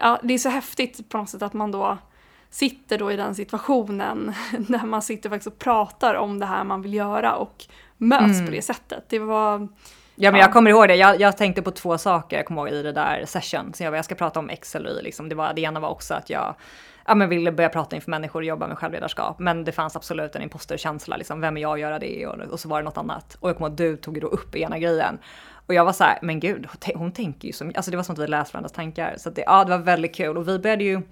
ja, 0.00 0.20
det 0.22 0.34
är 0.34 0.38
så 0.38 0.48
häftigt 0.48 1.08
på 1.08 1.18
något 1.18 1.28
sätt 1.28 1.42
att 1.42 1.52
man 1.52 1.70
då 1.70 1.98
sitter 2.50 2.98
då 2.98 3.12
i 3.12 3.16
den 3.16 3.34
situationen 3.34 4.34
när 4.68 4.84
man 4.84 5.02
sitter 5.02 5.30
faktiskt 5.30 5.46
och 5.46 5.58
pratar 5.58 6.14
om 6.14 6.38
det 6.38 6.46
här 6.46 6.64
man 6.64 6.82
vill 6.82 6.94
göra 6.94 7.34
och 7.34 7.66
möts 7.96 8.34
mm. 8.34 8.46
på 8.46 8.52
det 8.52 8.62
sättet. 8.62 9.04
Det 9.08 9.18
var... 9.18 9.68
Ja 10.14 10.30
men 10.30 10.40
jag 10.40 10.52
kommer 10.52 10.70
ihåg 10.70 10.88
det, 10.88 10.94
jag, 10.94 11.20
jag, 11.20 11.36
tänkte 11.36 11.62
på 11.62 11.70
två 11.70 11.98
saker 11.98 12.36
jag 12.36 12.46
kommer 12.46 12.62
ihåg 12.62 12.70
i 12.70 12.82
det 12.82 12.92
där 12.92 13.24
session. 13.26 13.74
Så 13.74 13.82
jag, 13.82 13.96
jag 13.96 14.04
ska 14.04 14.14
prata 14.14 14.38
om 14.38 14.50
eller 14.74 15.00
Y 15.00 15.02
liksom. 15.02 15.28
Det, 15.28 15.34
var, 15.34 15.54
det 15.54 15.60
ena 15.60 15.80
var 15.80 15.88
också 15.88 16.14
att 16.14 16.30
jag 16.30 16.54
ja, 17.06 17.14
men 17.14 17.28
ville 17.28 17.52
börja 17.52 17.68
prata 17.68 17.96
inför 17.96 18.10
människor 18.10 18.40
och 18.40 18.46
jobba 18.46 18.66
med 18.66 18.78
självledarskap. 18.78 19.38
Men 19.38 19.64
det 19.64 19.72
fanns 19.72 19.96
absolut 19.96 20.36
en 20.36 20.42
imposterkänsla, 20.42 21.16
liksom, 21.16 21.40
vem 21.40 21.56
är 21.56 21.60
jag 21.60 21.72
att 21.72 21.80
göra 21.80 21.98
det? 21.98 22.26
Och, 22.26 22.38
och 22.38 22.60
så 22.60 22.68
var 22.68 22.78
det 22.78 22.84
något 22.84 22.98
annat. 22.98 23.36
Och 23.40 23.48
jag 23.48 23.56
kommer 23.56 23.68
ihåg 23.68 23.72
att 23.72 23.78
du 23.78 23.96
tog 23.96 24.20
då 24.20 24.26
upp 24.26 24.56
ena 24.56 24.78
grejen. 24.78 25.18
Och 25.66 25.74
jag 25.74 25.84
var 25.84 25.92
så 25.92 26.04
här, 26.04 26.18
men 26.22 26.40
gud, 26.40 26.68
hon 26.94 27.12
tänker 27.12 27.46
ju 27.46 27.52
som, 27.52 27.72
alltså 27.74 27.90
det 27.90 27.96
var 27.96 28.04
som 28.04 28.12
att 28.12 28.18
vi 28.18 28.26
läste 28.26 28.54
varandras 28.54 28.72
tankar. 28.72 29.14
Så 29.18 29.30
det, 29.30 29.44
ja, 29.46 29.64
det 29.64 29.70
var 29.70 29.78
väldigt 29.78 30.14
kul 30.14 30.36
och 30.36 30.48
vi 30.48 30.58
började 30.58 30.84
ju 30.84 31.02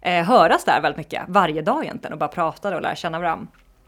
eh, 0.00 0.24
höras 0.24 0.64
där 0.64 0.80
väldigt 0.80 0.96
mycket, 0.98 1.22
varje 1.28 1.62
dag 1.62 1.84
egentligen 1.84 2.12
och 2.12 2.18
bara 2.18 2.28
pratade 2.28 2.76
och 2.76 2.82
lära 2.82 2.96
känna 2.96 3.18
varandra. 3.18 3.46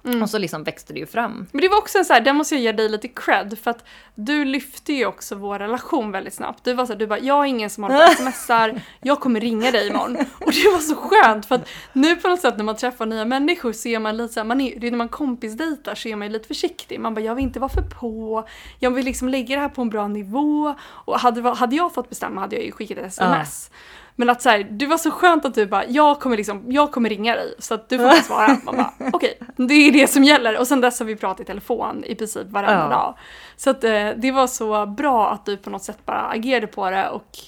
Mm. 0.09 0.23
Och 0.23 0.31
så 0.31 0.39
liksom 0.39 0.65
växte 0.65 0.93
det 0.93 0.99
ju 0.99 1.07
fram. 1.07 1.47
Men 1.53 1.61
det 1.61 1.69
var 1.69 1.79
också 1.79 1.99
en 1.99 2.05
så 2.05 2.13
här, 2.13 2.21
där 2.21 2.33
måste 2.33 2.55
jag 2.55 2.63
ge 2.63 2.73
dig 2.73 2.89
lite 2.89 3.09
cred 3.09 3.59
för 3.63 3.71
att 3.71 3.85
du 4.15 4.45
lyfte 4.45 4.93
ju 4.93 5.07
också 5.07 5.35
vår 5.35 5.59
relation 5.59 6.13
väldigt 6.13 6.35
snabbt. 6.35 6.65
Du 6.65 6.75
var 6.75 6.87
så 6.87 6.93
här, 6.93 6.99
du 6.99 7.07
bara, 7.07 7.19
jag 7.19 7.45
är 7.45 7.45
ingen 7.45 7.71
som 7.71 7.85
håller 7.85 8.09
på 8.09 8.15
smsar, 8.33 8.81
jag 9.01 9.21
kommer 9.21 9.41
ringa 9.41 9.71
dig 9.71 9.89
imorgon. 9.89 10.17
Och 10.17 10.53
det 10.53 10.71
var 10.73 10.79
så 10.79 10.95
skönt 10.95 11.47
för 11.47 11.55
att 11.55 11.69
nu 11.93 12.17
på 12.17 12.29
något 12.29 12.41
sätt 12.41 12.57
när 12.57 12.65
man 12.65 12.77
träffar 12.77 13.07
nya 13.07 13.25
människor 13.25 13.73
så 13.73 13.89
är 13.89 13.99
man 13.99 14.17
lite 14.17 14.35
så 14.35 14.41
här, 14.41 14.45
man 14.45 14.61
är, 14.61 14.81
det 14.81 14.87
är 14.87 14.91
när 14.91 14.99
man 14.99 15.09
kompisdejtar 15.09 15.95
så 15.95 16.09
är 16.09 16.17
man 16.17 16.27
ju 16.29 16.33
lite 16.33 16.49
försiktig. 16.49 17.01
Man 17.01 17.15
bara, 17.15 17.21
jag 17.21 17.35
vill 17.35 17.45
inte 17.45 17.61
vara 17.61 17.69
för 17.69 17.83
på, 17.83 18.49
jag 18.79 18.91
vill 18.91 19.05
liksom 19.05 19.29
lägga 19.29 19.57
det 19.57 19.63
här 19.63 19.69
på 19.69 19.83
en 19.83 19.91
bra 19.91 20.09
nivå. 20.09 20.75
Och 20.81 21.21
hade, 21.21 21.51
hade 21.51 21.77
jag 21.77 21.95
fått 21.95 22.09
bestämma 22.09 22.41
hade 22.41 22.57
jag 22.57 22.65
ju 22.65 22.73
skickat 22.73 22.99
ett 22.99 23.07
sms. 23.07 23.71
Ja. 23.71 23.77
Men 24.21 24.31
att 24.31 24.43
så 24.43 24.49
här, 24.49 24.67
det 24.71 24.87
var 24.87 24.99
så 24.99 25.11
skönt 25.11 25.45
att 25.45 25.55
du 25.55 25.67
bara, 25.67 25.85
jag 25.87 26.21
kommer 26.21 26.37
liksom, 26.37 26.65
jag 26.69 26.93
kommer 26.93 27.09
ringa 27.09 27.35
dig 27.35 27.55
så 27.59 27.75
att 27.75 27.89
du 27.89 27.99
får 27.99 28.23
svara. 28.23 28.57
Man 28.65 28.77
bara, 28.77 28.93
okej, 29.13 29.39
okay, 29.41 29.67
det 29.67 29.75
är 29.75 29.93
det 29.93 30.07
som 30.07 30.25
gäller. 30.25 30.59
Och 30.59 30.67
sen 30.67 30.81
dess 30.81 30.99
har 30.99 31.07
vi 31.07 31.17
pratat 31.17 31.41
i 31.41 31.45
telefon 31.45 32.05
i 32.05 32.15
princip 32.15 32.47
varenda 32.49 32.83
ja. 32.83 32.89
dag. 32.89 33.15
Så 33.57 33.71
att 33.71 33.85
eh, 33.85 34.11
det 34.17 34.31
var 34.31 34.47
så 34.47 34.87
bra 34.87 35.31
att 35.31 35.47
du 35.47 35.57
på 35.57 35.71
något 35.71 35.83
sätt 35.83 35.99
bara 36.05 36.29
agerade 36.29 36.67
på 36.67 36.91
det 36.91 37.09
och 37.09 37.39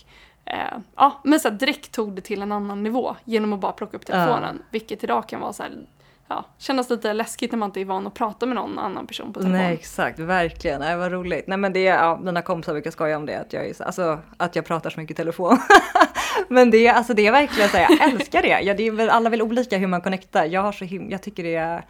eh, 0.44 0.78
ja, 0.96 1.20
men 1.24 1.40
så 1.40 1.48
här, 1.48 1.56
direkt 1.56 1.92
tog 1.92 2.12
det 2.12 2.22
till 2.22 2.42
en 2.42 2.52
annan 2.52 2.82
nivå 2.82 3.16
genom 3.24 3.52
att 3.52 3.60
bara 3.60 3.72
plocka 3.72 3.96
upp 3.96 4.06
telefonen. 4.06 4.56
Ja. 4.58 4.66
Vilket 4.70 5.04
idag 5.04 5.28
kan 5.28 5.40
vara 5.40 5.52
så 5.52 5.62
här, 5.62 5.72
ja, 6.30 6.44
kännas 6.58 6.90
lite 6.90 7.12
läskigt 7.12 7.52
när 7.52 7.58
man 7.58 7.68
inte 7.68 7.80
är 7.80 7.84
van 7.84 8.06
att 8.06 8.14
prata 8.14 8.46
med 8.46 8.56
någon 8.56 8.78
annan 8.78 9.06
person 9.06 9.32
på 9.32 9.40
telefon. 9.40 9.58
Nej 9.58 9.74
exakt, 9.74 10.18
verkligen. 10.18 10.80
Det 10.80 10.96
var 10.96 11.10
roligt. 11.10 11.46
Nej 11.46 11.58
men 11.58 11.72
det 11.72 11.86
är, 11.86 11.96
ja, 11.96 12.20
mina 12.22 12.42
kompisar 12.42 12.72
brukar 12.72 12.90
skoja 12.90 13.16
om 13.16 13.26
det, 13.26 13.40
att 13.40 13.52
jag, 13.52 13.66
är, 13.66 13.82
alltså, 13.82 14.18
att 14.36 14.56
jag 14.56 14.64
pratar 14.64 14.90
så 14.90 15.00
mycket 15.00 15.14
i 15.14 15.16
telefon. 15.16 15.58
men 16.48 16.70
det, 16.70 16.88
alltså, 16.88 17.14
det 17.14 17.26
är 17.26 17.32
verkligen 17.32 17.68
så, 17.68 17.76
jag 17.76 18.02
älskar 18.02 18.42
det. 18.42 18.60
Ja, 18.60 18.74
det 18.74 18.86
är 18.86 18.90
väl, 18.90 19.10
alla 19.10 19.30
vill 19.30 19.42
olika 19.42 19.78
hur 19.78 19.86
man 19.86 20.00
connectar. 20.00 20.44
Jag 20.44 20.62
har 20.62 20.72
så 20.72 20.84
him 20.84 21.10
jag 21.10 21.22
tycker 21.22 21.42
det 21.42 21.54
är 21.54 21.84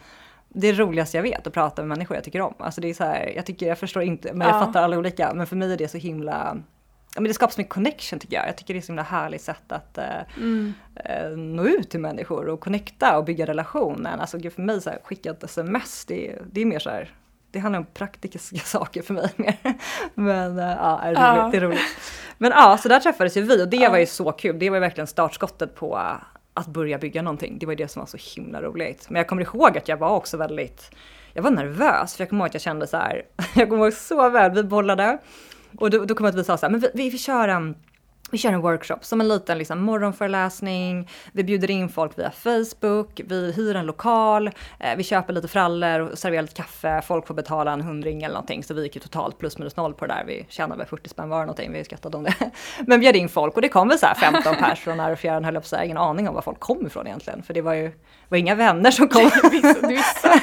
det 0.49 0.73
roligaste 0.73 1.17
jag 1.17 1.23
vet 1.23 1.47
att 1.47 1.53
prata 1.53 1.83
med 1.83 1.89
människor 1.89 2.17
jag 2.17 2.25
tycker 2.25 2.41
om. 2.41 2.55
Alltså 2.59 2.81
det 2.81 2.91
är 2.91 2.95
så 2.95 3.05
här, 3.05 3.33
jag 3.37 3.47
tycker, 3.47 3.67
jag 3.67 3.79
förstår 3.79 4.03
inte, 4.03 4.33
men 4.33 4.49
jag 4.49 4.57
ja. 4.57 4.67
fattar 4.67 4.83
alla 4.83 4.99
olika. 4.99 5.35
Men 5.35 5.47
för 5.47 5.57
mig 5.57 5.73
är 5.73 5.77
det 5.77 5.89
så 5.89 5.99
himla 5.99 6.57
men 7.15 7.25
det 7.25 7.35
skapar 7.35 7.53
så 7.53 7.61
mycket 7.61 7.73
connection 7.73 8.19
tycker 8.19 8.37
jag. 8.37 8.49
Jag 8.49 8.57
tycker 8.57 8.75
det 8.75 8.81
är 8.81 8.83
så 8.83 8.87
himla 8.87 9.03
härligt 9.03 9.43
sätt 9.43 9.73
att 9.73 9.99
eh, 9.99 10.37
mm. 10.37 10.75
eh, 10.95 11.31
nå 11.31 11.65
ut 11.65 11.91
till 11.91 12.01
människor 12.01 12.49
och 12.49 12.61
connecta 12.61 13.19
och 13.19 13.25
bygga 13.25 13.47
relationen. 13.47 14.21
Alltså 14.21 14.51
för 14.51 14.63
mig 14.63 14.81
så 14.81 14.91
här, 14.91 15.01
skicka 15.05 15.31
ett 15.31 15.45
sms, 15.45 16.05
det, 16.05 16.39
det 16.53 16.61
är 16.61 16.65
mer 16.65 16.79
så 16.79 16.91
här, 16.91 17.15
det 17.51 17.59
handlar 17.59 17.79
om 17.79 17.87
praktiska 17.95 18.59
saker 18.65 19.03
för 19.03 19.15
mig 19.15 19.31
mer. 19.37 19.57
Men 20.15 20.59
äh, 20.59 20.65
ja, 20.65 21.01
det 21.03 21.09
är, 21.09 21.11
roligt, 21.11 21.19
ja. 21.19 21.49
det 21.53 21.57
är 21.57 21.61
roligt. 21.61 21.81
Men 22.39 22.51
ja, 22.51 22.79
så 22.79 22.89
där 22.89 23.01
träffades 23.01 23.37
ju 23.37 23.43
vi 23.43 23.65
och 23.65 23.69
det 23.69 23.77
ja. 23.77 23.91
var 23.91 23.99
ju 23.99 24.07
så 24.07 24.33
kul. 24.33 24.59
Det 24.59 24.71
var 24.71 24.77
ju 24.77 24.81
verkligen 24.81 25.07
startskottet 25.07 25.75
på 25.75 25.97
att 26.55 26.67
börja 26.67 26.99
bygga 26.99 27.23
någonting. 27.23 27.59
Det 27.59 27.67
var 27.67 27.73
ju 27.73 27.77
det 27.77 27.89
som 27.89 28.01
var 28.01 28.07
så 28.07 28.19
himla 28.37 28.63
roligt. 28.63 29.11
Men 29.11 29.21
jag 29.21 29.27
kommer 29.27 29.43
ihåg 29.43 29.79
att 29.79 29.89
jag 29.89 29.97
var 29.97 30.11
också 30.11 30.37
väldigt, 30.37 30.91
jag 31.33 31.43
var 31.43 31.51
nervös 31.51 32.17
för 32.17 32.23
jag 32.23 32.29
kommer 32.29 32.45
ihåg 32.45 32.49
att 32.49 32.55
jag 32.55 32.63
kände 32.63 32.87
så 32.87 32.97
här, 32.97 33.23
jag 33.55 33.69
kommer 33.69 33.85
ihåg 33.85 33.93
så 33.93 34.29
väl, 34.31 34.51
vi 34.51 34.63
bollade 34.63 35.19
och 35.77 35.91
då, 35.91 36.05
då 36.05 36.15
kom 36.15 36.27
att 36.27 36.35
vi 36.35 36.45
sa 36.45 36.57
så 36.57 36.67
här, 36.67 36.71
men 36.71 36.81
vi, 36.81 36.91
vi, 36.95 37.11
vi 37.11 37.19
kör 37.19 37.49
en 37.49 37.75
vi 38.31 38.39
kör 38.39 38.53
en 38.53 38.61
workshop 38.61 38.99
som 39.01 39.21
en 39.21 39.29
liten 39.29 39.59
liksom, 39.59 39.83
morgonföreläsning. 39.83 41.09
Vi 41.33 41.45
bjuder 41.45 41.71
in 41.71 41.89
folk 41.89 42.19
via 42.19 42.31
Facebook, 42.31 43.21
vi 43.25 43.53
hyr 43.53 43.77
en 43.77 43.87
lokal, 43.87 44.51
eh, 44.81 44.97
vi 44.97 45.05
köper 45.05 45.33
lite 45.33 45.49
frallor 45.49 46.01
och 46.01 46.19
serverar 46.19 46.43
lite 46.43 46.55
kaffe. 46.55 47.03
Folk 47.07 47.27
får 47.27 47.35
betala 47.35 47.73
en 47.73 47.81
hundring 47.81 48.23
eller 48.23 48.35
någonting 48.35 48.65
så 48.65 48.75
vi 48.75 48.83
gick 48.83 48.95
ju 48.95 49.01
totalt 49.01 49.39
plus 49.39 49.59
minus 49.59 49.77
noll 49.77 49.95
på 49.95 50.07
det 50.07 50.15
där. 50.15 50.25
Vi 50.25 50.47
tjänade 50.49 50.79
väl 50.79 50.87
40 50.87 51.09
spänn 51.09 51.29
var 51.29 51.41
någonting, 51.41 51.73
vi 51.73 51.85
skrattade 51.85 52.17
om 52.17 52.25
det. 52.25 52.35
Men 52.87 53.01
bjöd 53.01 53.17
in 53.17 53.29
folk 53.29 53.55
och 53.55 53.63
det 53.63 53.69
kom 53.69 53.89
väl 53.89 53.99
så 53.99 54.07
här 54.07 54.15
15 54.15 54.57
pers 54.57 54.81
från 54.81 54.97
när 54.97 55.13
och 55.13 55.19
fjärran 55.19 55.45
höll 55.45 55.57
upp 55.57 55.67
så 55.67 55.77
här, 55.77 55.85
ingen 55.85 55.97
aning 55.97 56.29
om 56.29 56.35
var 56.35 56.43
folk 56.43 56.61
kom 56.61 56.87
ifrån 56.87 57.07
egentligen. 57.07 57.43
För 57.43 57.55
det 57.55 57.63
var 57.63 57.75
ju 57.75 57.93
var 58.31 58.39
inga 58.39 58.55
vänner 58.55 58.91
som 58.91 59.09
kom. 59.09 59.23
vissa, 59.51 59.89
vissa. 59.89 60.41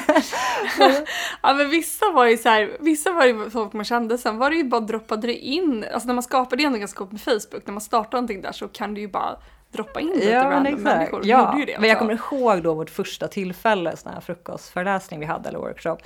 ja 1.42 1.54
men 1.54 1.70
vissa 1.70 2.10
var 2.10 2.26
ju 2.26 2.36
så 2.36 2.48
här, 2.48 2.76
vissa 2.80 3.12
var 3.12 3.26
ju 3.26 3.50
folk 3.50 3.72
man 3.72 3.84
kände, 3.84 4.18
sen 4.18 4.38
var 4.38 4.50
det 4.50 4.56
ju 4.56 4.64
bara 4.64 4.80
droppade 4.80 5.26
det 5.26 5.34
in, 5.34 5.84
alltså 5.92 6.06
när 6.06 6.14
man 6.14 6.22
skapade 6.22 6.62
det 6.62 6.66
ändå 6.66 6.78
ganska 6.78 6.98
kort 6.98 7.12
med 7.12 7.20
Facebook, 7.20 7.66
när 7.66 7.72
man 7.72 7.77
startar 7.80 8.18
någonting 8.18 8.42
där 8.42 8.52
så 8.52 8.68
kan 8.68 8.94
du 8.94 9.00
ju 9.00 9.08
bara 9.08 9.36
droppa 9.72 10.00
in 10.00 10.06
lite 10.06 10.28
ja, 10.28 10.44
random 10.44 10.74
människor. 10.74 11.26
Ja, 11.26 11.58
men 11.78 11.88
jag 11.88 11.98
kommer 11.98 12.12
ihåg 12.12 12.62
då 12.62 12.74
vårt 12.74 12.90
första 12.90 13.28
tillfälle, 13.28 13.96
sån 13.96 14.12
här 14.12 14.20
frukostföreläsning 14.20 15.20
vi 15.20 15.26
hade 15.26 15.48
eller 15.48 15.58
workshop. 15.58 15.96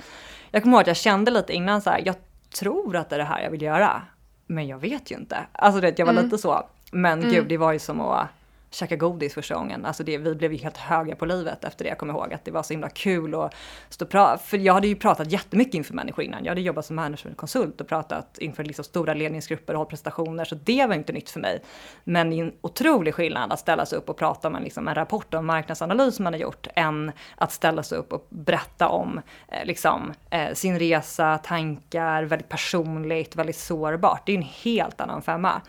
Jag 0.51 0.63
kommer 0.63 0.77
ihåg 0.77 0.81
att 0.81 0.87
jag 0.87 0.97
kände 0.97 1.31
lite 1.31 1.53
innan 1.53 1.81
så 1.81 1.89
här, 1.89 2.01
jag 2.05 2.15
tror 2.59 2.95
att 2.95 3.09
det 3.09 3.15
är 3.15 3.19
det 3.19 3.25
här 3.25 3.43
jag 3.43 3.51
vill 3.51 3.61
göra. 3.61 4.01
Men 4.47 4.67
jag 4.67 4.77
vet 4.77 5.11
ju 5.11 5.15
inte. 5.15 5.37
Alltså 5.51 5.81
det, 5.81 5.99
jag 5.99 6.05
var 6.05 6.13
mm. 6.13 6.25
lite 6.25 6.37
så. 6.37 6.67
Men 6.91 7.19
mm. 7.19 7.31
gud, 7.31 7.47
det 7.47 7.57
var 7.57 7.73
ju 7.73 7.79
som 7.79 8.01
att 8.01 8.27
käka 8.73 8.95
godis 8.95 9.33
första 9.33 9.55
gången. 9.55 9.85
Alltså 9.85 10.03
det, 10.03 10.17
vi 10.17 10.35
blev 10.35 10.53
ju 10.53 10.57
helt 10.57 10.77
höga 10.77 11.15
på 11.15 11.25
livet 11.25 11.63
efter 11.63 11.83
det. 11.83 11.89
Jag 11.89 11.97
kommer 11.97 12.13
ihåg 12.13 12.33
att 12.33 12.45
det 12.45 12.51
var 12.51 12.63
så 12.63 12.73
himla 12.73 12.89
kul 12.89 13.35
att 13.35 13.55
stå 13.89 14.05
och 14.05 14.11
prata. 14.11 14.37
För 14.37 14.57
jag 14.57 14.73
hade 14.73 14.87
ju 14.87 14.95
pratat 14.95 15.31
jättemycket 15.31 15.73
inför 15.73 15.93
människor 15.93 16.25
innan. 16.25 16.43
Jag 16.45 16.51
hade 16.51 16.61
jobbat 16.61 16.85
som 16.85 16.95
managementkonsult 16.95 17.81
och 17.81 17.87
pratat 17.87 18.37
inför 18.37 18.63
liksom 18.63 18.85
stora 18.85 19.13
ledningsgrupper 19.13 19.73
och 19.73 19.77
hållit 19.77 19.89
presentationer. 19.89 20.45
Så 20.45 20.55
det 20.55 20.85
var 20.85 20.95
inte 20.95 21.13
nytt 21.13 21.29
för 21.29 21.39
mig. 21.39 21.63
Men 22.03 22.29
det 22.29 22.35
är 22.35 22.43
en 22.43 22.53
otrolig 22.61 23.13
skillnad 23.13 23.53
att 23.53 23.59
ställa 23.59 23.85
sig 23.85 23.97
upp 23.97 24.09
och 24.09 24.17
prata 24.17 24.47
om 24.47 24.55
en, 24.55 24.63
liksom, 24.63 24.87
en 24.87 24.95
rapport 24.95 25.33
om 25.33 25.45
marknadsanalys 25.45 26.19
man 26.19 26.33
har 26.33 26.39
gjort 26.39 26.67
än 26.75 27.11
att 27.35 27.51
ställa 27.51 27.83
sig 27.83 27.97
upp 27.97 28.13
och 28.13 28.27
berätta 28.29 28.87
om 28.87 29.21
eh, 29.47 29.65
liksom, 29.65 30.13
eh, 30.29 30.53
sin 30.53 30.79
resa, 30.79 31.37
tankar, 31.37 32.23
väldigt 32.23 32.49
personligt, 32.49 33.35
väldigt 33.35 33.57
sårbart. 33.57 34.25
Det 34.25 34.31
är 34.31 34.37
en 34.37 34.47
helt 34.63 35.01
annan 35.01 35.21
femma. 35.21 35.61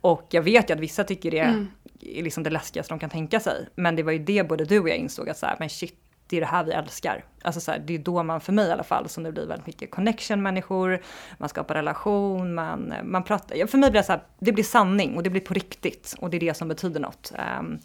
Och 0.00 0.26
jag 0.30 0.42
vet 0.42 0.70
ju 0.70 0.74
att 0.74 0.80
vissa 0.80 1.04
tycker 1.04 1.30
det 1.30 1.38
mm 1.38 1.68
liksom 2.00 2.42
det 2.42 2.50
läskigaste 2.50 2.94
de 2.94 2.98
kan 2.98 3.10
tänka 3.10 3.40
sig. 3.40 3.68
Men 3.74 3.96
det 3.96 4.02
var 4.02 4.12
ju 4.12 4.18
det 4.18 4.48
både 4.48 4.64
du 4.64 4.80
och 4.80 4.88
jag 4.88 4.96
insåg 4.96 5.28
att 5.28 5.38
så 5.38 5.46
här, 5.46 5.56
men 5.58 5.68
shit, 5.68 5.94
det 6.26 6.36
är 6.36 6.40
det 6.40 6.46
här 6.46 6.64
vi 6.64 6.72
älskar. 6.72 7.24
Alltså 7.42 7.60
så 7.60 7.70
här, 7.70 7.78
det 7.78 7.94
är 7.94 7.98
då 7.98 8.22
man, 8.22 8.40
för 8.40 8.52
mig 8.52 8.68
i 8.68 8.72
alla 8.72 8.82
fall, 8.82 9.08
som 9.08 9.22
det 9.22 9.32
blir 9.32 9.46
väldigt 9.46 9.66
mycket 9.66 9.90
connection 9.90 10.42
människor, 10.42 11.02
man 11.38 11.48
skapar 11.48 11.74
relation, 11.74 12.54
man, 12.54 12.94
man 13.04 13.24
pratar. 13.24 13.66
För 13.66 13.78
mig 13.78 13.90
blir 13.90 14.00
det 14.00 14.06
så 14.06 14.12
här, 14.12 14.22
det 14.38 14.52
blir 14.52 14.64
sanning 14.64 15.16
och 15.16 15.22
det 15.22 15.30
blir 15.30 15.40
på 15.40 15.54
riktigt 15.54 16.14
och 16.18 16.30
det 16.30 16.36
är 16.36 16.40
det 16.40 16.54
som 16.54 16.68
betyder 16.68 17.00
något. 17.00 17.32
Um, 17.58 17.78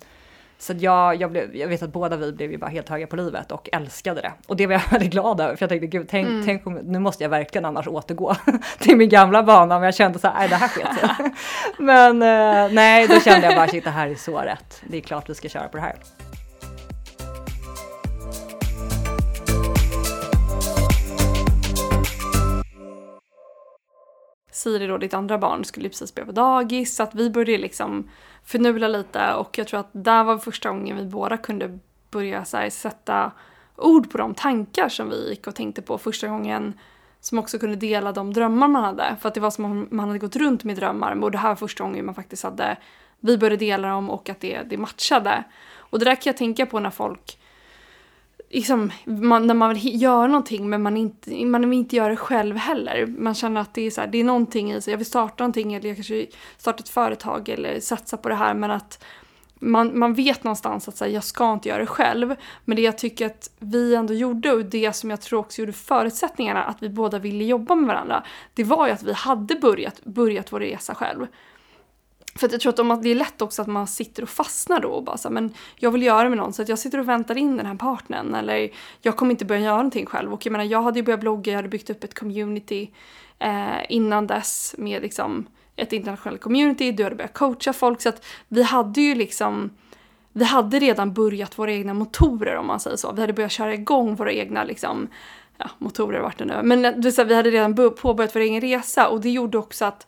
så 0.57 0.73
jag, 0.77 1.21
jag, 1.21 1.31
blev, 1.31 1.55
jag 1.55 1.67
vet 1.67 1.83
att 1.83 1.93
båda 1.93 2.17
vi 2.17 2.31
blev 2.31 2.51
ju 2.51 2.57
bara 2.57 2.69
helt 2.69 2.89
höga 2.89 3.07
på 3.07 3.15
livet 3.15 3.51
och 3.51 3.69
älskade 3.71 4.21
det. 4.21 4.33
Och 4.47 4.55
det 4.55 4.67
var 4.67 4.73
jag 4.73 4.81
väldigt 4.91 5.11
glad 5.11 5.41
över 5.41 5.55
för 5.55 5.63
jag 5.63 5.69
tänkte 5.69 5.87
gud 5.87 6.07
tänk, 6.09 6.27
mm. 6.27 6.45
tänk 6.45 6.67
om, 6.67 6.73
nu 6.73 6.99
måste 6.99 7.23
jag 7.23 7.29
verkligen 7.29 7.65
annars 7.65 7.87
återgå 7.87 8.35
till 8.79 8.97
min 8.97 9.09
gamla 9.09 9.43
bana 9.43 9.75
men 9.75 9.85
jag 9.85 9.95
kände 9.95 10.19
så 10.19 10.31
nej 10.33 10.49
det 10.49 10.55
här 10.55 10.67
sket 10.67 10.99
sig. 10.99 11.33
men 11.77 12.21
eh, 12.21 12.73
nej, 12.73 13.07
då 13.07 13.19
kände 13.19 13.47
jag 13.47 13.55
bara 13.55 13.67
shit 13.67 13.83
det 13.83 13.89
här 13.89 14.07
är 14.07 14.15
så 14.15 14.37
rätt. 14.37 14.81
Det 14.87 14.97
är 14.97 15.01
klart 15.01 15.29
vi 15.29 15.35
ska 15.35 15.49
köra 15.49 15.67
på 15.67 15.77
det 15.77 15.83
här. 15.83 15.95
Siri 24.51 24.87
då, 24.87 24.97
ditt 24.97 25.13
andra 25.13 25.37
barn, 25.37 25.65
skulle 25.65 25.89
precis 25.89 26.15
börja 26.15 26.25
på 26.25 26.31
dagis 26.31 26.95
så 26.95 27.03
att 27.03 27.15
vi 27.15 27.29
började 27.29 27.61
liksom 27.61 28.09
förnula 28.45 28.87
lite 28.87 29.33
och 29.33 29.57
jag 29.57 29.67
tror 29.67 29.79
att 29.79 29.89
där 29.91 30.23
var 30.23 30.37
första 30.37 30.69
gången 30.69 30.97
vi 30.97 31.03
båda 31.03 31.37
kunde 31.37 31.79
börja 32.11 32.45
så 32.45 32.57
här, 32.57 32.69
sätta 32.69 33.31
ord 33.75 34.11
på 34.11 34.17
de 34.17 34.33
tankar 34.33 34.89
som 34.89 35.09
vi 35.09 35.29
gick 35.29 35.47
och 35.47 35.55
tänkte 35.55 35.81
på 35.81 35.97
första 35.97 36.27
gången 36.27 36.73
som 37.19 37.39
också 37.39 37.59
kunde 37.59 37.75
dela 37.75 38.11
de 38.11 38.33
drömmar 38.33 38.67
man 38.67 38.83
hade. 38.83 39.15
För 39.21 39.27
att 39.27 39.33
det 39.33 39.39
var 39.41 39.51
som 39.51 39.65
om 39.65 39.87
man 39.91 40.07
hade 40.07 40.19
gått 40.19 40.35
runt 40.35 40.63
med 40.63 40.75
drömmar 40.75 41.23
och 41.23 41.31
det 41.31 41.37
här 41.37 41.49
var 41.49 41.55
första 41.55 41.83
gången 41.83 42.05
man 42.05 42.15
faktiskt 42.15 42.43
hade, 42.43 42.77
vi 43.19 43.37
började 43.37 43.57
dela 43.57 43.87
dem 43.87 44.09
och 44.09 44.29
att 44.29 44.39
det, 44.39 44.61
det 44.61 44.77
matchade. 44.77 45.43
Och 45.77 45.99
det 45.99 46.05
där 46.05 46.15
kan 46.15 46.29
jag 46.31 46.37
tänka 46.37 46.65
på 46.65 46.79
när 46.79 46.89
folk 46.89 47.39
liksom, 48.55 48.91
man, 49.05 49.47
när 49.47 49.53
man 49.53 49.73
vill 49.73 50.01
göra 50.01 50.27
någonting 50.27 50.69
men 50.69 50.81
man, 50.81 50.97
inte, 50.97 51.45
man 51.45 51.69
vill 51.69 51.79
inte 51.79 51.95
göra 51.95 52.09
det 52.09 52.15
själv 52.15 52.55
heller. 52.55 53.05
Man 53.05 53.33
känner 53.33 53.61
att 53.61 53.73
det 53.73 53.81
är, 53.81 53.91
så 53.91 54.01
här, 54.01 54.07
det 54.07 54.17
är 54.17 54.23
någonting 54.23 54.71
i 54.71 54.81
sig, 54.81 54.91
jag 54.91 54.97
vill 54.97 55.07
starta 55.07 55.43
någonting 55.43 55.73
eller 55.73 55.87
jag 55.87 55.97
kanske 55.97 56.25
starta 56.57 56.79
ett 56.79 56.89
företag 56.89 57.49
eller 57.49 57.79
satsa 57.79 58.17
på 58.17 58.29
det 58.29 58.35
här 58.35 58.53
men 58.53 58.71
att 58.71 59.03
man, 59.59 59.99
man 59.99 60.13
vet 60.13 60.43
någonstans 60.43 60.87
att 60.87 60.99
här, 60.99 61.07
jag 61.07 61.23
ska 61.23 61.53
inte 61.53 61.69
göra 61.69 61.79
det 61.79 61.85
själv. 61.85 62.35
Men 62.65 62.75
det 62.75 62.81
jag 62.81 62.97
tycker 62.97 63.25
att 63.25 63.51
vi 63.59 63.95
ändå 63.95 64.13
gjorde 64.13 64.51
och 64.51 64.65
det 64.65 64.95
som 64.95 65.09
jag 65.09 65.21
tror 65.21 65.39
också 65.39 65.61
gjorde 65.61 65.73
förutsättningarna 65.73 66.63
att 66.63 66.83
vi 66.83 66.89
båda 66.89 67.19
ville 67.19 67.43
jobba 67.43 67.75
med 67.75 67.87
varandra, 67.87 68.23
det 68.53 68.63
var 68.63 68.87
ju 68.87 68.93
att 68.93 69.03
vi 69.03 69.13
hade 69.13 69.55
börjat, 69.55 70.03
börjat 70.03 70.53
vår 70.53 70.59
resa 70.59 70.95
själv. 70.95 71.27
För 72.39 72.45
att 72.45 72.51
jag 72.51 72.61
tror 72.61 72.91
att 72.91 73.03
det 73.03 73.09
är 73.09 73.15
lätt 73.15 73.41
också 73.41 73.61
att 73.61 73.67
man 73.67 73.87
sitter 73.87 74.23
och 74.23 74.29
fastnar 74.29 74.79
då 74.79 74.89
och 74.89 75.03
bara 75.03 75.17
så 75.17 75.27
här, 75.27 75.33
men 75.33 75.53
jag 75.75 75.91
vill 75.91 76.03
göra 76.03 76.29
med 76.29 76.37
någon 76.37 76.53
så 76.53 76.61
att 76.61 76.69
jag 76.69 76.79
sitter 76.79 76.99
och 76.99 77.09
väntar 77.09 77.37
in 77.37 77.57
den 77.57 77.65
här 77.65 77.75
partnern 77.75 78.35
eller 78.35 78.69
jag 79.01 79.15
kommer 79.15 79.31
inte 79.31 79.45
börja 79.45 79.61
göra 79.61 79.75
någonting 79.77 80.05
själv. 80.05 80.33
Och 80.33 80.45
jag 80.45 80.51
menar 80.51 80.65
jag 80.65 80.81
hade 80.81 80.99
ju 80.99 81.03
börjat 81.03 81.19
blogga, 81.19 81.51
jag 81.51 81.57
hade 81.57 81.69
byggt 81.69 81.89
upp 81.89 82.03
ett 82.03 82.19
community 82.19 82.91
eh, 83.39 83.77
innan 83.89 84.27
dess 84.27 84.75
med 84.77 85.01
liksom 85.01 85.45
ett 85.75 85.93
internationellt 85.93 86.41
community, 86.41 86.91
du 86.91 87.03
hade 87.03 87.15
börjat 87.15 87.33
coacha 87.33 87.73
folk 87.73 88.01
så 88.01 88.09
att 88.09 88.25
vi 88.47 88.63
hade 88.63 89.01
ju 89.01 89.15
liksom 89.15 89.69
vi 90.37 90.45
hade 90.45 90.79
redan 90.79 91.13
börjat 91.13 91.59
våra 91.59 91.71
egna 91.71 91.93
motorer 91.93 92.55
om 92.55 92.67
man 92.67 92.79
säger 92.79 92.97
så. 92.97 93.11
Vi 93.11 93.21
hade 93.21 93.33
börjat 93.33 93.51
köra 93.51 93.73
igång 93.73 94.15
våra 94.15 94.31
egna 94.31 94.63
liksom, 94.63 95.07
ja, 95.57 95.69
motorer 95.77 96.19
vart 96.19 96.37
det 96.37 96.45
nu 96.45 96.61
Men 96.63 97.01
det 97.01 97.11
så 97.11 97.21
här, 97.21 97.29
vi 97.29 97.35
hade 97.35 97.51
redan 97.51 97.75
påbörjat 97.75 98.35
vår 98.35 98.39
egen 98.39 98.61
resa 98.61 99.07
och 99.07 99.21
det 99.21 99.29
gjorde 99.29 99.57
också 99.57 99.85
att 99.85 100.07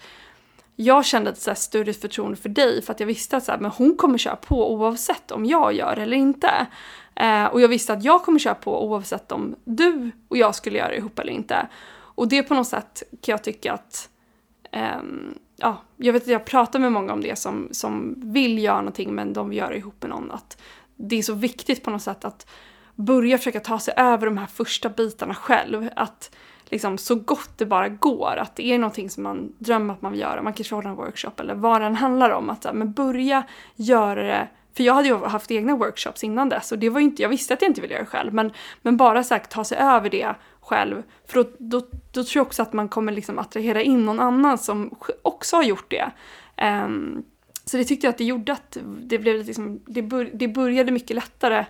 jag 0.80 1.06
kände 1.06 1.30
ett 1.30 1.42
så 1.42 1.56
större 1.56 1.94
förtroende 1.94 2.38
för 2.38 2.50
dig 2.50 2.82
för 2.82 2.94
att 2.94 3.00
jag 3.00 3.08
visste 3.08 3.38
att 3.38 3.44
så 3.44 3.52
här, 3.52 3.60
men 3.60 3.72
hon 3.72 3.98
kommer 3.98 4.18
köra 4.18 4.36
på 4.36 4.74
oavsett 4.74 5.32
om 5.32 5.46
jag 5.46 5.74
gör 5.74 5.98
eller 5.98 6.18
inte. 6.18 6.68
Eh, 7.16 7.46
och 7.46 7.62
jag 7.62 7.68
visste 7.68 7.94
att 7.94 8.04
jag 8.04 8.24
kommer 8.24 8.40
köra 8.40 8.56
på 8.56 8.86
oavsett 8.86 9.32
om 9.32 9.56
du 9.64 10.12
och 10.28 10.38
jag 10.38 10.56
skulle 10.56 10.78
göra 10.78 10.90
det 10.90 10.98
ihop 10.98 11.20
eller 11.20 11.34
inte. 11.34 11.68
Och 11.90 12.28
det 12.28 12.44
på 12.44 12.54
något 12.54 12.68
sätt 12.68 13.04
kan 13.22 13.34
jag 13.34 13.44
tycka 13.44 13.74
att 13.74 14.10
eh, 14.72 15.02
ja, 15.56 15.82
jag 15.98 16.14
vet 16.14 16.24
att 16.24 16.30
jag 16.30 16.46
pratar 16.46 16.80
med 16.80 16.92
många 16.92 17.14
om 17.14 17.22
det 17.22 17.40
som, 17.40 17.68
som 17.72 18.14
vill 18.18 18.64
göra 18.64 18.78
någonting 18.78 19.16
men 19.16 19.34
de 19.34 19.50
vill 19.50 19.58
göra 19.58 19.70
det 19.70 19.78
ihop 19.78 20.02
med 20.02 20.10
någon. 20.10 20.32
Att 20.32 20.62
det 20.96 21.16
är 21.16 21.24
så 21.24 21.34
viktigt 21.34 21.84
på 21.84 21.90
något 21.90 22.02
sätt 22.02 22.26
att 22.26 22.48
börja 22.96 23.38
försöka 23.38 23.60
ta 23.60 23.80
sig 23.80 23.94
över 23.98 24.26
de 24.26 24.38
här 24.38 24.48
första 24.48 24.90
bitarna 24.90 25.36
själv. 25.36 25.90
Att 25.96 26.36
liksom 26.72 26.98
så 26.98 27.16
gott 27.16 27.52
det 27.58 27.66
bara 27.66 27.90
går, 27.90 28.36
att 28.38 28.56
det 28.56 28.68
är 28.68 28.80
någonting 28.80 29.10
som 29.10 29.24
man 29.24 29.54
drömmer 29.58 29.94
att 29.94 30.02
man 30.02 30.12
vill 30.12 30.22
göra. 30.22 30.42
Man 30.42 30.54
kanske 30.54 30.76
håller 30.76 30.90
en 30.90 30.96
workshop 30.96 31.32
eller 31.38 31.56
vad 31.56 31.82
den 31.82 31.96
handlar 31.96 32.30
om. 32.30 32.50
Att 32.50 32.66
men 32.74 32.94
börja 32.94 33.44
göra 33.76 34.24
det 34.24 34.48
för 34.78 34.84
jag 34.84 34.94
hade 34.94 35.08
ju 35.08 35.16
haft 35.16 35.52
egna 35.52 35.76
workshops 35.76 36.24
innan 36.24 36.50
dess 36.50 36.72
och 36.72 36.80
det 36.80 36.90
var 36.90 37.00
inte, 37.00 37.22
jag 37.22 37.30
visste 37.30 37.54
att 37.54 37.62
jag 37.62 37.70
inte 37.70 37.82
ville 37.82 37.94
göra 37.94 38.04
det 38.04 38.10
själv 38.10 38.34
men, 38.34 38.52
men 38.82 38.98
bara 38.98 39.24
så 39.24 39.34
här, 39.34 39.42
ta 39.42 39.64
sig 39.64 39.78
över 39.78 40.10
det 40.10 40.36
själv. 40.62 41.04
För 41.28 41.44
då, 41.44 41.50
då, 41.58 41.88
då 42.12 42.24
tror 42.24 42.40
jag 42.40 42.46
också 42.48 42.62
att 42.62 42.74
man 42.74 42.90
kommer 42.90 43.12
liksom 43.12 43.40
attrahera 43.40 43.82
in 43.82 44.06
någon 44.06 44.20
annan 44.20 44.58
som 44.58 44.96
också 45.22 45.56
har 45.56 45.64
gjort 45.64 45.92
det. 45.92 46.12
Um, 46.86 47.24
så 47.66 47.78
det 47.78 47.84
tyckte 47.84 48.08
jag 48.08 48.12
att 48.12 48.18
det 48.18 48.24
gjorde 48.24 48.52
att 48.52 48.78
det, 48.84 49.20
blev 49.20 49.46
liksom, 49.46 49.80
det, 49.86 50.02
bör, 50.02 50.30
det 50.34 50.48
började 50.48 50.92
mycket 50.92 51.16
lättare 51.16 51.66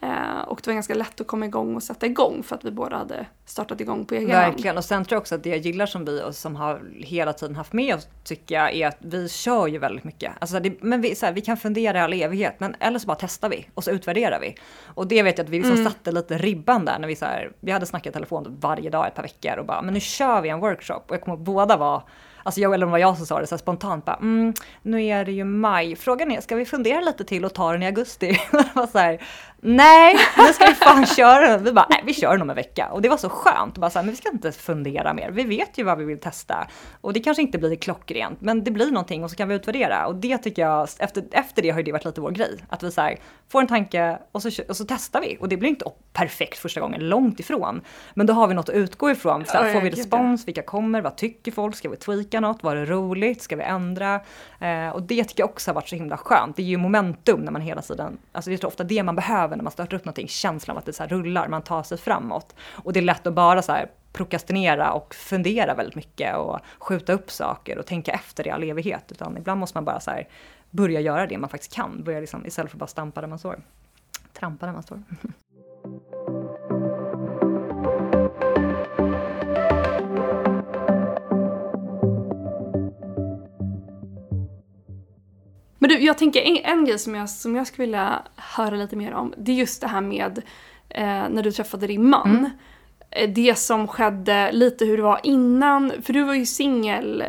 Eh, 0.00 0.40
och 0.40 0.60
det 0.64 0.70
var 0.70 0.74
ganska 0.74 0.94
lätt 0.94 1.20
att 1.20 1.26
komma 1.26 1.46
igång 1.46 1.76
och 1.76 1.82
sätta 1.82 2.06
igång 2.06 2.42
för 2.42 2.56
att 2.56 2.64
vi 2.64 2.70
båda 2.70 2.96
hade 2.96 3.26
startat 3.44 3.80
igång 3.80 4.04
på 4.04 4.14
egen 4.14 4.30
hand. 4.30 4.52
Verkligen, 4.52 4.76
och 4.76 4.84
sen 4.84 5.04
tror 5.04 5.16
jag 5.16 5.20
också 5.20 5.34
att 5.34 5.42
det 5.42 5.48
jag 5.48 5.58
gillar 5.58 5.86
som 5.86 6.04
vi 6.04 6.22
och 6.22 6.34
som 6.34 6.56
har 6.56 6.82
hela 6.94 7.32
tiden 7.32 7.56
haft 7.56 7.72
med 7.72 7.94
oss 7.94 8.08
tycker 8.24 8.54
jag 8.54 8.74
är 8.74 8.86
att 8.86 8.96
vi 9.00 9.28
kör 9.28 9.66
ju 9.66 9.78
väldigt 9.78 10.04
mycket. 10.04 10.32
Alltså 10.38 10.60
det, 10.60 10.82
men 10.82 11.00
vi, 11.00 11.14
så 11.14 11.26
här, 11.26 11.32
vi 11.32 11.40
kan 11.40 11.56
fundera 11.56 11.98
i 11.98 12.00
all 12.00 12.12
evighet, 12.12 12.60
men 12.60 12.76
eller 12.80 12.98
så 12.98 13.06
bara 13.06 13.16
testar 13.20 13.48
vi 13.48 13.68
och 13.74 13.84
så 13.84 13.90
utvärderar 13.90 14.40
vi. 14.40 14.54
Och 14.84 15.06
det 15.06 15.22
vet 15.22 15.38
jag 15.38 15.44
att 15.44 15.50
vi 15.50 15.58
liksom 15.58 15.78
mm. 15.78 15.92
satte 15.92 16.12
lite 16.12 16.38
ribban 16.38 16.84
där 16.84 16.98
när 16.98 17.08
vi 17.08 17.16
så 17.16 17.24
här, 17.24 17.52
vi 17.60 17.72
hade 17.72 17.86
snackat 17.86 18.06
i 18.06 18.12
telefon 18.12 18.56
varje 18.60 18.90
dag 18.90 19.06
ett 19.06 19.14
par 19.14 19.22
veckor 19.22 19.56
och 19.56 19.66
bara, 19.66 19.82
men 19.82 19.94
nu 19.94 20.00
kör 20.00 20.40
vi 20.40 20.48
en 20.48 20.60
workshop. 20.60 21.02
Och 21.06 21.14
jag 21.14 21.20
kommer 21.20 21.36
båda 21.36 21.76
var 21.76 22.02
alltså 22.46 22.60
jag 22.60 22.74
eller 22.74 22.86
var 22.86 22.98
jag 22.98 23.16
som 23.16 23.26
sa 23.26 23.40
det 23.40 23.46
så 23.46 23.58
spontant 23.58 24.04
bara, 24.04 24.16
mm, 24.16 24.54
nu 24.82 25.04
är 25.04 25.24
det 25.24 25.32
ju 25.32 25.44
maj. 25.44 25.96
Frågan 25.96 26.30
är, 26.30 26.40
ska 26.40 26.56
vi 26.56 26.64
fundera 26.64 27.00
lite 27.00 27.24
till 27.24 27.44
och 27.44 27.54
ta 27.54 27.72
den 27.72 27.82
i 27.82 27.86
augusti? 27.86 28.40
så 28.92 28.98
här, 28.98 29.22
nej, 29.60 30.16
nu 30.38 30.52
ska 30.52 30.66
vi 30.66 30.74
fan 30.74 31.06
köra 31.16 31.48
den. 31.48 31.64
Vi 31.64 31.72
bara, 31.72 31.86
nej 31.90 32.02
vi 32.06 32.14
kör 32.14 32.32
den 32.32 32.42
om 32.42 32.50
en 32.50 32.56
vecka. 32.56 32.88
Och 32.88 33.02
det 33.02 33.08
var 33.08 33.16
så 33.16 33.28
skönt, 33.28 33.78
bara 33.78 33.90
så 33.90 33.98
här, 33.98 34.04
men 34.04 34.14
vi 34.14 34.16
ska 34.16 34.30
inte 34.30 34.52
fundera 34.52 35.14
mer. 35.14 35.30
Vi 35.30 35.44
vet 35.44 35.78
ju 35.78 35.84
vad 35.84 35.98
vi 35.98 36.04
vill 36.04 36.20
testa. 36.20 36.66
Och 37.00 37.12
det 37.12 37.20
kanske 37.20 37.42
inte 37.42 37.58
blir 37.58 37.76
klockrent, 37.76 38.40
men 38.40 38.64
det 38.64 38.70
blir 38.70 38.90
någonting 38.90 39.24
och 39.24 39.30
så 39.30 39.36
kan 39.36 39.48
vi 39.48 39.54
utvärdera. 39.54 40.06
Och 40.06 40.14
det 40.14 40.38
tycker 40.38 40.62
jag, 40.62 40.88
efter, 40.98 41.24
efter 41.32 41.62
det 41.62 41.70
har 41.70 41.82
det 41.82 41.92
varit 41.92 42.04
lite 42.04 42.20
vår 42.20 42.30
grej. 42.30 42.64
Att 42.68 42.82
vi 42.82 42.90
så 42.90 43.00
här, 43.00 43.16
får 43.48 43.60
en 43.60 43.66
tanke 43.66 44.18
och 44.32 44.42
så, 44.42 44.50
och 44.68 44.76
så 44.76 44.84
testar 44.88 45.20
vi. 45.20 45.36
Och 45.40 45.48
det 45.48 45.56
blir 45.56 45.68
inte 45.68 45.84
perfekt 46.12 46.58
första 46.58 46.80
gången, 46.80 47.08
långt 47.08 47.40
ifrån. 47.40 47.80
Men 48.14 48.26
då 48.26 48.32
har 48.32 48.48
vi 48.48 48.54
något 48.54 48.68
att 48.68 48.74
utgå 48.74 49.10
ifrån. 49.10 49.44
Så 49.44 49.52
här, 49.52 49.72
får 49.72 49.80
vi 49.80 49.90
respons, 49.90 50.48
vilka 50.48 50.62
kommer, 50.62 51.00
vad 51.00 51.16
tycker 51.16 51.52
folk, 51.52 51.76
ska 51.76 51.88
vi 51.88 51.96
tweaka 51.96 52.40
något, 52.40 52.62
var 52.62 52.74
det 52.74 52.84
roligt, 52.84 53.42
ska 53.42 53.56
vi 53.56 53.62
ändra? 53.62 54.20
Eh, 54.60 54.88
och 54.88 55.02
det 55.02 55.24
tycker 55.24 55.42
jag 55.42 55.50
också 55.50 55.70
har 55.70 55.74
varit 55.74 55.88
så 55.88 55.96
himla 55.96 56.16
skönt. 56.16 56.56
Det 56.56 56.62
är 56.62 56.66
ju 56.66 56.76
momentum 56.76 57.40
när 57.40 57.52
man 57.52 57.62
hela 57.62 57.82
tiden, 57.82 58.18
alltså 58.32 58.50
det 58.50 58.62
är 58.62 58.66
ofta 58.66 58.84
det 58.84 59.02
man 59.02 59.16
behöver 59.16 59.45
när 59.50 59.62
man 59.62 59.72
startar 59.72 59.96
upp 59.96 60.04
någonting, 60.04 60.28
känslan 60.28 60.76
av 60.76 60.78
att 60.78 60.86
det 60.86 60.92
så 60.92 61.04
rullar, 61.04 61.48
man 61.48 61.62
tar 61.62 61.82
sig 61.82 61.98
framåt. 61.98 62.54
Och 62.70 62.92
det 62.92 63.00
är 63.00 63.02
lätt 63.02 63.26
att 63.26 63.34
bara 63.34 63.62
så 63.62 63.72
här 63.72 63.90
prokrastinera 64.12 64.92
och 64.92 65.14
fundera 65.14 65.74
väldigt 65.74 65.94
mycket 65.94 66.36
och 66.36 66.58
skjuta 66.78 67.12
upp 67.12 67.30
saker 67.30 67.78
och 67.78 67.86
tänka 67.86 68.12
efter 68.12 68.46
i 68.46 68.50
all 68.50 68.62
evighet. 68.62 69.12
Utan 69.12 69.36
ibland 69.36 69.60
måste 69.60 69.76
man 69.76 69.84
bara 69.84 70.00
så 70.00 70.10
här 70.10 70.28
börja 70.70 71.00
göra 71.00 71.26
det 71.26 71.38
man 71.38 71.50
faktiskt 71.50 71.74
kan, 71.74 72.04
börja 72.04 72.20
liksom, 72.20 72.46
istället 72.46 72.70
för 72.70 72.76
att 72.76 72.80
bara 72.80 72.86
stampa 72.86 73.20
där 73.20 73.28
man 73.28 73.38
står. 73.38 73.60
Trampa 74.32 74.66
där 74.66 74.72
man 74.72 74.82
står. 74.82 75.02
Men 85.86 85.98
du, 85.98 86.04
jag 86.04 86.18
tänker 86.18 86.40
en, 86.40 86.56
en 86.64 86.84
grej 86.84 86.98
som 86.98 87.14
jag, 87.14 87.30
som 87.30 87.56
jag 87.56 87.66
skulle 87.66 87.86
vilja 87.86 88.22
höra 88.36 88.76
lite 88.76 88.96
mer 88.96 89.12
om. 89.14 89.34
Det 89.36 89.52
är 89.52 89.56
just 89.56 89.80
det 89.80 89.86
här 89.86 90.00
med 90.00 90.42
eh, 90.88 91.04
när 91.04 91.42
du 91.42 91.52
träffade 91.52 91.86
din 91.86 92.08
man. 92.08 92.30
Mm. 92.30 92.50
Eh, 93.10 93.30
det 93.30 93.58
som 93.58 93.88
skedde, 93.88 94.52
lite 94.52 94.84
hur 94.84 94.96
det 94.96 95.02
var 95.02 95.20
innan. 95.22 95.92
För 96.02 96.12
du 96.12 96.22
var 96.22 96.34
ju 96.34 96.46
singel 96.46 97.20
eh, 97.20 97.26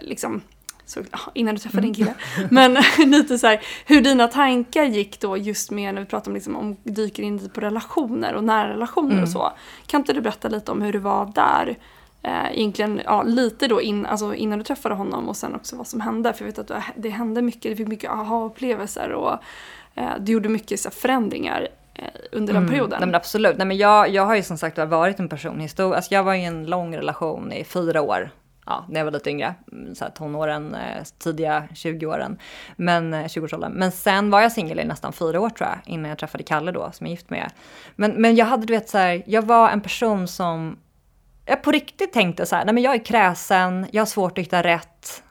liksom 0.00 0.40
så, 0.84 1.02
innan 1.34 1.54
du 1.54 1.60
träffade 1.60 1.82
din 1.82 1.94
kille. 1.94 2.14
Mm. 2.36 2.48
Men 2.50 2.76
lite 3.10 3.38
så 3.38 3.46
här, 3.46 3.60
hur 3.86 4.00
dina 4.00 4.28
tankar 4.28 4.84
gick 4.84 5.20
då 5.20 5.36
just 5.36 5.70
med 5.70 5.94
när 5.94 6.00
vi 6.00 6.06
pratar 6.06 6.30
om, 6.30 6.34
liksom, 6.34 6.56
om 6.56 6.76
dyker 6.82 7.22
in 7.22 7.48
på 7.48 7.60
relationer 7.60 8.34
och 8.34 8.44
nära 8.44 8.70
relationer 8.70 9.12
mm. 9.12 9.22
och 9.22 9.28
så. 9.28 9.52
Kan 9.86 10.00
inte 10.00 10.12
du 10.12 10.20
berätta 10.20 10.48
lite 10.48 10.72
om 10.72 10.82
hur 10.82 10.92
det 10.92 10.98
var 10.98 11.32
där? 11.34 11.76
Eh, 12.24 12.58
egentligen 12.58 13.00
ja, 13.04 13.22
lite 13.22 13.68
då 13.68 13.82
in, 13.82 14.06
alltså 14.06 14.34
innan 14.34 14.58
du 14.58 14.64
träffade 14.64 14.94
honom 14.94 15.28
och 15.28 15.36
sen 15.36 15.54
också 15.54 15.76
vad 15.76 15.86
som 15.86 16.00
hände. 16.00 16.32
För 16.32 16.44
jag 16.44 16.52
vet 16.52 16.70
att 16.70 16.82
det 16.96 17.08
hände 17.08 17.42
mycket, 17.42 17.62
du 17.62 17.76
fick 17.76 17.88
mycket 17.88 18.10
aha-upplevelser 18.10 19.12
och 19.12 19.38
eh, 19.94 20.10
du 20.20 20.32
gjorde 20.32 20.48
mycket 20.48 20.80
så, 20.80 20.90
förändringar 20.90 21.68
eh, 21.94 22.04
under 22.32 22.52
den 22.52 22.62
mm, 22.62 22.70
perioden. 22.70 22.96
Nej, 23.00 23.06
men 23.06 23.14
absolut. 23.14 23.56
Nej, 23.58 23.66
men 23.66 23.76
jag, 23.76 24.08
jag 24.08 24.26
har 24.26 24.36
ju 24.36 24.42
som 24.42 24.58
sagt 24.58 24.78
varit 24.78 25.20
en 25.20 25.28
person, 25.28 25.60
histor- 25.60 25.94
alltså 25.94 26.14
jag 26.14 26.24
var 26.24 26.34
i 26.34 26.44
en 26.44 26.66
lång 26.66 26.96
relation 26.96 27.52
i 27.52 27.64
fyra 27.64 28.02
år. 28.02 28.30
Ja, 28.66 28.84
när 28.88 29.00
jag 29.00 29.04
var 29.04 29.12
lite 29.12 29.30
yngre, 29.30 29.54
mm, 29.72 29.94
så 29.94 30.04
här 30.04 30.10
tonåren, 30.10 30.74
eh, 30.74 31.02
tidiga 31.18 31.68
20-åren, 31.74 32.38
men 32.76 33.14
20-årsåldern. 33.14 33.72
Men 33.72 33.92
sen 33.92 34.30
var 34.30 34.40
jag 34.40 34.52
singel 34.52 34.80
i 34.80 34.84
nästan 34.84 35.12
fyra 35.12 35.40
år 35.40 35.50
tror 35.50 35.68
jag, 35.68 35.78
innan 35.86 36.08
jag 36.08 36.18
träffade 36.18 36.44
Kalle 36.44 36.72
då, 36.72 36.90
som 36.92 37.06
jag 37.06 37.10
är 37.10 37.16
gift 37.16 37.30
med. 37.30 37.50
Men, 37.96 38.10
men 38.10 38.36
jag 38.36 38.46
hade, 38.46 38.66
du 38.66 38.72
vet 38.72 38.88
så 38.88 38.98
här, 38.98 39.22
jag 39.26 39.42
var 39.42 39.70
en 39.70 39.80
person 39.80 40.28
som 40.28 40.76
jag 41.46 41.62
på 41.62 41.70
riktigt 41.72 42.12
tänkte 42.12 42.46
så 42.46 42.56
här, 42.56 42.64
nej 42.64 42.74
men 42.74 42.82
jag 42.82 42.94
är 42.94 43.04
kräsen, 43.04 43.86
jag 43.92 44.00
har 44.00 44.06
svårt 44.06 44.38
att 44.38 44.44
hitta 44.44 44.62
rätt. 44.62 45.22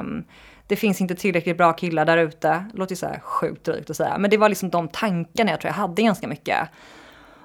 Um, 0.00 0.24
det 0.66 0.76
finns 0.76 1.00
inte 1.00 1.14
tillräckligt 1.14 1.56
bra 1.56 1.72
killar 1.72 2.04
där 2.04 2.18
ute. 2.18 2.48
Det 2.72 2.78
låter 2.78 2.92
ju 2.92 2.96
så 2.96 3.06
här 3.06 3.20
sjukt 3.20 3.64
drygt 3.64 3.90
att 3.90 3.96
säga, 3.96 4.18
men 4.18 4.30
det 4.30 4.36
var 4.36 4.48
liksom 4.48 4.70
de 4.70 4.88
tankarna 4.88 5.50
jag 5.50 5.60
tror 5.60 5.68
jag 5.68 5.74
hade 5.74 6.02
ganska 6.02 6.28
mycket. 6.28 6.68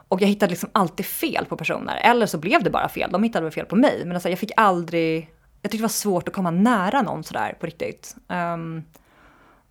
Och 0.07 0.21
jag 0.21 0.27
hittade 0.27 0.49
liksom 0.49 0.69
alltid 0.71 1.05
fel 1.05 1.45
på 1.45 1.57
personer, 1.57 1.99
eller 2.03 2.25
så 2.25 2.37
blev 2.37 2.63
det 2.63 2.69
bara 2.69 2.89
fel. 2.89 3.11
De 3.11 3.23
hittade 3.23 3.43
väl 3.43 3.51
fel 3.51 3.65
på 3.65 3.75
mig, 3.75 4.01
men 4.05 4.11
alltså 4.11 4.29
jag 4.29 4.39
fick 4.39 4.51
aldrig, 4.57 5.29
jag 5.61 5.71
tyckte 5.71 5.77
det 5.77 5.81
var 5.81 5.89
svårt 5.89 6.27
att 6.27 6.33
komma 6.33 6.51
nära 6.51 7.01
någon 7.01 7.23
sådär 7.23 7.57
på 7.59 7.65
riktigt. 7.65 8.15
Um, 8.27 8.83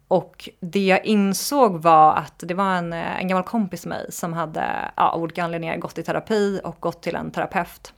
och 0.09 0.49
det 0.61 0.87
jag 0.87 1.05
insåg 1.05 1.83
var 1.83 2.15
att 2.15 2.39
det 2.47 2.55
var 2.55 2.75
en, 2.75 2.93
eh, 2.93 3.21
en 3.21 3.29
gammal 3.29 3.45
kompis 3.45 3.87
med 3.87 3.99
mig 3.99 4.13
som 4.13 4.33
hade 4.33 4.93
ja, 4.97 5.09
av 5.09 5.23
olika 5.23 5.45
anledningar 5.45 5.77
gått 5.77 5.99
i 5.99 6.03
terapi 6.03 6.61
och 6.65 6.77
gått 6.81 7.03
till 7.03 7.17
en 7.17 7.31
terapeut 7.31 7.93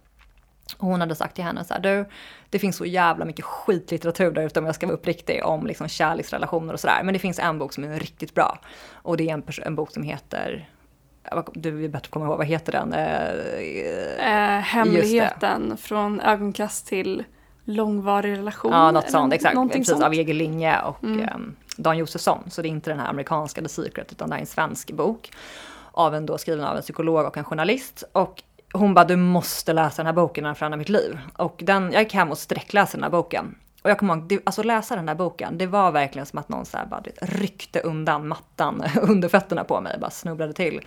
och 0.77 0.89
hon 0.89 1.01
hade 1.01 1.15
sagt 1.15 1.35
till 1.35 1.45
henne 1.45 1.65
så 1.65 1.75
här, 1.75 1.81
du, 1.81 2.05
det 2.51 2.59
finns 2.59 2.77
så 2.77 2.87
jävla 2.87 3.25
mycket 3.25 3.45
skitlitteratur 3.45 4.31
där 4.31 4.43
ute 4.43 4.61
om 4.61 4.67
jag 4.67 4.75
ska 4.75 4.87
vara 4.87 4.97
uppriktig 4.97 5.45
om 5.45 5.67
liksom 5.67 5.89
kärleksrelationer 5.89 6.73
och 6.73 6.81
sådär. 6.81 7.03
Men 7.05 7.13
det 7.13 7.19
finns 7.19 7.39
en 7.39 7.59
bok 7.59 7.73
som 7.73 7.85
är 7.85 8.01
riktigt 8.01 8.35
bra. 8.35 8.59
Och 8.93 9.17
det 9.17 9.29
är 9.31 9.35
en, 9.35 9.43
en 9.65 9.75
bok 9.75 9.91
som 9.91 10.03
heter 10.03 10.69
du 11.53 11.85
är 11.85 11.89
bättre 11.89 12.11
komma 12.11 12.25
ihåg, 12.25 12.39
vad 12.39 12.47
heter 12.47 12.73
den? 12.73 12.93
Eh, 12.93 14.57
eh, 14.57 14.61
hemligheten 14.61 15.77
från 15.77 16.21
ögonkast 16.21 16.87
till 16.87 17.25
långvarig 17.65 18.33
relation. 18.39 18.73
Ja, 18.73 18.91
något 18.91 19.11
sånt, 19.11 19.35
exakt. 19.35 19.57
Precis, 19.57 19.89
sånt. 19.89 20.05
av 20.05 20.15
Egil 20.15 20.37
Linge 20.37 20.81
och 20.81 21.05
mm. 21.05 21.21
eh, 21.21 21.37
Dan 21.77 21.99
Josefsson. 21.99 22.51
Så 22.51 22.63
det 22.63 22.69
är 22.69 22.71
inte 22.71 22.91
den 22.91 23.01
här 23.01 23.09
amerikanska 23.09 23.63
The 23.63 23.69
Secret, 23.69 24.13
utan 24.13 24.31
det 24.31 24.37
är 24.37 24.41
en 24.41 24.47
svensk 24.47 24.91
bok. 24.91 25.31
Av 25.93 26.15
en 26.15 26.27
då 26.27 26.39
skriven 26.39 26.65
av 26.65 26.77
en 26.77 26.83
psykolog 26.83 27.27
och 27.27 27.37
en 27.37 27.45
journalist. 27.45 28.05
Och 28.13 28.43
hon 28.73 28.95
bara, 28.95 29.05
du 29.05 29.17
måste 29.17 29.73
läsa 29.73 29.97
den 29.97 30.07
här 30.07 30.13
boken, 30.13 30.45
den 30.45 30.55
förändrar 30.55 30.79
mitt 30.79 30.89
liv. 30.89 31.19
Och 31.37 31.61
den, 31.65 31.93
jag 31.93 32.03
gick 32.03 32.15
hem 32.15 32.31
och 32.31 32.39
sträckläste 32.39 32.97
den 32.97 33.03
här 33.03 33.11
boken. 33.11 33.55
Och 33.83 33.91
jag 33.91 33.99
kommer 33.99 34.17
ihåg, 34.17 34.29
det, 34.29 34.41
alltså 34.45 34.63
läsa 34.63 34.97
den 34.97 35.09
här 35.09 35.15
boken, 35.15 35.59
det 35.59 35.67
var 35.67 35.93
verkligen 35.93 36.27
som 36.27 36.39
att 36.39 36.49
någon 36.49 36.67
så 36.67 36.77
här 36.77 36.87
bara 36.87 37.03
ryckte 37.21 37.81
undan 37.81 38.29
mattan 38.29 38.85
under 39.03 39.29
fötterna 39.29 39.65
på 39.65 39.81
mig, 39.81 39.99
bara 40.01 40.11
snubblade 40.11 40.53
till. 40.53 40.81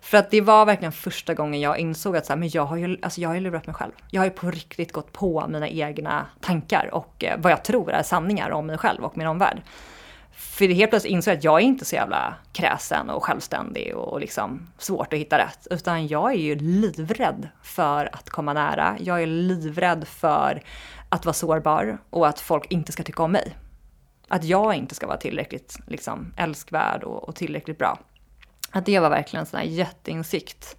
För 0.00 0.18
att 0.18 0.30
det 0.30 0.40
var 0.40 0.66
verkligen 0.66 0.92
första 0.92 1.34
gången 1.34 1.60
jag 1.60 1.78
insåg 1.78 2.16
att 2.16 2.26
så 2.26 2.32
här, 2.32 2.38
men 2.38 2.48
jag 2.48 2.64
har 2.64 2.76
ju 2.76 2.98
alltså 3.02 3.20
jag 3.20 3.28
har 3.28 3.34
ju 3.34 3.40
lurat 3.40 3.66
mig 3.66 3.74
själv. 3.74 3.92
Jag 4.10 4.20
har 4.20 4.26
ju 4.26 4.30
på 4.30 4.50
riktigt 4.50 4.92
gått 4.92 5.12
på 5.12 5.46
mina 5.48 5.68
egna 5.68 6.26
tankar 6.40 6.94
och 6.94 7.24
eh, 7.24 7.38
vad 7.38 7.52
jag 7.52 7.64
tror 7.64 7.90
är 7.90 8.02
sanningar 8.02 8.50
om 8.50 8.66
mig 8.66 8.78
själv 8.78 9.04
och 9.04 9.18
min 9.18 9.26
omvärld. 9.26 9.62
För 10.40 10.68
helt 10.68 10.90
plötsligt 10.90 11.12
insåg 11.12 11.32
jag 11.32 11.38
att 11.38 11.44
jag 11.44 11.60
är 11.60 11.64
inte 11.64 11.84
så 11.84 11.94
jävla 11.94 12.34
kräsen 12.52 13.10
och 13.10 13.24
självständig 13.24 13.96
och 13.96 14.20
liksom 14.20 14.68
svårt 14.78 15.12
att 15.12 15.18
hitta 15.18 15.38
rätt. 15.38 15.66
Utan 15.70 16.06
jag 16.06 16.32
är 16.32 16.38
ju 16.38 16.54
livrädd 16.54 17.48
för 17.62 18.08
att 18.12 18.30
komma 18.30 18.52
nära. 18.52 18.96
Jag 19.00 19.22
är 19.22 19.26
livrädd 19.26 20.08
för 20.08 20.62
att 21.08 21.24
vara 21.24 21.32
sårbar 21.32 21.98
och 22.10 22.28
att 22.28 22.40
folk 22.40 22.72
inte 22.72 22.92
ska 22.92 23.02
tycka 23.02 23.22
om 23.22 23.32
mig. 23.32 23.56
Att 24.28 24.44
jag 24.44 24.74
inte 24.74 24.94
ska 24.94 25.06
vara 25.06 25.16
tillräckligt 25.16 25.76
liksom, 25.86 26.34
älskvärd 26.36 27.04
och, 27.04 27.28
och 27.28 27.36
tillräckligt 27.36 27.78
bra. 27.78 27.98
Att 28.70 28.86
det 28.86 29.00
var 29.00 29.10
verkligen 29.10 29.40
en 29.40 29.46
sån 29.46 29.60
här 29.60 29.66
jätteinsikt. 29.66 30.76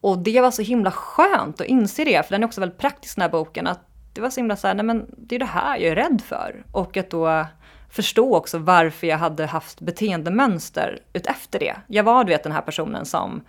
Och 0.00 0.18
det 0.18 0.40
var 0.40 0.50
så 0.50 0.62
himla 0.62 0.90
skönt 0.90 1.60
att 1.60 1.66
inse 1.66 2.04
det, 2.04 2.26
för 2.26 2.34
den 2.34 2.42
är 2.42 2.46
också 2.46 2.60
väldigt 2.60 2.78
praktisk 2.78 3.16
den 3.16 3.22
här 3.22 3.30
boken. 3.30 3.66
Att 3.66 3.80
det 4.12 4.20
var 4.20 4.30
så 4.30 4.40
himla 4.40 4.56
så 4.56 4.66
här, 4.66 4.74
nej 4.74 4.84
men 4.84 5.06
det 5.18 5.34
är 5.34 5.38
det 5.38 5.44
här 5.44 5.78
jag 5.78 5.90
är 5.90 5.96
rädd 5.96 6.22
för. 6.26 6.64
Och 6.72 6.96
att 6.96 7.10
då 7.10 7.46
förstå 7.94 8.36
också 8.36 8.58
varför 8.58 9.06
jag 9.06 9.18
hade 9.18 9.46
haft 9.46 9.80
beteendemönster 9.80 10.98
utefter 11.12 11.58
det. 11.58 11.76
Jag 11.86 12.04
var 12.04 12.24
du 12.24 12.32
vet 12.32 12.42
den 12.42 12.52
här 12.52 12.60
personen 12.60 13.06
som 13.06 13.42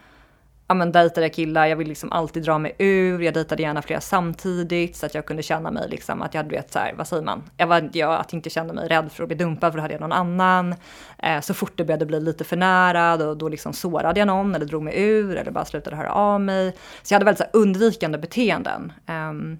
ja 0.67 0.75
men 0.75 0.91
dejtade 0.91 1.29
killar, 1.29 1.65
jag 1.65 1.75
ville 1.75 1.89
liksom 1.89 2.11
alltid 2.11 2.43
dra 2.43 2.57
mig 2.57 2.75
ur, 2.77 3.21
jag 3.21 3.33
dejtade 3.33 3.63
gärna 3.63 3.81
flera 3.81 4.01
samtidigt 4.01 4.95
så 4.95 5.05
att 5.05 5.15
jag 5.15 5.25
kunde 5.25 5.43
känna 5.43 5.71
mig 5.71 5.89
liksom 5.89 6.21
att 6.21 6.33
jag 6.33 6.43
hade 6.43 6.55
vet 6.55 6.71
så 6.71 6.79
här, 6.79 6.93
vad 6.97 7.07
säger 7.07 7.23
man, 7.23 7.43
jag 7.57 7.67
var, 7.67 7.89
jag, 7.93 8.13
att 8.13 8.33
inte 8.33 8.49
känna 8.49 8.73
mig 8.73 8.87
rädd 8.87 9.11
för 9.11 9.23
att 9.23 9.29
bli 9.29 9.37
dumpad 9.37 9.71
för 9.71 9.77
då 9.77 9.81
hade 9.81 9.93
jag 9.93 10.01
någon 10.01 10.11
annan. 10.11 10.75
Eh, 11.17 11.41
så 11.41 11.53
fort 11.53 11.73
det 11.75 11.85
började 11.85 12.05
bli 12.05 12.19
lite 12.19 12.43
för 12.43 12.57
nära 12.57 13.17
då, 13.17 13.35
då 13.35 13.49
liksom 13.49 13.73
sårade 13.73 14.19
jag 14.19 14.27
någon 14.27 14.55
eller 14.55 14.65
drog 14.65 14.83
mig 14.83 15.01
ur 15.01 15.37
eller 15.37 15.51
bara 15.51 15.65
slutade 15.65 15.95
höra 15.95 16.11
av 16.11 16.41
mig. 16.41 16.75
Så 17.03 17.13
jag 17.13 17.15
hade 17.15 17.25
väldigt 17.25 17.39
så 17.39 17.43
här, 17.43 17.61
undvikande 17.61 18.17
beteenden. 18.17 18.93
Um, 19.07 19.59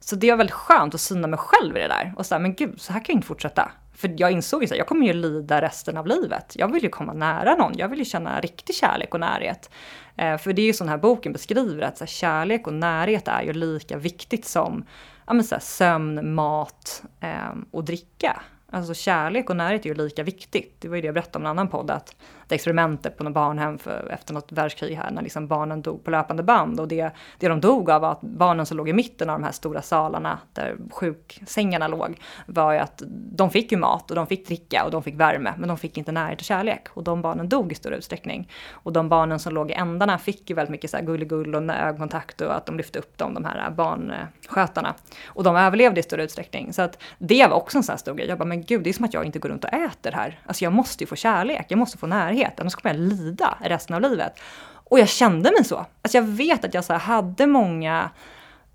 så 0.00 0.16
det 0.16 0.30
var 0.30 0.36
väldigt 0.36 0.54
skönt 0.54 0.94
att 0.94 1.00
syna 1.00 1.28
mig 1.28 1.38
själv 1.38 1.76
i 1.76 1.80
det 1.80 1.88
där 1.88 2.14
och 2.16 2.26
säga 2.26 2.38
men 2.38 2.54
gud 2.54 2.80
så 2.80 2.92
här 2.92 3.00
kan 3.00 3.12
jag 3.12 3.18
inte 3.18 3.26
fortsätta. 3.26 3.72
För 4.02 4.14
jag 4.16 4.32
insåg 4.32 4.62
ju 4.62 4.66
att 4.66 4.76
jag 4.76 4.86
kommer 4.86 5.06
ju 5.06 5.12
lida 5.12 5.62
resten 5.62 5.96
av 5.96 6.06
livet. 6.06 6.52
Jag 6.58 6.72
vill 6.72 6.82
ju 6.82 6.88
komma 6.88 7.12
nära 7.12 7.54
någon, 7.54 7.72
jag 7.76 7.88
vill 7.88 7.98
ju 7.98 8.04
känna 8.04 8.40
riktig 8.40 8.74
kärlek 8.74 9.14
och 9.14 9.20
närhet. 9.20 9.70
Eh, 10.16 10.38
för 10.38 10.52
det 10.52 10.62
är 10.62 10.66
ju 10.66 10.72
så 10.72 10.84
den 10.84 10.88
här 10.88 10.98
boken 10.98 11.32
beskriver, 11.32 11.82
att 11.82 11.98
så 11.98 12.04
här, 12.04 12.08
kärlek 12.08 12.66
och 12.66 12.72
närhet 12.72 13.28
är 13.28 13.42
ju 13.42 13.52
lika 13.52 13.96
viktigt 13.96 14.44
som 14.44 14.84
ja, 15.26 15.32
men 15.32 15.44
så 15.44 15.54
här, 15.54 15.62
sömn, 15.62 16.34
mat 16.34 17.02
eh, 17.20 17.54
och 17.70 17.84
dricka. 17.84 18.42
Alltså 18.70 18.94
kärlek 18.94 19.50
och 19.50 19.56
närhet 19.56 19.84
är 19.84 19.88
ju 19.88 19.94
lika 19.94 20.22
viktigt. 20.22 20.76
Det 20.80 20.88
var 20.88 20.96
ju 20.96 21.02
det 21.02 21.06
jag 21.06 21.14
berättade 21.14 21.38
om 21.38 21.46
en 21.46 21.50
annan 21.50 21.68
podd, 21.68 21.90
att 21.90 22.16
experimentet 22.52 23.16
på 23.16 23.24
något 23.24 23.34
barnhem 23.34 23.78
för, 23.78 24.08
efter 24.10 24.34
något 24.34 24.52
världskrig 24.52 24.96
här, 24.96 25.10
när 25.10 25.22
liksom 25.22 25.48
barnen 25.48 25.82
dog 25.82 26.04
på 26.04 26.10
löpande 26.10 26.42
band. 26.42 26.80
Och 26.80 26.88
det, 26.88 27.10
det 27.38 27.48
de 27.48 27.60
dog 27.60 27.90
av 27.90 28.00
var 28.00 28.12
att 28.12 28.20
barnen 28.20 28.66
som 28.66 28.76
låg 28.76 28.88
i 28.88 28.92
mitten 28.92 29.30
av 29.30 29.40
de 29.40 29.44
här 29.44 29.52
stora 29.52 29.82
salarna, 29.82 30.38
där 30.52 30.76
sjuksängarna 30.90 31.88
låg, 31.88 32.20
var 32.46 32.72
ju 32.72 32.78
att 32.78 33.02
de 33.08 33.50
fick 33.50 33.72
ju 33.72 33.78
mat 33.78 34.10
och 34.10 34.16
de 34.16 34.26
fick 34.26 34.46
dricka 34.46 34.84
och 34.84 34.90
de 34.90 35.02
fick 35.02 35.14
värme, 35.14 35.54
men 35.58 35.68
de 35.68 35.78
fick 35.78 35.98
inte 35.98 36.12
närhet 36.12 36.38
och 36.38 36.44
kärlek. 36.44 36.88
Och 36.90 37.04
de 37.04 37.22
barnen 37.22 37.48
dog 37.48 37.72
i 37.72 37.74
stor 37.74 37.92
utsträckning. 37.92 38.48
Och 38.70 38.92
de 38.92 39.08
barnen 39.08 39.38
som 39.38 39.54
låg 39.54 39.70
i 39.70 39.74
ändarna 39.74 40.18
fick 40.18 40.50
ju 40.50 40.56
väldigt 40.56 40.70
mycket 40.70 40.90
så 40.90 40.96
här 40.96 41.04
gulligull 41.04 41.54
och 41.54 41.62
ögonkontakt 41.62 42.40
och 42.40 42.56
att 42.56 42.66
de 42.66 42.76
lyfte 42.76 42.98
upp 42.98 43.18
dem, 43.18 43.34
de 43.34 43.44
här 43.44 43.70
barnskötarna. 43.70 44.94
Och 45.26 45.44
de 45.44 45.56
överlevde 45.56 46.00
i 46.00 46.02
stor 46.02 46.20
utsträckning. 46.20 46.72
Så 46.72 46.82
att 46.82 47.02
det 47.18 47.46
var 47.46 47.56
också 47.56 47.78
en 47.78 47.82
sån 47.82 47.92
här 47.92 47.98
stor 47.98 48.14
grej. 48.14 48.28
Jag 48.28 48.38
bara, 48.38 48.44
men 48.44 48.62
gud, 48.62 48.82
det 48.82 48.90
är 48.90 48.94
som 48.94 49.04
att 49.04 49.14
jag 49.14 49.24
inte 49.24 49.38
går 49.38 49.48
runt 49.48 49.64
och 49.64 49.72
äter 49.72 50.12
här. 50.12 50.40
Alltså 50.46 50.64
jag 50.64 50.72
måste 50.72 51.04
ju 51.04 51.08
få 51.08 51.16
kärlek, 51.16 51.66
jag 51.68 51.78
måste 51.78 51.98
få 51.98 52.06
närhet, 52.06 52.41
annars 52.60 52.74
kommer 52.74 52.94
jag 52.94 53.08
lida 53.08 53.58
resten 53.60 53.96
av 53.96 54.02
livet. 54.02 54.40
Och 54.84 54.98
jag 54.98 55.08
kände 55.08 55.50
mig 55.50 55.64
så. 55.64 55.76
Alltså 55.76 56.18
jag 56.18 56.22
vet 56.22 56.64
att 56.64 56.74
jag 56.74 56.84
så 56.84 56.94
hade 56.94 57.46
många 57.46 58.10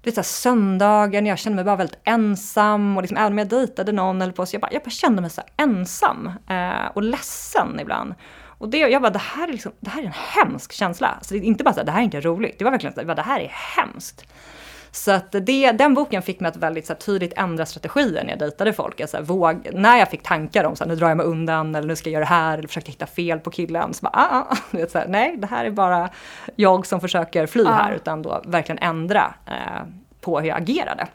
det 0.01 0.15
så 0.15 0.23
söndagar 0.23 1.21
när 1.21 1.29
jag 1.29 1.39
kände 1.39 1.55
mig 1.55 1.65
bara 1.65 1.75
väldigt 1.75 1.99
ensam 2.03 2.97
och 2.97 3.03
liksom, 3.03 3.17
även 3.17 3.31
om 3.31 3.37
jag 3.37 3.47
dejtade 3.47 3.91
någon 3.91 4.21
eller 4.21 4.33
på 4.33 4.45
så 4.45 4.55
jag 4.55 4.61
bara, 4.61 4.73
jag 4.73 4.83
bara 4.83 4.89
kände 4.89 5.21
mig 5.21 5.29
så 5.29 5.41
ensam 5.57 6.31
eh, 6.49 6.87
och 6.93 7.03
ledsen 7.03 7.79
ibland. 7.79 8.15
Och 8.59 8.69
det, 8.69 8.77
jag 8.77 9.01
bara, 9.01 9.11
det 9.11 9.19
här 9.19 9.47
är, 9.47 9.51
liksom, 9.51 9.71
det 9.79 9.89
här 9.89 10.01
är 10.01 10.05
en 10.05 10.13
hemsk 10.13 10.73
känsla. 10.73 11.07
Alltså 11.07 11.33
det 11.33 11.39
är 11.39 11.43
inte 11.43 11.63
bara 11.63 11.73
så 11.73 11.79
här, 11.79 11.85
det 11.85 11.91
här 11.91 11.99
är 11.99 12.03
inte 12.03 12.21
roligt. 12.21 12.59
Det 12.59 12.63
var 12.63 12.71
verkligen 12.71 12.93
så 12.93 13.01
här, 13.01 13.15
det 13.15 13.21
här 13.21 13.39
är 13.39 13.51
hemskt. 13.77 14.25
Så 14.97 15.11
att 15.11 15.31
det, 15.31 15.71
den 15.71 15.93
boken 15.93 16.21
fick 16.21 16.39
mig 16.39 16.49
att 16.49 16.57
väldigt 16.57 16.85
så 16.85 16.93
här, 16.93 16.99
tydligt 16.99 17.33
ändra 17.35 17.65
strategier 17.65 18.23
när 18.23 18.29
jag 18.29 18.39
dejtade 18.39 18.73
folk. 18.73 18.99
Jag, 18.99 19.09
så 19.09 19.17
här, 19.17 19.23
våg, 19.23 19.69
när 19.73 19.97
jag 19.97 20.09
fick 20.09 20.23
tankar 20.23 20.63
om 20.63 20.75
så 20.75 20.83
här, 20.83 20.89
nu 20.89 20.95
drar 20.95 21.07
jag 21.07 21.17
mig 21.17 21.25
undan 21.25 21.75
eller 21.75 21.87
nu 21.87 21.95
ska 21.95 22.09
jag 22.09 22.13
göra 22.13 22.23
det 22.23 22.29
här 22.29 22.57
eller 22.57 22.67
försökte 22.67 22.91
hitta 22.91 23.05
fel 23.05 23.39
på 23.39 23.51
killen. 23.51 23.93
Så 23.93 24.03
bara, 24.03 24.11
ah, 24.13 24.45
ah. 24.49 24.57
Vet, 24.71 24.91
så 24.91 24.99
här, 24.99 25.07
nej, 25.07 25.37
det 25.37 25.47
här 25.47 25.65
är 25.65 25.71
bara 25.71 26.09
jag 26.55 26.85
som 26.85 27.01
försöker 27.01 27.47
fly 27.47 27.65
ah. 27.65 27.71
här 27.71 27.93
utan 27.93 28.21
då 28.21 28.41
verkligen 28.45 28.79
ändra 28.79 29.33
eh, 29.45 29.83
på 30.21 30.39
hur 30.39 30.47
jag 30.47 30.61
agerade. 30.61 31.07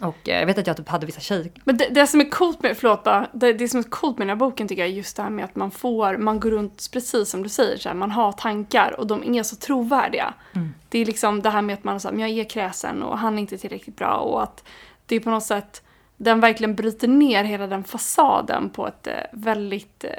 Och 0.00 0.28
eh, 0.28 0.38
jag 0.38 0.46
vet 0.46 0.58
att 0.58 0.66
jag 0.66 0.76
typ 0.76 0.88
hade 0.88 1.06
vissa 1.06 1.20
tjejer... 1.20 1.50
Men 1.64 1.76
det, 1.76 1.88
det, 1.88 2.06
som 2.06 2.20
är 2.20 2.30
coolt 2.30 2.62
med, 2.62 2.76
förlåt 2.76 3.04
bara, 3.04 3.26
det, 3.32 3.52
det 3.52 3.68
som 3.68 3.80
är 3.80 3.84
coolt 3.84 4.18
med 4.18 4.26
den 4.26 4.38
här 4.38 4.46
boken 4.46 4.68
tycker 4.68 4.82
jag 4.82 4.90
är 4.90 4.94
just 4.94 5.16
det 5.16 5.22
här 5.22 5.30
med 5.30 5.44
att 5.44 5.56
man 5.56 5.70
får, 5.70 6.16
man 6.16 6.40
går 6.40 6.50
runt 6.50 6.88
precis 6.92 7.30
som 7.30 7.42
du 7.42 7.48
säger, 7.48 7.76
så 7.76 7.88
här, 7.88 7.96
man 7.96 8.10
har 8.10 8.32
tankar 8.32 9.00
och 9.00 9.06
de 9.06 9.36
är 9.36 9.42
så 9.42 9.56
trovärdiga. 9.56 10.34
Mm. 10.52 10.74
Det 10.88 10.98
är 10.98 11.06
liksom 11.06 11.42
det 11.42 11.50
här 11.50 11.62
med 11.62 11.74
att 11.74 11.84
man 11.84 12.00
säger, 12.00 12.18
jag 12.18 12.30
är 12.30 12.44
kräsen 12.44 13.02
och 13.02 13.18
han 13.18 13.34
är 13.34 13.38
inte 13.40 13.58
tillräckligt 13.58 13.96
bra 13.96 14.16
och 14.16 14.42
att 14.42 14.64
det 15.06 15.16
är 15.16 15.20
på 15.20 15.30
något 15.30 15.44
sätt, 15.44 15.82
den 16.16 16.40
verkligen 16.40 16.74
bryter 16.74 17.08
ner 17.08 17.44
hela 17.44 17.66
den 17.66 17.84
fasaden 17.84 18.70
på 18.70 18.88
ett 18.88 19.06
eh, 19.06 19.12
väldigt, 19.32 20.04
eh, 20.04 20.10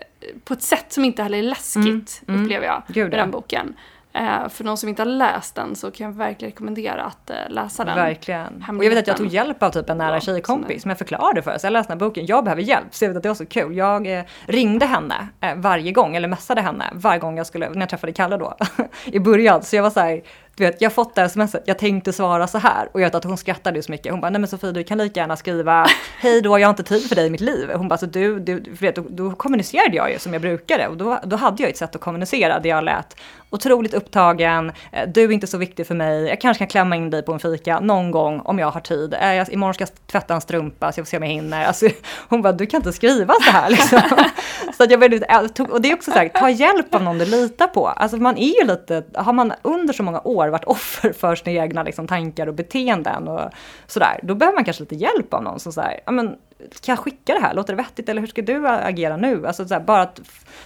på 0.43 0.53
ett 0.53 0.63
sätt 0.63 0.93
som 0.93 1.05
inte 1.05 1.23
heller 1.23 1.38
är 1.38 1.43
läskigt, 1.43 1.86
mm. 1.86 2.05
Mm. 2.28 2.43
upplever 2.43 2.65
jag, 2.65 2.84
Gud, 2.88 3.09
med 3.09 3.19
den 3.19 3.32
boken. 3.32 3.75
Eh, 4.18 4.49
för 4.49 4.63
någon 4.63 4.78
som 4.78 4.89
inte 4.89 5.01
har 5.01 5.07
läst 5.07 5.55
den 5.55 5.76
så 5.76 5.91
kan 5.91 6.05
jag 6.05 6.13
verkligen 6.13 6.51
rekommendera 6.51 7.03
att 7.03 7.30
eh, 7.30 7.36
läsa 7.49 7.86
den. 7.86 7.95
Verkligen. 7.95 8.65
Och 8.78 8.86
jag 8.86 8.89
vet 8.89 8.99
att 8.99 9.07
jag 9.07 9.18
tog 9.18 9.28
hjälp 9.28 9.63
av 9.63 9.70
typ 9.70 9.89
en 9.89 9.97
nära 9.97 10.15
ja, 10.15 10.20
tjejkompis 10.20 10.82
som 10.82 10.89
jag 10.89 10.97
förklarade 10.97 11.41
för. 11.41 11.57
Så 11.57 11.65
jag 11.65 11.72
läste 11.72 11.93
den 11.93 12.01
här 12.01 12.07
boken, 12.07 12.26
jag 12.26 12.43
behöver 12.43 12.61
hjälp. 12.61 12.95
Så 12.95 13.05
jag 13.05 13.09
vet 13.09 13.18
att 13.18 13.24
det 13.24 13.30
var 13.30 13.36
så 13.36 13.45
kul. 13.45 13.78
Jag 13.78 14.18
eh, 14.18 14.24
ringde 14.45 14.86
henne 14.86 15.28
varje 15.55 15.91
gång, 15.91 16.15
eller 16.15 16.28
messade 16.28 16.61
henne 16.61 16.86
varje 16.93 17.20
gång 17.20 17.38
jag 17.38 17.47
skulle, 17.47 17.70
när 17.70 17.80
jag 17.80 17.89
träffade 17.89 18.13
Kalle 18.13 18.38
då, 18.38 18.57
i 19.05 19.20
början. 19.20 19.63
Så 19.63 19.76
jag 19.76 19.84
var 19.84 19.89
så 19.89 19.99
här, 19.99 20.22
du 20.58 20.64
vet, 20.64 20.82
jag 20.82 20.89
har 20.89 20.93
fått 20.93 21.16
det 21.16 21.22
här 21.22 21.28
smset, 21.28 21.64
jag 21.66 21.78
tänkte 21.78 22.14
svara 22.14 22.47
så 22.47 22.58
här. 22.58 22.89
Och 22.91 23.01
jag 23.01 23.05
vet 23.05 23.16
att 23.16 23.24
hon 23.24 23.38
skrattade 23.38 23.84
så 23.84 23.91
mycket. 23.91 24.12
Hon 24.12 24.22
bara, 24.22 24.30
nej 24.30 24.41
men 24.41 24.47
Sofie 24.47 24.72
du 24.72 24.84
kan 24.84 24.97
lika 24.97 25.20
gärna 25.20 25.38
skriva, 25.38 25.88
hej 26.20 26.41
då, 26.41 26.60
jag 26.60 26.68
har 26.68 26.70
inte 26.70 26.84
tid 26.84 27.10
för 27.10 27.16
dig 27.16 27.28
i 27.28 27.30
mitt 27.30 27.41
liv. 27.41 27.70
Hon 27.76 27.88
bara, 27.88 27.97
så 27.97 28.05
du, 28.05 28.39
du 28.39 28.64
för 28.64 28.82
vet, 28.82 28.95
då, 28.95 29.05
då 29.10 29.32
kommunicerade 29.32 29.95
jag 29.95 30.12
ju 30.12 30.20
som 30.20 30.34
jag 30.34 30.41
brukade. 30.41 30.88
Och 30.88 30.97
då, 30.97 31.20
då 31.24 31.36
hade 31.36 31.64
jag 31.64 31.70
ett 31.70 31.78
sätt 31.78 31.95
att 31.95 32.01
kommunicera 32.01 32.60
där 32.60 32.70
jag 32.70 32.84
lät 32.84 33.16
otroligt 33.49 33.93
upptagen, 33.93 34.72
eh, 34.91 35.08
du 35.08 35.24
är 35.24 35.32
inte 35.32 35.47
så 35.47 35.58
viktig 35.58 35.88
för 35.88 35.95
mig, 35.95 36.28
jag 36.28 36.41
kanske 36.41 36.60
kan 36.60 36.68
klämma 36.68 36.95
in 36.95 37.10
dig 37.10 37.24
på 37.24 37.34
en 37.34 37.39
fika 37.39 37.80
någon 37.80 38.12
gång 38.12 38.39
om 38.39 38.60
jag 38.60 38.72
har 38.72 38.82
tid. 38.82 39.14
Eh, 39.14 39.34
jag, 39.34 39.53
imorgon 39.53 39.74
ska 39.74 39.82
jag 39.82 40.08
tvätta 40.08 40.34
en 40.34 40.41
strumpa 40.41 40.91
så 40.91 40.99
jag 40.99 41.08
får 41.08 41.10
se 41.10 41.18
om 41.18 41.24
jag 41.24 41.30
hinner. 41.30 41.66
Alltså, 41.66 41.88
hon 42.30 42.41
bara, 42.41 42.53
du 42.53 42.66
kan 42.66 42.80
inte 42.80 42.93
skriva 42.93 43.34
så 43.34 43.51
här 43.51 43.70
liksom. 43.70 44.01
så 44.78 44.84
att 44.84 44.91
jag 44.91 44.97
väldigt, 44.97 45.24
och 45.60 45.82
det 45.82 45.91
är 45.91 45.95
också 45.95 46.12
så 46.12 46.18
här, 46.18 46.30
ta 46.30 46.49
hjälp 46.49 46.95
av 46.95 47.03
någon 47.03 47.18
du 47.18 47.26
litar 47.26 47.68
på. 47.68 47.88
Alltså 47.88 48.18
man 48.18 48.38
är 48.38 48.62
ju 48.62 48.68
lite, 48.68 49.03
har 49.14 49.34
man 49.34 49.53
under 49.62 49.93
så 49.93 50.03
många 50.03 50.22
år 50.24 50.47
varit 50.52 50.64
offer 50.64 51.14
för 51.14 51.36
sina 51.36 51.64
egna 51.64 51.84
liksom, 51.84 52.08
tankar 52.08 52.48
och 52.48 52.54
beteenden 52.54 53.28
och 53.28 53.50
sådär, 53.88 54.20
då 54.24 54.36
behöver 54.36 54.56
man 54.56 54.66
kanske 54.66 54.84
lite 54.84 54.95
hjälp 54.95 55.34
av 55.34 55.43
någon 55.43 55.60
som 55.60 55.74
säger, 55.74 56.00
ja 56.06 56.12
men 56.12 56.36
kan 56.58 56.93
jag 56.93 57.00
skicka 57.00 57.34
det 57.34 57.39
här? 57.39 57.54
Låter 57.54 57.74
det 57.74 57.84
vettigt? 57.84 58.10
Eller 58.10 58.22
hur 58.22 58.28
ska 58.28 58.41
du 58.41 58.68
agera 58.68 59.18
nu? 59.18 59.48
Alltså, 59.48 59.68
så 59.68 59.74
här, 59.74 59.82
bara 59.82 60.02
att, 60.02 60.22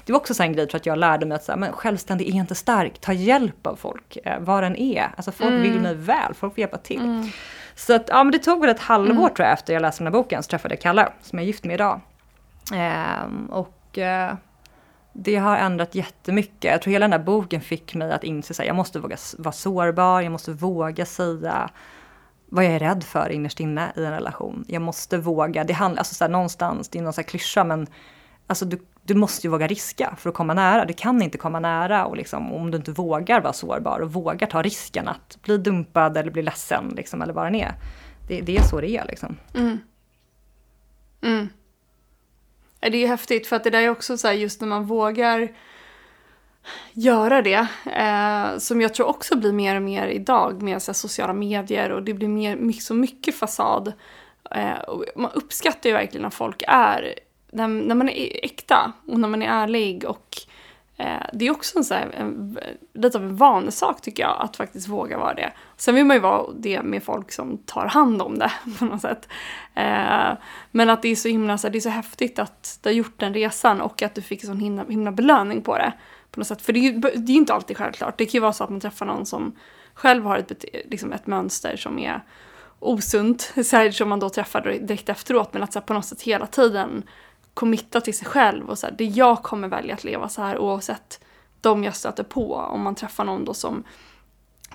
det 0.05 0.11
var 0.11 0.19
också 0.19 0.33
så 0.33 0.43
en 0.43 0.53
grej 0.53 0.69
för 0.69 0.77
att 0.77 0.85
jag 0.85 0.97
lärde 0.97 1.25
mig 1.25 1.35
att 1.35 1.43
så 1.43 1.51
här, 1.51 1.59
men 1.59 1.73
självständig 1.73 2.27
är 2.27 2.33
inte 2.33 2.55
stark. 2.55 2.99
Ta 2.99 3.13
hjälp 3.13 3.67
av 3.67 3.75
folk, 3.75 4.17
eh, 4.23 4.39
vad 4.39 4.63
den 4.63 4.75
är. 4.75 5.11
Alltså 5.15 5.31
folk 5.31 5.51
mm. 5.51 5.61
vill 5.61 5.79
mig 5.79 5.95
väl, 5.95 6.33
folk 6.33 6.57
vill 6.57 6.61
hjälpa 6.61 6.77
till. 6.77 7.01
Mm. 7.01 7.29
Så 7.75 7.95
att, 7.95 8.09
ja, 8.09 8.23
men 8.23 8.31
det 8.31 8.39
tog 8.39 8.61
väl 8.61 8.69
ett 8.69 8.79
halvår 8.79 9.11
mm. 9.11 9.33
tror 9.33 9.47
jag 9.47 9.53
efter 9.53 9.73
jag 9.73 9.81
läste 9.81 10.03
den 10.03 10.13
här 10.13 10.21
boken 10.21 10.43
så 10.43 10.49
träffade 10.49 10.73
jag 10.73 10.81
Kalle 10.81 11.09
som 11.21 11.39
jag 11.39 11.43
är 11.43 11.47
gift 11.47 11.63
med 11.63 11.73
idag. 11.73 12.01
Ehm, 12.73 13.45
och 13.45 13.97
eh, 13.97 14.33
det 15.13 15.35
har 15.35 15.57
ändrat 15.57 15.95
jättemycket. 15.95 16.71
Jag 16.71 16.81
tror 16.81 16.91
hela 16.91 17.03
den 17.03 17.13
här 17.13 17.25
boken 17.25 17.61
fick 17.61 17.95
mig 17.95 18.11
att 18.11 18.23
inse 18.23 18.61
att 18.61 18.67
jag 18.67 18.75
måste 18.75 18.99
våga 18.99 19.17
vara 19.37 19.51
sårbar, 19.51 20.21
jag 20.21 20.31
måste 20.31 20.51
våga 20.51 21.05
säga 21.05 21.69
vad 22.49 22.65
jag 22.65 22.71
är 22.71 22.79
rädd 22.79 23.03
för 23.03 23.29
innerst 23.29 23.59
inne 23.59 23.91
i 23.95 24.03
en 24.03 24.11
relation. 24.11 24.65
Jag 24.67 24.81
måste 24.81 25.17
våga, 25.17 25.63
det 25.63 25.73
handlar, 25.73 25.99
alltså 25.99 26.15
så 26.15 26.23
här, 26.23 26.31
någonstans, 26.31 26.89
det 26.89 26.99
är 26.99 27.03
någon 27.03 27.13
så 27.13 27.21
här 27.21 27.27
klyscha 27.27 27.63
men 27.63 27.87
alltså 28.47 28.65
du, 28.65 28.79
du 29.03 29.15
måste 29.15 29.47
ju 29.47 29.51
våga 29.51 29.67
riska 29.67 30.15
för 30.17 30.29
att 30.29 30.35
komma 30.35 30.53
nära. 30.53 30.85
Du 30.85 30.93
kan 30.93 31.21
inte 31.21 31.37
komma 31.37 31.59
nära 31.59 32.05
och 32.05 32.17
liksom, 32.17 32.53
om 32.53 32.71
du 32.71 32.77
inte 32.77 32.91
vågar 32.91 33.41
vara 33.41 33.53
sårbar 33.53 33.99
och 33.99 34.13
vågar 34.13 34.47
ta 34.47 34.61
risken 34.61 35.07
att 35.07 35.37
bli 35.41 35.57
dumpad 35.57 36.17
eller 36.17 36.31
bli 36.31 36.41
ledsen 36.41 36.93
liksom, 36.95 37.21
eller 37.21 37.33
vad 37.33 37.51
det 37.51 37.61
är. 37.61 37.73
Det, 38.27 38.41
det 38.41 38.57
är 38.57 38.63
så 38.63 38.81
det 38.81 38.89
är 38.89 39.05
liksom. 39.05 39.37
Mm. 39.53 39.77
Mm. 41.21 41.49
Det 42.81 43.03
är 43.03 43.07
häftigt 43.07 43.47
för 43.47 43.55
att 43.55 43.63
det 43.63 43.69
där 43.69 43.81
är 43.81 43.89
också 43.89 44.17
så 44.17 44.27
här 44.27 44.33
just 44.33 44.61
när 44.61 44.67
man 44.67 44.85
vågar 44.85 45.49
göra 46.93 47.41
det. 47.41 47.67
Eh, 47.85 48.57
som 48.57 48.81
jag 48.81 48.93
tror 48.93 49.07
också 49.07 49.37
blir 49.37 49.53
mer 49.53 49.75
och 49.75 49.81
mer 49.81 50.07
idag 50.07 50.61
med 50.61 50.81
så 50.81 50.93
sociala 50.93 51.33
medier 51.33 51.89
och 51.91 52.03
det 52.03 52.13
blir 52.13 52.27
mer, 52.27 52.71
så 52.71 52.93
mycket 52.93 53.35
fasad. 53.35 53.93
Eh, 54.51 54.79
och 54.79 55.05
man 55.15 55.31
uppskattar 55.33 55.89
ju 55.89 55.95
verkligen 55.95 56.21
när 56.21 56.29
folk 56.29 56.63
är, 56.67 57.15
när, 57.51 57.67
när 57.67 57.95
man 57.95 58.09
är 58.09 58.45
äkta 58.45 58.93
och 59.07 59.19
när 59.19 59.27
man 59.27 59.41
är 59.41 59.47
ärlig 59.47 60.05
och 60.05 60.37
eh, 60.97 61.25
det 61.33 61.47
är 61.47 61.51
också 61.51 61.77
en, 61.77 61.83
så 61.83 61.93
här, 61.93 62.11
en, 62.17 62.57
lite 62.93 63.17
av 63.17 63.23
en 63.23 63.35
vanesak 63.35 64.01
tycker 64.01 64.23
jag 64.23 64.41
att 64.41 64.57
faktiskt 64.57 64.87
våga 64.87 65.17
vara 65.17 65.33
det. 65.33 65.53
Sen 65.81 65.95
vill 65.95 66.05
man 66.05 66.15
ju 66.15 66.21
vara 66.21 66.51
det 66.59 66.83
med 66.83 67.03
folk 67.03 67.31
som 67.31 67.57
tar 67.57 67.85
hand 67.85 68.21
om 68.21 68.39
det 68.39 68.51
på 68.79 68.85
något 68.85 69.01
sätt. 69.01 69.27
Eh, 69.75 70.33
men 70.71 70.89
att 70.89 71.01
det 71.01 71.07
är 71.07 71.15
så 71.15 71.27
himla, 71.27 71.57
så 71.57 71.67
här, 71.67 71.71
det 71.71 71.77
är 71.77 71.81
så 71.81 71.89
häftigt 71.89 72.39
att 72.39 72.79
du 72.81 72.89
har 72.89 72.93
gjort 72.93 73.19
den 73.19 73.33
resan 73.33 73.81
och 73.81 74.01
att 74.01 74.15
du 74.15 74.21
fick 74.21 74.43
en 74.43 74.47
sån 74.47 74.59
himla, 74.59 74.83
himla 74.83 75.11
belöning 75.11 75.61
på 75.61 75.77
det 75.77 75.93
på 76.31 76.39
något 76.39 76.47
sätt. 76.47 76.61
För 76.61 76.73
det 76.73 76.79
är 76.79 76.81
ju 76.81 76.99
det 76.99 77.31
är 77.31 77.35
inte 77.35 77.53
alltid 77.53 77.77
självklart. 77.77 78.17
Det 78.17 78.25
kan 78.25 78.31
ju 78.31 78.39
vara 78.39 78.53
så 78.53 78.63
att 78.63 78.69
man 78.69 78.79
träffar 78.79 79.05
någon 79.05 79.25
som 79.25 79.55
själv 79.93 80.23
har 80.23 80.37
ett, 80.37 80.65
liksom 80.89 81.13
ett 81.13 81.27
mönster 81.27 81.75
som 81.75 81.99
är 81.99 82.21
osunt, 82.79 83.41
så 83.65 83.77
här, 83.77 83.91
som 83.91 84.09
man 84.09 84.19
då 84.19 84.29
träffar 84.29 84.61
direkt 84.61 85.09
efteråt, 85.09 85.53
men 85.53 85.63
att 85.63 85.73
så 85.73 85.79
här, 85.79 85.85
på 85.85 85.93
något 85.93 86.05
sätt 86.05 86.21
hela 86.21 86.47
tiden 86.47 87.03
committa 87.53 88.01
till 88.01 88.17
sig 88.17 88.27
själv 88.27 88.69
och 88.69 88.77
så 88.77 88.87
här, 88.87 88.95
det 88.97 89.05
jag 89.05 89.43
kommer 89.43 89.67
välja 89.67 89.93
att 89.93 90.03
leva 90.03 90.29
så 90.29 90.41
här 90.41 90.57
oavsett 90.57 91.19
de 91.61 91.83
jag 91.83 91.95
stöter 91.95 92.23
på. 92.23 92.55
Om 92.55 92.81
man 92.81 92.95
träffar 92.95 93.23
någon 93.23 93.45
då 93.45 93.53
som 93.53 93.83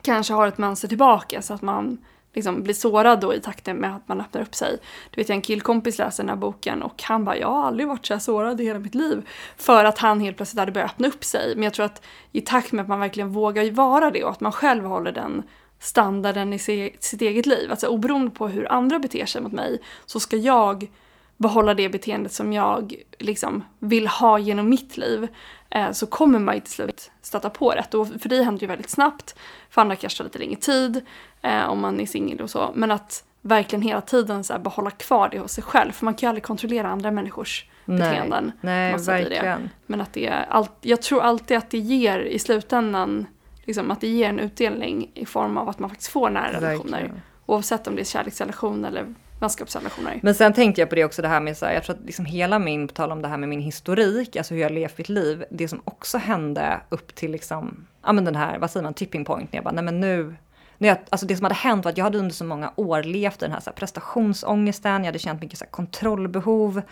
kanske 0.02 0.34
har 0.34 0.46
ett 0.46 0.58
mönster 0.58 0.88
tillbaka 0.88 1.42
så 1.42 1.54
att 1.54 1.62
man 1.62 1.98
liksom 2.36 2.62
blir 2.62 2.74
sårad 2.74 3.20
då 3.20 3.34
i 3.34 3.40
takten 3.40 3.76
med 3.76 3.96
att 3.96 4.08
man 4.08 4.20
öppnar 4.20 4.42
upp 4.42 4.54
sig. 4.54 4.78
Du 5.10 5.20
vet, 5.20 5.28
jag 5.28 5.36
en 5.36 5.42
killkompis 5.42 5.98
läser 5.98 6.22
den 6.22 6.30
här 6.30 6.36
boken 6.36 6.82
och 6.82 7.02
han 7.02 7.24
bara, 7.24 7.36
jag 7.36 7.48
har 7.48 7.66
aldrig 7.66 7.88
varit 7.88 8.06
så 8.06 8.14
här 8.14 8.20
sårad 8.20 8.60
i 8.60 8.64
hela 8.64 8.78
mitt 8.78 8.94
liv. 8.94 9.28
För 9.56 9.84
att 9.84 9.98
han 9.98 10.20
helt 10.20 10.36
plötsligt 10.36 10.58
hade 10.58 10.72
börjat 10.72 10.90
öppna 10.90 11.08
upp 11.08 11.24
sig. 11.24 11.54
Men 11.54 11.64
jag 11.64 11.74
tror 11.74 11.86
att 11.86 12.02
i 12.32 12.40
takt 12.40 12.72
med 12.72 12.82
att 12.82 12.88
man 12.88 13.00
verkligen 13.00 13.32
vågar 13.32 13.70
vara 13.70 14.10
det 14.10 14.24
och 14.24 14.30
att 14.30 14.40
man 14.40 14.52
själv 14.52 14.84
håller 14.84 15.12
den 15.12 15.42
standarden 15.78 16.52
i 16.52 16.58
sitt 17.00 17.22
eget 17.22 17.46
liv, 17.46 17.70
alltså 17.70 17.86
oberoende 17.86 18.30
på 18.30 18.48
hur 18.48 18.72
andra 18.72 18.98
beter 18.98 19.26
sig 19.26 19.42
mot 19.42 19.52
mig, 19.52 19.82
så 20.06 20.20
ska 20.20 20.36
jag 20.36 20.90
behålla 21.36 21.74
det 21.74 21.88
beteendet 21.88 22.32
som 22.32 22.52
jag 22.52 22.94
liksom 23.18 23.64
vill 23.78 24.06
ha 24.06 24.38
genom 24.38 24.68
mitt 24.68 24.96
liv 24.96 25.28
eh, 25.70 25.92
så 25.92 26.06
kommer 26.06 26.38
man 26.38 26.54
ju 26.54 26.60
till 26.60 26.72
slut 26.72 27.10
stöta 27.22 27.50
på 27.50 27.70
rätt. 27.70 27.94
Och 27.94 28.08
för 28.08 28.28
dig 28.28 28.42
händer 28.42 28.60
det 28.60 28.64
ju 28.64 28.68
väldigt 28.68 28.90
snabbt, 28.90 29.38
för 29.70 29.80
andra 29.80 29.96
kanske 29.96 30.16
tar 30.16 30.24
lite 30.24 30.38
längre 30.38 30.60
tid 30.60 31.04
eh, 31.42 31.64
om 31.64 31.80
man 31.80 32.00
är 32.00 32.06
singel 32.06 32.40
och 32.40 32.50
så. 32.50 32.70
Men 32.74 32.90
att 32.90 33.24
verkligen 33.40 33.82
hela 33.82 34.00
tiden 34.00 34.44
så 34.44 34.58
behålla 34.58 34.90
kvar 34.90 35.28
det 35.28 35.38
hos 35.38 35.52
sig 35.52 35.64
själv, 35.64 35.92
för 35.92 36.04
man 36.04 36.14
kan 36.14 36.26
ju 36.26 36.28
aldrig 36.28 36.44
kontrollera 36.44 36.88
andra 36.88 37.10
människors 37.10 37.64
nej, 37.84 37.98
beteenden. 37.98 38.52
Nej, 38.60 38.96
verkligen. 38.98 39.70
Men 39.86 40.00
att 40.00 40.12
det 40.12 40.26
är 40.26 40.46
allt, 40.48 40.72
jag 40.80 41.02
tror 41.02 41.22
alltid 41.22 41.56
att 41.56 41.70
det 41.70 41.78
ger 41.78 42.18
i 42.18 42.38
slutändan, 42.38 43.26
liksom, 43.64 43.90
att 43.90 44.00
det 44.00 44.08
ger 44.08 44.28
en 44.28 44.40
utdelning 44.40 45.10
i 45.14 45.26
form 45.26 45.56
av 45.56 45.68
att 45.68 45.78
man 45.78 45.90
faktiskt 45.90 46.10
får 46.10 46.30
nära 46.30 46.52
relationer. 46.52 47.12
Oavsett 47.46 47.86
om 47.86 47.96
det 47.96 48.02
är 48.02 48.04
kärleksrelation 48.04 48.84
eller 48.84 49.14
vänskapsrelationer. 49.40 50.20
Men 50.22 50.34
sen 50.34 50.52
tänkte 50.52 50.80
jag 50.80 50.88
på 50.88 50.94
det 50.94 51.04
också 51.04 51.22
det 51.22 51.28
här 51.28 51.40
med 51.40 51.56
så 51.56 51.66
här, 51.66 51.72
jag 51.72 51.84
tror 51.84 51.96
att 51.96 52.06
liksom 52.06 52.24
hela 52.24 52.58
min, 52.58 52.88
på 52.88 52.94
tal 52.94 53.12
om 53.12 53.22
det 53.22 53.28
här 53.28 53.36
med 53.36 53.48
min 53.48 53.60
historik, 53.60 54.36
alltså 54.36 54.54
hur 54.54 54.60
jag 54.60 54.72
levt 54.72 54.98
mitt 54.98 55.08
liv, 55.08 55.44
det 55.50 55.68
som 55.68 55.80
också 55.84 56.18
hände 56.18 56.80
upp 56.88 57.14
till 57.14 57.30
liksom, 57.30 57.86
ja 58.02 58.12
men 58.12 58.24
den 58.24 58.36
här, 58.36 58.58
vad 58.58 58.70
säger 58.70 58.84
man, 58.84 58.94
tipping 58.94 59.24
point, 59.24 59.52
när 59.52 59.56
jag 59.56 59.64
bara, 59.64 59.74
nej 59.74 59.84
men 59.84 60.00
nu, 60.00 60.36
när 60.78 60.88
jag, 60.88 60.98
alltså 61.10 61.26
det 61.26 61.36
som 61.36 61.44
hade 61.44 61.54
hänt 61.54 61.84
var 61.84 61.92
att 61.92 61.98
jag 61.98 62.04
hade 62.04 62.18
under 62.18 62.34
så 62.34 62.44
många 62.44 62.72
år 62.76 63.02
levt 63.02 63.42
i 63.42 63.44
den 63.44 63.52
här, 63.52 63.60
så 63.60 63.70
här 63.70 63.74
prestationsångesten, 63.74 64.92
jag 64.92 65.04
hade 65.04 65.18
känt 65.18 65.42
mycket 65.42 65.58
så 65.58 65.64
här 65.64 65.70
kontrollbehov, 65.70 66.82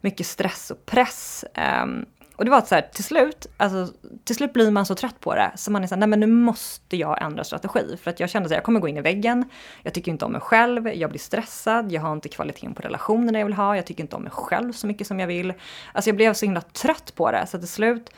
mycket 0.00 0.26
stress 0.26 0.70
och 0.70 0.86
press. 0.86 1.44
Um, 1.82 2.06
och 2.42 2.46
det 2.46 2.50
var 2.50 2.58
att 2.58 2.68
så 2.68 2.74
här, 2.74 2.82
till 2.92 3.04
slut, 3.04 3.46
alltså, 3.56 3.94
till 4.24 4.36
slut 4.36 4.52
blir 4.52 4.70
man 4.70 4.86
så 4.86 4.94
trött 4.94 5.20
på 5.20 5.34
det 5.34 5.52
så 5.54 5.70
man 5.70 5.82
är 5.82 5.86
så 5.86 5.94
här, 5.94 6.00
nej 6.00 6.08
men 6.08 6.20
nu 6.20 6.26
måste 6.26 6.96
jag 6.96 7.22
ändra 7.22 7.44
strategi. 7.44 7.96
För 8.02 8.10
att 8.10 8.20
jag 8.20 8.30
kände 8.30 8.46
att 8.46 8.52
jag 8.52 8.62
kommer 8.62 8.80
gå 8.80 8.88
in 8.88 8.96
i 8.96 9.00
väggen, 9.00 9.44
jag 9.82 9.94
tycker 9.94 10.12
inte 10.12 10.24
om 10.24 10.32
mig 10.32 10.40
själv, 10.40 10.88
jag 10.88 11.10
blir 11.10 11.20
stressad, 11.20 11.92
jag 11.92 12.02
har 12.02 12.12
inte 12.12 12.28
kvaliteten 12.28 12.74
på 12.74 12.82
relationerna 12.82 13.38
jag 13.38 13.46
vill 13.46 13.54
ha, 13.54 13.76
jag 13.76 13.86
tycker 13.86 14.02
inte 14.02 14.16
om 14.16 14.22
mig 14.22 14.32
själv 14.32 14.72
så 14.72 14.86
mycket 14.86 15.06
som 15.06 15.20
jag 15.20 15.26
vill. 15.26 15.52
Alltså 15.92 16.08
jag 16.08 16.16
blev 16.16 16.34
så 16.34 16.44
himla 16.44 16.60
trött 16.60 17.14
på 17.14 17.30
det 17.30 17.46
så 17.46 17.58
till 17.58 17.68
slut 17.68 18.10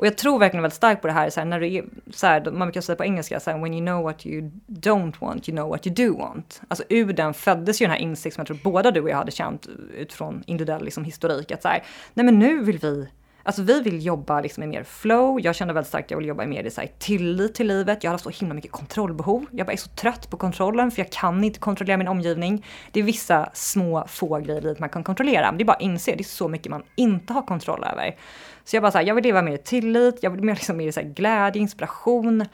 och 0.00 0.06
jag 0.06 0.16
tror 0.16 0.38
verkligen 0.38 0.62
väldigt 0.62 0.76
starkt 0.76 1.02
på 1.02 1.06
det 1.06 1.12
här, 1.12 1.30
så 1.30 1.40
här, 1.40 1.44
när 1.44 1.60
du 1.60 1.74
är, 1.74 1.84
så 2.10 2.26
här, 2.26 2.50
man 2.50 2.68
brukar 2.68 2.80
säga 2.80 2.96
på 2.96 3.04
engelska, 3.04 3.40
så 3.40 3.50
här, 3.50 3.58
when 3.58 3.74
you 3.74 3.86
know 3.86 4.02
what 4.02 4.26
you 4.26 4.50
don't 4.66 5.14
want, 5.20 5.48
you 5.48 5.56
know 5.56 5.68
what 5.68 5.86
you 5.86 5.94
do 5.94 6.18
want. 6.18 6.62
Alltså 6.68 6.84
ur 6.88 7.12
den 7.12 7.34
föddes 7.34 7.82
ju 7.82 7.84
den 7.84 7.90
här 7.90 7.98
insikten 7.98 8.46
som 8.46 8.56
jag 8.56 8.62
tror 8.62 8.72
båda 8.72 8.90
du 8.90 9.00
och 9.00 9.10
jag 9.10 9.16
hade 9.16 9.30
känt 9.30 9.68
utifrån 9.96 10.42
individuell 10.46 10.84
liksom, 10.84 11.04
historik, 11.04 11.50
att 11.50 11.62
så 11.62 11.68
här, 11.68 11.82
nej 12.14 12.26
men 12.26 12.38
nu 12.38 12.64
vill 12.64 12.78
vi 12.78 13.08
Alltså 13.42 13.62
vi 13.62 13.80
vill 13.80 14.06
jobba 14.06 14.40
liksom 14.40 14.62
i 14.62 14.66
mer 14.66 14.82
flow. 14.82 15.40
Jag 15.40 15.54
kände 15.54 15.74
väldigt 15.74 15.88
starkt 15.88 16.06
att 16.06 16.10
jag 16.10 16.18
vill 16.18 16.28
jobba 16.28 16.46
mer 16.46 16.64
i 16.64 16.70
så 16.70 16.80
här, 16.80 16.90
tillit 16.98 17.54
till 17.54 17.66
livet. 17.66 18.04
Jag 18.04 18.10
har 18.10 18.14
haft 18.14 18.24
så 18.24 18.30
himla 18.30 18.54
mycket 18.54 18.72
kontrollbehov. 18.72 19.46
Jag 19.50 19.66
bara 19.66 19.72
är 19.72 19.76
så 19.76 19.88
trött 19.88 20.30
på 20.30 20.36
kontrollen 20.36 20.90
för 20.90 21.02
jag 21.02 21.12
kan 21.12 21.44
inte 21.44 21.58
kontrollera 21.58 21.96
min 21.96 22.08
omgivning. 22.08 22.66
Det 22.92 23.00
är 23.00 23.04
vissa 23.04 23.50
små 23.52 24.04
få 24.08 24.38
grejer 24.38 24.60
i 24.60 24.64
livet 24.64 24.78
man 24.78 24.88
kan 24.88 25.04
kontrollera. 25.04 25.46
Men 25.46 25.58
det 25.58 25.62
är 25.62 25.66
bara 25.66 25.76
att 25.76 25.82
inse, 25.82 26.14
det 26.14 26.22
är 26.22 26.24
så 26.24 26.48
mycket 26.48 26.70
man 26.70 26.82
inte 26.96 27.32
har 27.32 27.42
kontroll 27.42 27.84
över. 27.84 28.16
Så 28.64 28.76
jag 28.76 28.82
bara 28.82 28.92
så 28.92 28.98
här, 28.98 29.04
jag 29.04 29.14
vill 29.14 29.24
leva 29.24 29.42
mer 29.42 29.52
i 29.52 29.58
tillit, 29.58 30.18
jag 30.22 30.30
vill 30.30 30.42
mer, 30.42 30.54
liksom, 30.54 30.76
mer 30.76 30.88
i 30.88 30.92
så 30.92 31.00
här, 31.00 31.08
glädje, 31.08 31.62
inspiration 31.62 32.44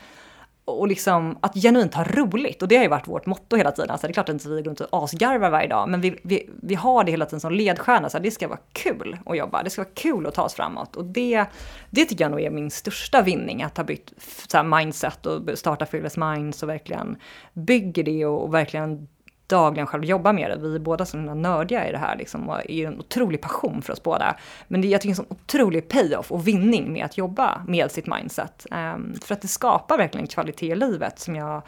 och 0.67 0.89
liksom 0.89 1.39
att 1.41 1.55
genuint 1.55 1.95
ha 1.95 2.05
roligt. 2.05 2.63
Och 2.63 2.69
det 2.69 2.77
har 2.77 2.83
ju 2.83 2.89
varit 2.89 3.09
vårt 3.09 3.27
motto 3.27 3.57
hela 3.57 3.73
tiden. 3.73 3.91
Alltså 3.91 4.07
det 4.07 4.11
är 4.11 4.13
klart 4.13 4.29
att 4.29 4.47
vi 4.47 4.63
går 4.63 4.63
runt 4.63 4.81
och 4.81 5.05
asgarvar 5.05 5.51
varje 5.51 5.69
dag, 5.69 5.89
men 5.89 6.01
vi, 6.01 6.21
vi, 6.23 6.51
vi 6.63 6.75
har 6.75 7.05
det 7.05 7.11
hela 7.11 7.27
tiden 7.27 7.41
som 7.41 7.53
ledstjärna. 7.53 8.11
Så 8.11 8.19
det 8.19 8.31
ska 8.31 8.49
vara 8.49 8.59
kul 8.73 9.19
att 9.27 9.37
jobba, 9.37 9.63
det 9.63 9.71
ska 9.71 9.83
vara 9.83 9.93
kul 9.95 10.27
att 10.27 10.35
ta 10.35 10.43
oss 10.43 10.55
framåt. 10.55 10.97
Och 10.97 11.05
det, 11.05 11.45
det 11.91 12.05
tycker 12.05 12.25
jag 12.25 12.31
nog 12.31 12.41
är 12.41 12.51
min 12.51 12.71
största 12.71 13.23
vinning, 13.23 13.63
att 13.63 13.77
ha 13.77 13.85
bytt 13.85 14.13
så 14.47 14.63
mindset 14.63 15.27
och 15.27 15.59
starta 15.59 15.87
Fearless 15.87 16.17
Minds 16.17 16.63
och 16.63 16.69
verkligen 16.69 17.17
bygger 17.53 18.03
det 18.03 18.27
och, 18.27 18.45
och 18.45 18.55
verkligen 18.55 19.09
dagligen 19.47 19.87
själv 19.87 20.05
jobbar 20.05 20.33
med 20.33 20.51
det. 20.51 20.57
Vi 20.57 20.75
är 20.75 20.79
båda 20.79 21.07
så 21.07 21.17
nördiga 21.17 21.89
i 21.89 21.93
det 21.93 21.99
här 21.99 22.17
liksom, 22.17 22.49
och 22.49 22.71
är 22.71 22.87
en 22.87 22.99
otrolig 22.99 23.41
passion 23.41 23.83
för 23.83 23.93
oss 23.93 24.03
båda. 24.03 24.37
Men 24.69 24.81
det, 24.81 24.89
jag 24.89 25.01
tycker 25.01 25.15
det 25.15 25.19
är 25.19 25.23
en 25.23 25.29
sån 25.29 25.39
otrolig 25.39 25.89
payoff 25.89 26.33
och 26.33 26.49
vinning 26.49 26.93
med 26.93 27.05
att 27.05 27.19
jobba 27.19 27.63
med 27.67 27.91
sitt 27.91 28.07
mindset. 28.07 28.67
Um, 28.71 29.15
för 29.25 29.35
att 29.35 29.43
det 29.43 29.49
skapar 29.49 29.99
verkligen 29.99 30.27
kvalitet 30.27 30.73
i 30.73 30.75
livet 30.75 31.19
som 31.19 31.37
jag 31.37 31.63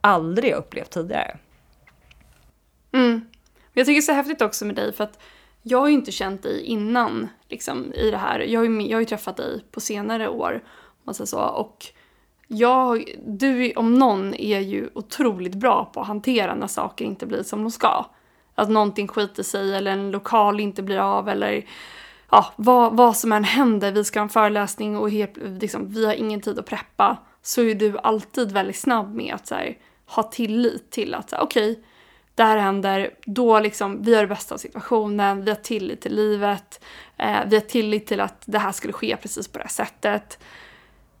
aldrig 0.00 0.52
upplevt 0.52 0.90
tidigare. 0.90 1.38
Mm. 2.92 3.20
Jag 3.72 3.86
tycker 3.86 3.94
det 3.94 3.98
är 3.98 4.02
så 4.02 4.12
häftigt 4.12 4.42
också 4.42 4.64
med 4.64 4.76
dig 4.76 4.92
för 4.92 5.04
att 5.04 5.18
jag 5.62 5.78
har 5.78 5.88
ju 5.88 5.94
inte 5.94 6.12
känt 6.12 6.42
dig 6.42 6.62
innan 6.62 7.28
liksom, 7.48 7.92
i 7.94 8.10
det 8.10 8.16
här. 8.16 8.40
Jag 8.40 8.60
har 8.60 8.64
ju, 8.64 8.82
jag 8.82 8.96
har 8.96 9.00
ju 9.00 9.06
träffat 9.06 9.36
dig 9.36 9.64
på 9.70 9.80
senare 9.80 10.28
år. 10.28 10.64
Man 11.04 11.14
säger 11.14 11.26
så, 11.26 11.38
och 11.40 11.86
jag, 12.46 13.04
du 13.26 13.72
om 13.72 13.94
någon 13.94 14.34
är 14.34 14.60
ju 14.60 14.88
otroligt 14.94 15.54
bra 15.54 15.90
på 15.94 16.00
att 16.00 16.06
hantera 16.06 16.54
när 16.54 16.66
saker 16.66 17.04
inte 17.04 17.26
blir 17.26 17.42
som 17.42 17.62
de 17.62 17.70
ska. 17.70 18.06
Att 18.54 18.70
någonting 18.70 19.08
skiter 19.08 19.42
sig 19.42 19.74
eller 19.74 19.90
en 19.90 20.10
lokal 20.10 20.60
inte 20.60 20.82
blir 20.82 20.98
av 20.98 21.28
eller 21.28 21.64
ja, 22.30 22.52
vad, 22.56 22.96
vad 22.96 23.16
som 23.16 23.32
än 23.32 23.44
händer, 23.44 23.92
vi 23.92 24.04
ska 24.04 24.18
ha 24.18 24.22
en 24.22 24.28
föreläsning 24.28 24.96
och 24.96 25.10
helt, 25.10 25.36
liksom, 25.36 25.88
vi 25.88 26.06
har 26.06 26.14
ingen 26.14 26.40
tid 26.40 26.58
att 26.58 26.66
preppa. 26.66 27.16
Så 27.42 27.62
är 27.62 27.74
du 27.74 27.98
alltid 27.98 28.52
väldigt 28.52 28.78
snabb 28.78 29.14
med 29.14 29.34
att 29.34 29.46
så 29.46 29.54
här, 29.54 29.78
ha 30.06 30.22
tillit 30.22 30.90
till 30.90 31.14
att 31.14 31.32
okej, 31.32 31.70
okay, 31.70 31.82
det 32.34 32.42
här 32.42 32.56
händer, 32.56 33.10
då 33.24 33.60
liksom, 33.60 34.02
vi 34.02 34.14
har 34.14 34.22
det 34.22 34.28
bästa 34.28 34.54
av 34.54 34.58
situationen, 34.58 35.44
vi 35.44 35.50
har 35.50 35.56
tillit 35.56 36.00
till 36.00 36.14
livet, 36.14 36.84
eh, 37.16 37.38
vi 37.46 37.56
har 37.56 37.60
tillit 37.60 38.06
till 38.06 38.20
att 38.20 38.42
det 38.44 38.58
här 38.58 38.72
skulle 38.72 38.92
ske 38.92 39.16
precis 39.16 39.48
på 39.48 39.58
det 39.58 39.64
här 39.64 39.70
sättet 39.70 40.38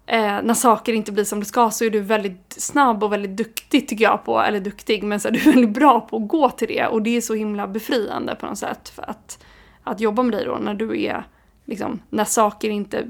eh, 0.06 0.42
när 0.42 0.54
saker 0.54 0.92
inte 0.92 1.12
blir 1.12 1.24
som 1.24 1.40
det 1.40 1.46
ska 1.46 1.70
så 1.70 1.84
är 1.84 1.90
du 1.90 2.00
väldigt 2.00 2.54
snabb 2.58 3.04
och 3.04 3.12
väldigt 3.12 3.36
duktig 3.36 3.88
tycker 3.88 4.04
jag 4.04 4.24
på, 4.24 4.40
eller 4.40 4.60
duktig, 4.60 5.02
men 5.02 5.20
så 5.20 5.28
är 5.28 5.32
du 5.32 5.38
väldigt 5.52 5.74
bra 5.74 6.00
på 6.00 6.16
att 6.16 6.28
gå 6.28 6.50
till 6.50 6.68
det 6.68 6.86
och 6.86 7.02
det 7.02 7.16
är 7.16 7.20
så 7.20 7.34
himla 7.34 7.66
befriande 7.66 8.34
på 8.34 8.46
något 8.46 8.58
sätt 8.58 8.88
för 8.88 9.10
att, 9.10 9.44
att 9.82 10.00
jobba 10.00 10.22
med 10.22 10.32
dig 10.32 10.44
då 10.44 10.58
när 10.60 10.74
du 10.74 11.02
är 11.02 11.24
liksom, 11.64 12.00
när 12.10 12.24
saker 12.24 12.70
inte, 12.70 13.06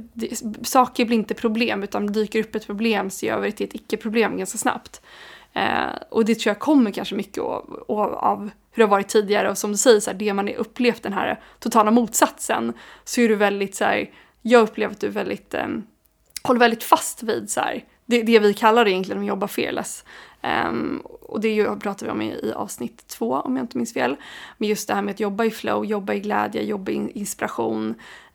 saker 0.62 1.04
blir 1.04 1.16
inte 1.16 1.34
problem 1.34 1.82
utan 1.82 2.06
dyker 2.06 2.40
upp 2.40 2.54
ett 2.54 2.66
problem 2.66 3.10
så 3.10 3.26
gör 3.26 3.40
vi 3.40 3.50
det 3.50 3.56
till 3.56 3.66
ett 3.66 3.74
icke-problem 3.74 4.36
ganska 4.36 4.58
snabbt. 4.58 5.00
Eh, 5.52 5.96
och 6.08 6.24
det 6.24 6.34
tror 6.34 6.50
jag 6.50 6.58
kommer 6.58 6.90
kanske 6.90 7.14
mycket 7.14 7.42
av, 7.42 7.84
av 7.88 8.50
hur 8.70 8.82
det 8.82 8.82
har 8.82 8.90
varit 8.90 9.08
tidigare 9.08 9.50
och 9.50 9.58
som 9.58 9.72
du 9.72 9.78
säger, 9.78 10.00
så 10.00 10.10
här, 10.10 10.18
det 10.18 10.34
man 10.34 10.46
har 10.46 10.54
upplevt 10.54 11.02
den 11.02 11.12
här 11.12 11.40
totala 11.58 11.90
motsatsen 11.90 12.72
så 13.04 13.20
är 13.20 13.28
du 13.28 13.34
väldigt 13.34 13.74
så 13.74 13.84
här, 13.84 14.10
jag 14.42 14.62
upplever 14.62 14.94
att 14.94 15.00
du 15.00 15.06
är 15.06 15.10
väldigt 15.10 15.54
eh, 15.54 15.66
håller 16.44 16.60
väldigt 16.60 16.84
fast 16.84 17.22
vid 17.22 17.50
så 17.50 17.60
här, 17.60 17.84
det, 18.06 18.22
det 18.22 18.38
vi 18.38 18.54
kallar 18.54 18.84
det 18.84 18.90
egentligen 18.90 19.20
att 19.20 19.28
jobba 19.28 19.48
fearless. 19.48 20.04
Um, 20.42 21.02
och 21.22 21.40
det 21.40 21.80
pratar 21.80 22.06
vi 22.06 22.12
om 22.12 22.22
i, 22.22 22.32
i, 22.32 22.52
avsnitt 22.52 23.06
två 23.06 23.34
om 23.34 23.56
jag 23.56 23.64
inte 23.64 23.76
minns 23.76 23.92
fel. 23.92 24.16
Men 24.58 24.68
just 24.68 24.88
det 24.88 24.94
här 24.94 25.02
med 25.02 25.12
att 25.12 25.20
jobba 25.20 25.44
i 25.44 25.50
flow, 25.50 25.84
jobba 25.84 26.12
i 26.12 26.20
glädje, 26.20 26.62
jobba 26.62 26.92
i 26.92 27.10
inspiration. 27.14 27.88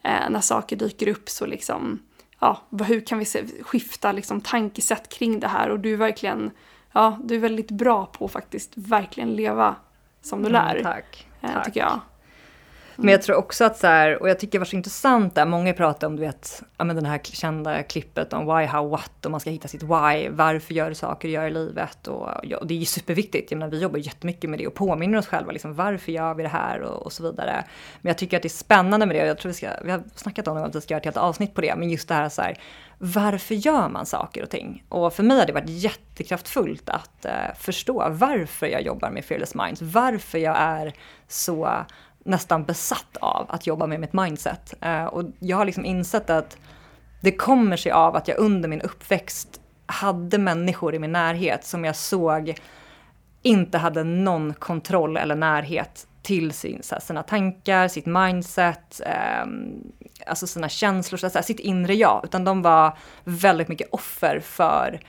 Uh, 0.05 0.29
när 0.29 0.41
saker 0.41 0.75
dyker 0.75 1.07
upp 1.07 1.29
så 1.29 1.45
liksom, 1.45 1.99
ja, 2.39 2.61
hur 2.87 2.99
kan 2.99 3.19
vi 3.19 3.25
se, 3.25 3.43
skifta 3.61 4.11
liksom 4.11 4.41
tankesätt 4.41 5.09
kring 5.09 5.39
det 5.39 5.47
här? 5.47 5.69
Och 5.69 5.79
du 5.79 5.93
är 5.93 5.97
verkligen, 5.97 6.51
ja, 6.91 7.17
du 7.23 7.35
är 7.35 7.39
väldigt 7.39 7.71
bra 7.71 8.05
på 8.05 8.25
att 8.25 8.31
faktiskt 8.31 8.71
verkligen 8.75 9.35
leva 9.35 9.75
som 10.21 10.43
du 10.43 10.49
lär. 10.49 10.71
Mm, 10.71 10.83
tack. 10.83 11.27
Uh, 11.43 11.53
tack. 11.53 11.65
Tycker 11.65 11.79
jag. 11.79 11.99
Men 13.01 13.11
jag 13.11 13.21
tror 13.21 13.35
också 13.35 13.65
att 13.65 13.77
så 13.77 13.87
här, 13.87 14.21
och 14.21 14.29
jag 14.29 14.39
tycker 14.39 14.51
det 14.51 14.59
var 14.59 14.65
så 14.65 14.75
intressant 14.75 15.35
där, 15.35 15.45
många 15.45 15.73
pratar 15.73 16.07
om 16.07 16.15
du 16.15 16.21
vet, 16.21 16.63
ja 16.77 16.83
men 16.85 16.95
den 16.95 17.05
här 17.05 17.19
kända 17.23 17.83
klippet 17.83 18.33
om 18.33 18.45
why, 18.45 18.65
how, 18.65 18.89
what 18.89 19.25
och 19.25 19.31
man 19.31 19.39
ska 19.39 19.49
hitta 19.49 19.67
sitt 19.67 19.83
why, 19.83 20.29
varför 20.29 20.73
gör 20.73 20.89
du 20.89 20.95
saker 20.95 21.27
du 21.27 21.33
gör 21.33 21.47
i 21.47 21.51
livet 21.51 22.07
och, 22.07 22.27
och 22.59 22.67
det 22.67 22.73
är 22.73 22.77
ju 22.77 22.85
superviktigt, 22.85 23.51
jag 23.51 23.57
menar 23.57 23.71
vi 23.71 23.81
jobbar 23.81 23.99
jättemycket 23.99 24.49
med 24.49 24.59
det 24.59 24.67
och 24.67 24.73
påminner 24.73 25.17
oss 25.17 25.27
själva 25.27 25.51
liksom 25.51 25.75
varför 25.75 26.11
gör 26.11 26.33
vi 26.33 26.43
det 26.43 26.49
här 26.49 26.81
och, 26.81 27.05
och 27.05 27.13
så 27.13 27.23
vidare. 27.23 27.63
Men 28.01 28.09
jag 28.09 28.17
tycker 28.17 28.37
att 28.37 28.43
det 28.43 28.47
är 28.47 28.49
spännande 28.49 29.05
med 29.05 29.15
det 29.15 29.21
och 29.21 29.27
jag 29.27 29.37
tror 29.37 29.49
vi 29.49 29.55
ska, 29.55 29.69
vi 29.83 29.91
har 29.91 30.03
snackat 30.15 30.47
om 30.47 30.55
det, 30.57 30.65
att 30.65 30.75
vi 30.75 30.81
ska 30.81 30.93
göra 30.93 30.99
ett 30.99 31.05
helt 31.05 31.17
avsnitt 31.17 31.53
på 31.53 31.61
det, 31.61 31.75
men 31.75 31.89
just 31.89 32.07
det 32.07 32.13
här 32.13 32.29
så 32.29 32.41
här, 32.41 32.57
varför 32.97 33.55
gör 33.55 33.89
man 33.89 34.05
saker 34.05 34.43
och 34.43 34.49
ting? 34.49 34.83
Och 34.89 35.13
för 35.13 35.23
mig 35.23 35.39
har 35.39 35.45
det 35.45 35.53
varit 35.53 35.69
jättekraftfullt 35.69 36.89
att 36.89 37.25
eh, 37.25 37.31
förstå 37.59 38.09
varför 38.09 38.67
jag 38.67 38.81
jobbar 38.81 39.09
med 39.09 39.25
Fearless 39.25 39.55
Minds, 39.55 39.81
varför 39.81 40.37
jag 40.37 40.57
är 40.57 40.93
så 41.27 41.85
nästan 42.29 42.63
besatt 42.63 43.17
av 43.21 43.45
att 43.49 43.67
jobba 43.67 43.87
med 43.87 43.99
mitt 43.99 44.13
mindset. 44.13 44.73
Eh, 44.81 45.03
och 45.03 45.23
jag 45.39 45.57
har 45.57 45.65
liksom 45.65 45.85
insett 45.85 46.29
att 46.29 46.57
det 47.21 47.31
kommer 47.31 47.77
sig 47.77 47.91
av 47.91 48.15
att 48.15 48.27
jag 48.27 48.37
under 48.37 48.69
min 48.69 48.81
uppväxt 48.81 49.61
hade 49.85 50.37
människor 50.37 50.95
i 50.95 50.99
min 50.99 51.11
närhet 51.11 51.65
som 51.65 51.85
jag 51.85 51.95
såg 51.95 52.59
inte 53.41 53.77
hade 53.77 54.03
någon 54.03 54.53
kontroll 54.53 55.17
eller 55.17 55.35
närhet 55.35 56.07
till 56.21 56.51
sin, 56.51 56.81
här, 56.91 56.99
sina 56.99 57.23
tankar, 57.23 57.87
sitt 57.87 58.05
mindset, 58.05 59.01
eh, 59.05 59.47
alltså 60.25 60.47
sina 60.47 60.69
känslor, 60.69 61.17
så 61.17 61.29
här, 61.33 61.41
sitt 61.41 61.59
inre 61.59 61.93
jag. 61.93 62.21
Utan 62.23 62.43
de 62.43 62.61
var 62.61 62.97
väldigt 63.23 63.67
mycket 63.67 63.89
offer 63.91 64.39
för 64.39 64.99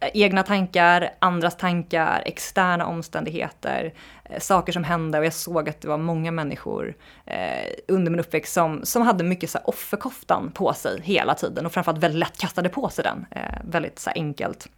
Eh, 0.00 0.10
egna 0.14 0.42
tankar, 0.42 1.10
andras 1.18 1.56
tankar, 1.56 2.22
externa 2.26 2.86
omständigheter, 2.86 3.92
eh, 4.24 4.40
saker 4.40 4.72
som 4.72 4.84
hände 4.84 5.18
och 5.18 5.24
jag 5.24 5.32
såg 5.32 5.68
att 5.68 5.80
det 5.80 5.88
var 5.88 5.98
många 5.98 6.30
människor 6.30 6.94
eh, 7.26 7.72
under 7.88 8.10
min 8.10 8.20
uppväxt 8.20 8.52
som, 8.52 8.80
som 8.84 9.02
hade 9.02 9.24
mycket 9.24 9.50
så 9.50 9.58
här, 9.58 9.68
offerkoftan 9.68 10.50
på 10.54 10.74
sig 10.74 11.00
hela 11.02 11.34
tiden 11.34 11.66
och 11.66 11.72
framförallt 11.72 12.02
väldigt 12.02 12.18
lätt 12.18 12.38
kastade 12.38 12.68
på 12.68 12.88
sig 12.88 13.04
den, 13.04 13.26
eh, 13.30 13.60
väldigt 13.64 13.98
så 13.98 14.10
enkelt. 14.10 14.68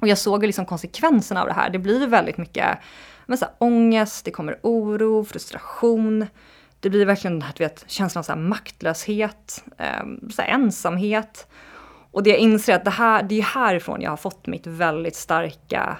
Och 0.00 0.08
jag 0.08 0.18
såg 0.18 0.44
liksom 0.44 0.66
konsekvenserna 0.66 1.40
av 1.40 1.46
det 1.46 1.54
här. 1.54 1.70
Det 1.70 1.78
blir 1.78 2.06
väldigt 2.06 2.38
mycket 2.38 2.78
men, 3.26 3.38
så 3.38 3.44
här, 3.44 3.54
ångest, 3.58 4.24
det 4.24 4.30
kommer 4.30 4.58
oro, 4.62 5.24
frustration. 5.24 6.26
Det 6.80 6.90
blir 6.90 7.06
verkligen 7.06 7.32
den 7.32 7.42
här, 7.42 7.54
du 7.56 7.64
vet, 7.64 7.84
känslan 7.86 8.20
av 8.20 8.22
så 8.22 8.32
här, 8.32 8.40
maktlöshet, 8.40 9.64
eh, 9.78 10.04
så 10.30 10.42
här, 10.42 10.48
ensamhet. 10.48 11.46
Och 12.10 12.22
det 12.22 12.30
jag 12.30 12.38
inser 12.38 12.72
är 12.72 12.76
att 12.76 12.84
det, 12.84 12.90
här, 12.90 13.22
det 13.22 13.38
är 13.38 13.42
härifrån 13.42 14.00
jag 14.02 14.10
har 14.10 14.16
fått 14.16 14.46
mitt 14.46 14.66
väldigt 14.66 15.16
starka, 15.16 15.96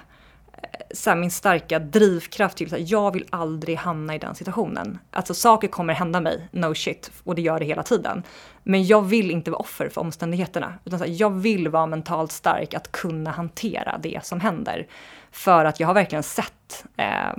eh, 0.53 0.79
så 0.91 1.09
här, 1.09 1.17
min 1.17 1.31
starka 1.31 1.79
drivkraft 1.79 2.57
till 2.57 2.73
att 2.73 2.89
jag 2.89 3.13
vill 3.13 3.25
aldrig 3.29 3.77
hamna 3.77 4.15
i 4.15 4.19
den 4.19 4.35
situationen. 4.35 4.99
Alltså 5.11 5.33
saker 5.33 5.67
kommer 5.67 5.93
hända 5.93 6.21
mig, 6.21 6.49
no 6.51 6.75
shit, 6.75 7.11
och 7.23 7.35
det 7.35 7.41
gör 7.41 7.59
det 7.59 7.65
hela 7.65 7.83
tiden. 7.83 8.23
Men 8.63 8.85
jag 8.85 9.01
vill 9.01 9.31
inte 9.31 9.51
vara 9.51 9.59
offer 9.59 9.89
för 9.89 10.01
omständigheterna, 10.01 10.73
utan 10.85 10.99
så 10.99 11.05
här, 11.05 11.13
jag 11.17 11.29
vill 11.29 11.69
vara 11.69 11.85
mentalt 11.85 12.31
stark 12.31 12.73
att 12.73 12.91
kunna 12.91 13.31
hantera 13.31 13.97
det 13.97 14.25
som 14.25 14.39
händer. 14.39 14.87
För 15.31 15.65
att 15.65 15.79
jag 15.79 15.87
har 15.87 15.93
verkligen 15.93 16.23
sett 16.23 16.85
eh, 16.97 17.33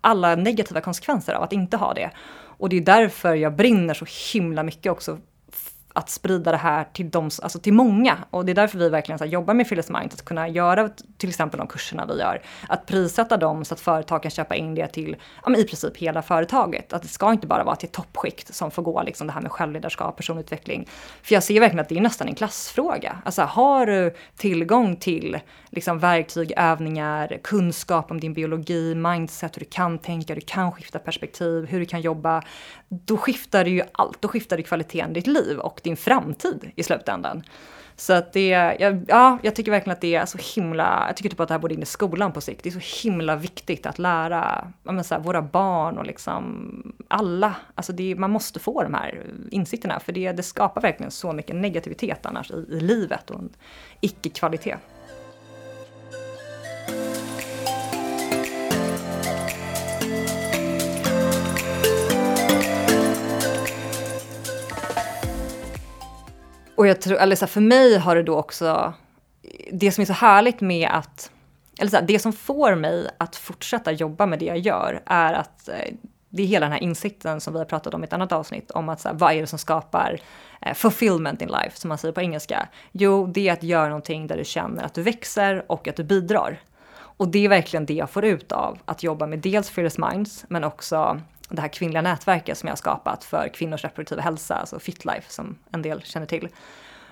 alla 0.00 0.34
negativa 0.34 0.80
konsekvenser 0.80 1.32
av 1.32 1.42
att 1.42 1.52
inte 1.52 1.76
ha 1.76 1.94
det. 1.94 2.10
Och 2.60 2.68
det 2.68 2.76
är 2.76 2.80
därför 2.80 3.34
jag 3.34 3.56
brinner 3.56 3.94
så 3.94 4.06
himla 4.32 4.62
mycket 4.62 4.92
också 4.92 5.18
att 5.92 6.10
sprida 6.10 6.50
det 6.50 6.56
här 6.56 6.86
till, 6.92 7.10
dem, 7.10 7.30
alltså 7.42 7.58
till 7.58 7.72
många. 7.72 8.18
Och 8.30 8.44
det 8.44 8.52
är 8.52 8.54
därför 8.54 8.78
vi 8.78 8.88
verkligen 8.88 9.18
så 9.18 9.24
jobbar 9.24 9.54
med 9.54 9.68
Phyllis 9.68 9.90
Mind, 9.90 10.12
att 10.12 10.24
kunna 10.24 10.48
göra 10.48 10.88
till 11.18 11.28
exempel 11.28 11.58
de 11.58 11.66
kurserna 11.66 12.06
vi 12.06 12.18
gör. 12.18 12.42
Att 12.68 12.86
prissätta 12.86 13.36
dem 13.36 13.64
så 13.64 13.74
att 13.74 13.80
företag 13.80 14.22
kan 14.22 14.30
köpa 14.30 14.54
in 14.54 14.74
det 14.74 14.86
till 14.86 15.16
ja, 15.44 15.56
i 15.56 15.64
princip 15.64 15.96
hela 15.96 16.22
företaget. 16.22 16.92
Att 16.92 17.02
det 17.02 17.08
ska 17.08 17.32
inte 17.32 17.46
bara 17.46 17.64
vara 17.64 17.76
till 17.76 17.88
toppskikt 17.88 18.54
som 18.54 18.70
får 18.70 18.82
gå 18.82 19.02
liksom 19.02 19.26
det 19.26 19.32
här 19.32 19.40
med 19.40 19.52
självledarskap, 19.52 20.16
personutveckling. 20.16 20.88
För 21.22 21.34
jag 21.34 21.42
ser 21.42 21.60
verkligen 21.60 21.80
att 21.80 21.88
det 21.88 21.96
är 21.96 22.00
nästan 22.00 22.28
en 22.28 22.34
klassfråga. 22.34 23.18
Alltså 23.24 23.42
har 23.42 23.86
du 23.86 24.14
tillgång 24.36 24.96
till 24.96 25.38
liksom 25.70 25.98
verktyg, 25.98 26.52
övningar, 26.56 27.38
kunskap 27.42 28.10
om 28.10 28.20
din 28.20 28.34
biologi, 28.34 28.94
mindset, 28.94 29.56
hur 29.56 29.60
du 29.60 29.70
kan 29.70 29.98
tänka, 29.98 30.34
hur 30.34 30.40
du 30.40 30.46
kan 30.46 30.72
skifta 30.72 30.98
perspektiv, 30.98 31.66
hur 31.66 31.80
du 31.80 31.86
kan 31.86 32.00
jobba. 32.00 32.42
Då 32.88 33.16
skiftar 33.16 33.64
du 33.64 33.70
ju 33.70 33.82
allt, 33.92 34.22
då 34.22 34.28
skiftar 34.28 34.56
du 34.56 34.62
kvaliteten 34.62 35.10
i 35.10 35.14
ditt 35.14 35.26
liv 35.26 35.58
och 35.58 35.80
din 35.90 35.96
framtid 35.96 36.70
i 36.76 36.82
slutändan. 36.82 37.42
Så 37.96 38.12
att 38.12 38.32
det, 38.32 38.48
jag, 38.78 39.04
ja, 39.08 39.38
jag 39.42 39.54
tycker 39.56 39.70
verkligen 39.70 39.92
att 39.92 40.00
det 40.00 40.14
är 40.14 40.26
så 40.26 40.38
himla, 40.54 41.04
jag 41.06 41.16
tycker 41.16 41.30
typ 41.30 41.40
att 41.40 41.48
det 41.48 41.54
här 41.54 41.58
borde 41.58 41.74
in 41.74 41.82
i 41.82 41.86
skolan 41.86 42.32
på 42.32 42.40
sikt. 42.40 42.62
Det 42.62 42.68
är 42.68 42.80
så 42.80 43.08
himla 43.08 43.36
viktigt 43.36 43.86
att 43.86 43.98
lära 43.98 44.72
men 44.82 45.04
så 45.04 45.14
här, 45.14 45.22
våra 45.22 45.42
barn 45.42 45.98
och 45.98 46.06
liksom 46.06 46.92
alla, 47.08 47.56
alltså 47.74 47.92
det, 47.92 48.14
man 48.14 48.30
måste 48.30 48.60
få 48.60 48.82
de 48.82 48.94
här 48.94 49.26
insikterna 49.50 50.00
för 50.00 50.12
det, 50.12 50.32
det 50.32 50.42
skapar 50.42 50.80
verkligen 50.80 51.10
så 51.10 51.32
mycket 51.32 51.56
negativitet 51.56 52.26
annars 52.26 52.50
i, 52.50 52.54
i 52.54 52.80
livet 52.80 53.30
och 53.30 53.38
en 53.38 53.50
icke-kvalitet. 54.00 54.76
Och 66.80 66.86
jag 66.86 67.00
tror, 67.00 67.18
eller 67.18 67.36
så 67.36 67.44
här, 67.44 67.50
för 67.50 67.60
mig 67.60 67.98
har 67.98 68.16
det 68.16 68.22
då 68.22 68.36
också, 68.36 68.92
det 69.72 69.92
som 69.92 70.02
är 70.02 70.06
så 70.06 70.12
härligt 70.12 70.60
med 70.60 70.88
att, 70.92 71.30
eller 71.78 71.90
så 71.90 71.96
här, 71.96 72.04
det 72.04 72.18
som 72.18 72.32
får 72.32 72.74
mig 72.74 73.08
att 73.18 73.36
fortsätta 73.36 73.92
jobba 73.92 74.26
med 74.26 74.38
det 74.38 74.44
jag 74.44 74.58
gör 74.58 75.02
är 75.06 75.32
att 75.32 75.68
eh, 75.68 75.94
det 76.28 76.42
är 76.42 76.46
hela 76.46 76.66
den 76.66 76.72
här 76.72 76.82
insikten 76.82 77.40
som 77.40 77.52
vi 77.52 77.58
har 77.58 77.66
pratat 77.66 77.94
om 77.94 78.04
i 78.04 78.06
ett 78.06 78.12
annat 78.12 78.32
avsnitt 78.32 78.70
om 78.70 78.88
att 78.88 79.00
så 79.00 79.08
här, 79.08 79.14
vad 79.14 79.32
är 79.32 79.40
det 79.40 79.46
som 79.46 79.58
skapar 79.58 80.20
eh, 80.60 80.74
fulfillment 80.74 81.42
in 81.42 81.48
life 81.48 81.80
som 81.80 81.88
man 81.88 81.98
säger 81.98 82.12
på 82.12 82.20
engelska? 82.20 82.68
Jo, 82.92 83.26
det 83.26 83.48
är 83.48 83.52
att 83.52 83.62
göra 83.62 83.88
någonting 83.88 84.26
där 84.26 84.36
du 84.36 84.44
känner 84.44 84.84
att 84.84 84.94
du 84.94 85.02
växer 85.02 85.64
och 85.66 85.88
att 85.88 85.96
du 85.96 86.04
bidrar. 86.04 86.60
Och 86.92 87.28
det 87.28 87.44
är 87.44 87.48
verkligen 87.48 87.86
det 87.86 87.94
jag 87.94 88.10
får 88.10 88.24
ut 88.24 88.52
av 88.52 88.78
att 88.84 89.02
jobba 89.02 89.26
med 89.26 89.38
dels 89.38 89.70
Fearless 89.70 89.98
Minds 89.98 90.44
men 90.48 90.64
också 90.64 91.20
det 91.50 91.62
här 91.62 91.68
kvinnliga 91.68 92.02
nätverket 92.02 92.58
som 92.58 92.66
jag 92.66 92.72
har 92.72 92.76
skapat 92.76 93.24
för 93.24 93.48
kvinnors 93.54 93.84
reproduktiva 93.84 94.22
hälsa, 94.22 94.54
alltså 94.54 94.78
Fitlife 94.78 95.32
som 95.32 95.58
en 95.72 95.82
del 95.82 96.02
känner 96.02 96.26
till. 96.26 96.48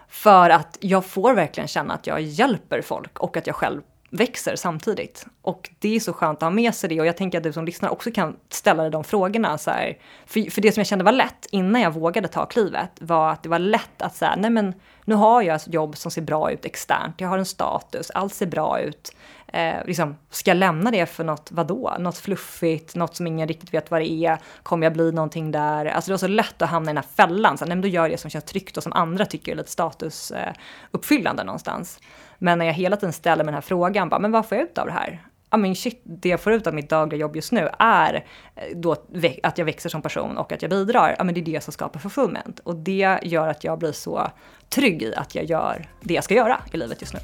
För 0.09 0.51
att 0.51 0.78
jag 0.80 1.05
får 1.05 1.34
verkligen 1.34 1.68
känna 1.68 1.95
att 1.95 2.07
jag 2.07 2.20
hjälper 2.20 2.82
folk 2.82 3.18
och 3.18 3.36
att 3.36 3.47
jag 3.47 3.57
själv 3.57 3.82
växer 4.11 4.57
samtidigt. 4.57 5.26
Och 5.43 5.70
det 5.78 5.97
är 5.97 6.01
så 6.01 6.12
skönt 6.12 6.39
att 6.39 6.43
ha 6.43 6.51
med 6.51 6.74
sig 6.74 6.89
det 6.89 7.01
och 7.01 7.07
jag 7.07 7.16
tänker 7.16 7.39
att 7.39 7.45
du 7.45 7.53
som 7.53 7.64
lyssnar 7.64 7.89
också 7.89 8.11
kan 8.11 8.36
ställa 8.49 8.82
dig 8.82 8.93
de 8.93 9.05
frågorna. 9.05 9.59
Så 9.59 9.70
här. 9.70 9.99
För, 10.26 10.51
för 10.51 10.61
det 10.61 10.72
som 10.72 10.80
jag 10.80 10.86
kände 10.86 11.05
var 11.05 11.12
lätt 11.12 11.47
innan 11.51 11.82
jag 11.82 11.91
vågade 11.91 12.28
ta 12.28 12.47
klivet 12.47 12.91
var 13.01 13.32
att 13.32 13.43
det 13.43 13.49
var 13.49 13.59
lätt 13.59 14.03
att 14.03 14.16
säga, 14.16 14.34
nej 14.39 14.51
men 14.51 14.74
nu 15.05 15.14
har 15.14 15.43
jag 15.43 15.57
ett 15.57 15.74
jobb 15.74 15.97
som 15.97 16.11
ser 16.11 16.22
bra 16.22 16.51
ut 16.51 16.64
externt, 16.64 17.14
jag 17.18 17.28
har 17.28 17.39
en 17.39 17.47
status, 17.47 18.11
allt 18.11 18.34
ser 18.34 18.47
bra 18.47 18.80
ut. 18.80 19.12
Eh, 19.53 19.84
liksom, 19.86 20.16
ska 20.30 20.51
jag 20.51 20.57
lämna 20.57 20.90
det 20.90 21.07
för 21.07 21.24
något, 21.24 21.49
vadå? 21.53 21.96
Något 21.99 22.18
fluffigt, 22.18 22.94
något 22.94 23.16
som 23.16 23.26
ingen 23.26 23.49
riktigt 23.49 23.74
vet 23.74 23.90
vad 23.90 24.01
det 24.01 24.11
är? 24.11 24.38
Kommer 24.62 24.86
jag 24.86 24.92
bli 24.92 25.12
någonting 25.12 25.51
där? 25.51 25.86
Alltså 25.86 26.09
det 26.09 26.12
var 26.12 26.18
så 26.18 26.26
lätt 26.26 26.62
att 26.62 26.70
hamna 26.70 26.90
i 26.90 26.94
den 26.94 27.03
här 27.05 27.11
fällan. 27.16 27.59
Så, 27.59 27.64
nej, 27.64 27.76
men 27.76 27.82
då 27.82 27.88
gör 27.88 28.03
jag 28.03 28.11
det 28.11 28.18
som 28.18 28.30
känns 28.30 28.44
tryggt 28.44 28.76
och 28.76 28.82
som 28.82 28.92
andra 28.92 29.26
tycker 29.26 29.53
är 29.53 29.57
lite 29.57 29.70
statusuppfyllande 29.70 31.42
eh, 31.42 31.46
någonstans. 31.46 32.01
Men 32.38 32.59
när 32.59 32.66
jag 32.66 32.72
hela 32.72 32.96
tiden 32.96 33.12
ställer 33.12 33.44
mig 33.44 33.53
den 33.53 33.55
här 33.55 33.61
frågan, 33.61 34.09
bara, 34.09 34.20
men 34.20 34.32
vad 34.32 34.49
får 34.49 34.59
jag 34.59 34.64
ut 34.64 34.78
av 34.78 34.86
det 34.86 34.92
här? 34.92 35.22
Ja 35.51 35.57
men 35.57 35.74
shit, 35.74 36.03
det 36.05 36.28
jag 36.28 36.40
får 36.40 36.53
ut 36.53 36.66
av 36.66 36.74
mitt 36.74 36.90
dagliga 36.90 37.20
jobb 37.20 37.36
just 37.36 37.53
nu 37.53 37.68
är 37.78 38.24
eh, 38.55 38.76
då 38.76 38.96
att 39.42 39.59
jag 39.59 39.64
växer 39.64 39.88
som 39.88 40.03
person 40.03 40.38
och 40.38 40.53
att 40.53 40.62
jag 40.62 40.70
bidrar. 40.70 41.14
Ja 41.18 41.24
men 41.24 41.34
det 41.34 41.40
är 41.40 41.44
det 41.44 41.64
som 41.64 41.72
skapar 41.72 42.01
fulfillment. 42.01 42.59
Och 42.59 42.76
det 42.76 43.18
gör 43.22 43.49
att 43.49 43.64
jag 43.64 43.78
blir 43.78 43.92
så 43.92 44.30
trygg 44.68 45.03
i 45.03 45.14
att 45.14 45.34
jag 45.34 45.44
gör 45.44 45.88
det 46.01 46.14
jag 46.14 46.24
ska 46.24 46.34
göra 46.34 46.61
i 46.72 46.76
livet 46.76 47.01
just 47.01 47.14
nu. 47.14 47.20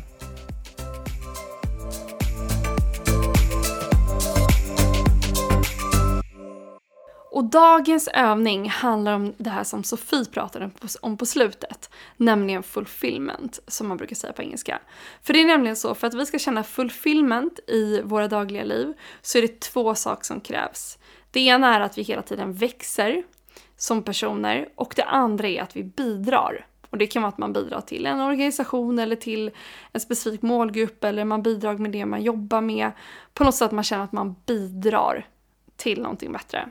Och 7.34 7.44
dagens 7.44 8.08
övning 8.08 8.68
handlar 8.68 9.12
om 9.12 9.34
det 9.36 9.50
här 9.50 9.64
som 9.64 9.84
Sofie 9.84 10.24
pratade 10.24 10.70
om 11.00 11.16
på 11.16 11.26
slutet, 11.26 11.90
nämligen 12.16 12.62
fulfillment, 12.62 13.60
som 13.66 13.88
man 13.88 13.96
brukar 13.96 14.16
säga 14.16 14.32
på 14.32 14.42
engelska. 14.42 14.80
För 15.22 15.32
det 15.32 15.40
är 15.40 15.46
nämligen 15.46 15.76
så, 15.76 15.94
för 15.94 16.06
att 16.06 16.14
vi 16.14 16.26
ska 16.26 16.38
känna 16.38 16.62
fulfillment 16.62 17.60
i 17.66 18.02
våra 18.02 18.28
dagliga 18.28 18.64
liv 18.64 18.92
så 19.22 19.38
är 19.38 19.42
det 19.42 19.60
två 19.60 19.94
saker 19.94 20.24
som 20.24 20.40
krävs. 20.40 20.98
Det 21.30 21.40
ena 21.40 21.74
är 21.74 21.80
att 21.80 21.98
vi 21.98 22.02
hela 22.02 22.22
tiden 22.22 22.52
växer 22.52 23.22
som 23.76 24.02
personer 24.02 24.68
och 24.74 24.92
det 24.96 25.04
andra 25.04 25.48
är 25.48 25.62
att 25.62 25.76
vi 25.76 25.84
bidrar. 25.84 26.66
Och 26.90 26.98
det 26.98 27.06
kan 27.06 27.22
vara 27.22 27.32
att 27.32 27.38
man 27.38 27.52
bidrar 27.52 27.80
till 27.80 28.06
en 28.06 28.20
organisation 28.20 28.98
eller 28.98 29.16
till 29.16 29.50
en 29.92 30.00
specifik 30.00 30.42
målgrupp 30.42 31.04
eller 31.04 31.24
man 31.24 31.42
bidrar 31.42 31.78
med 31.78 31.90
det 31.90 32.06
man 32.06 32.22
jobbar 32.22 32.60
med. 32.60 32.90
På 33.32 33.44
något 33.44 33.54
sätt 33.54 33.66
att 33.66 33.72
man 33.72 33.84
känner 33.84 34.04
att 34.04 34.12
man 34.12 34.36
bidrar 34.46 35.26
till 35.76 36.02
någonting 36.02 36.32
bättre. 36.32 36.68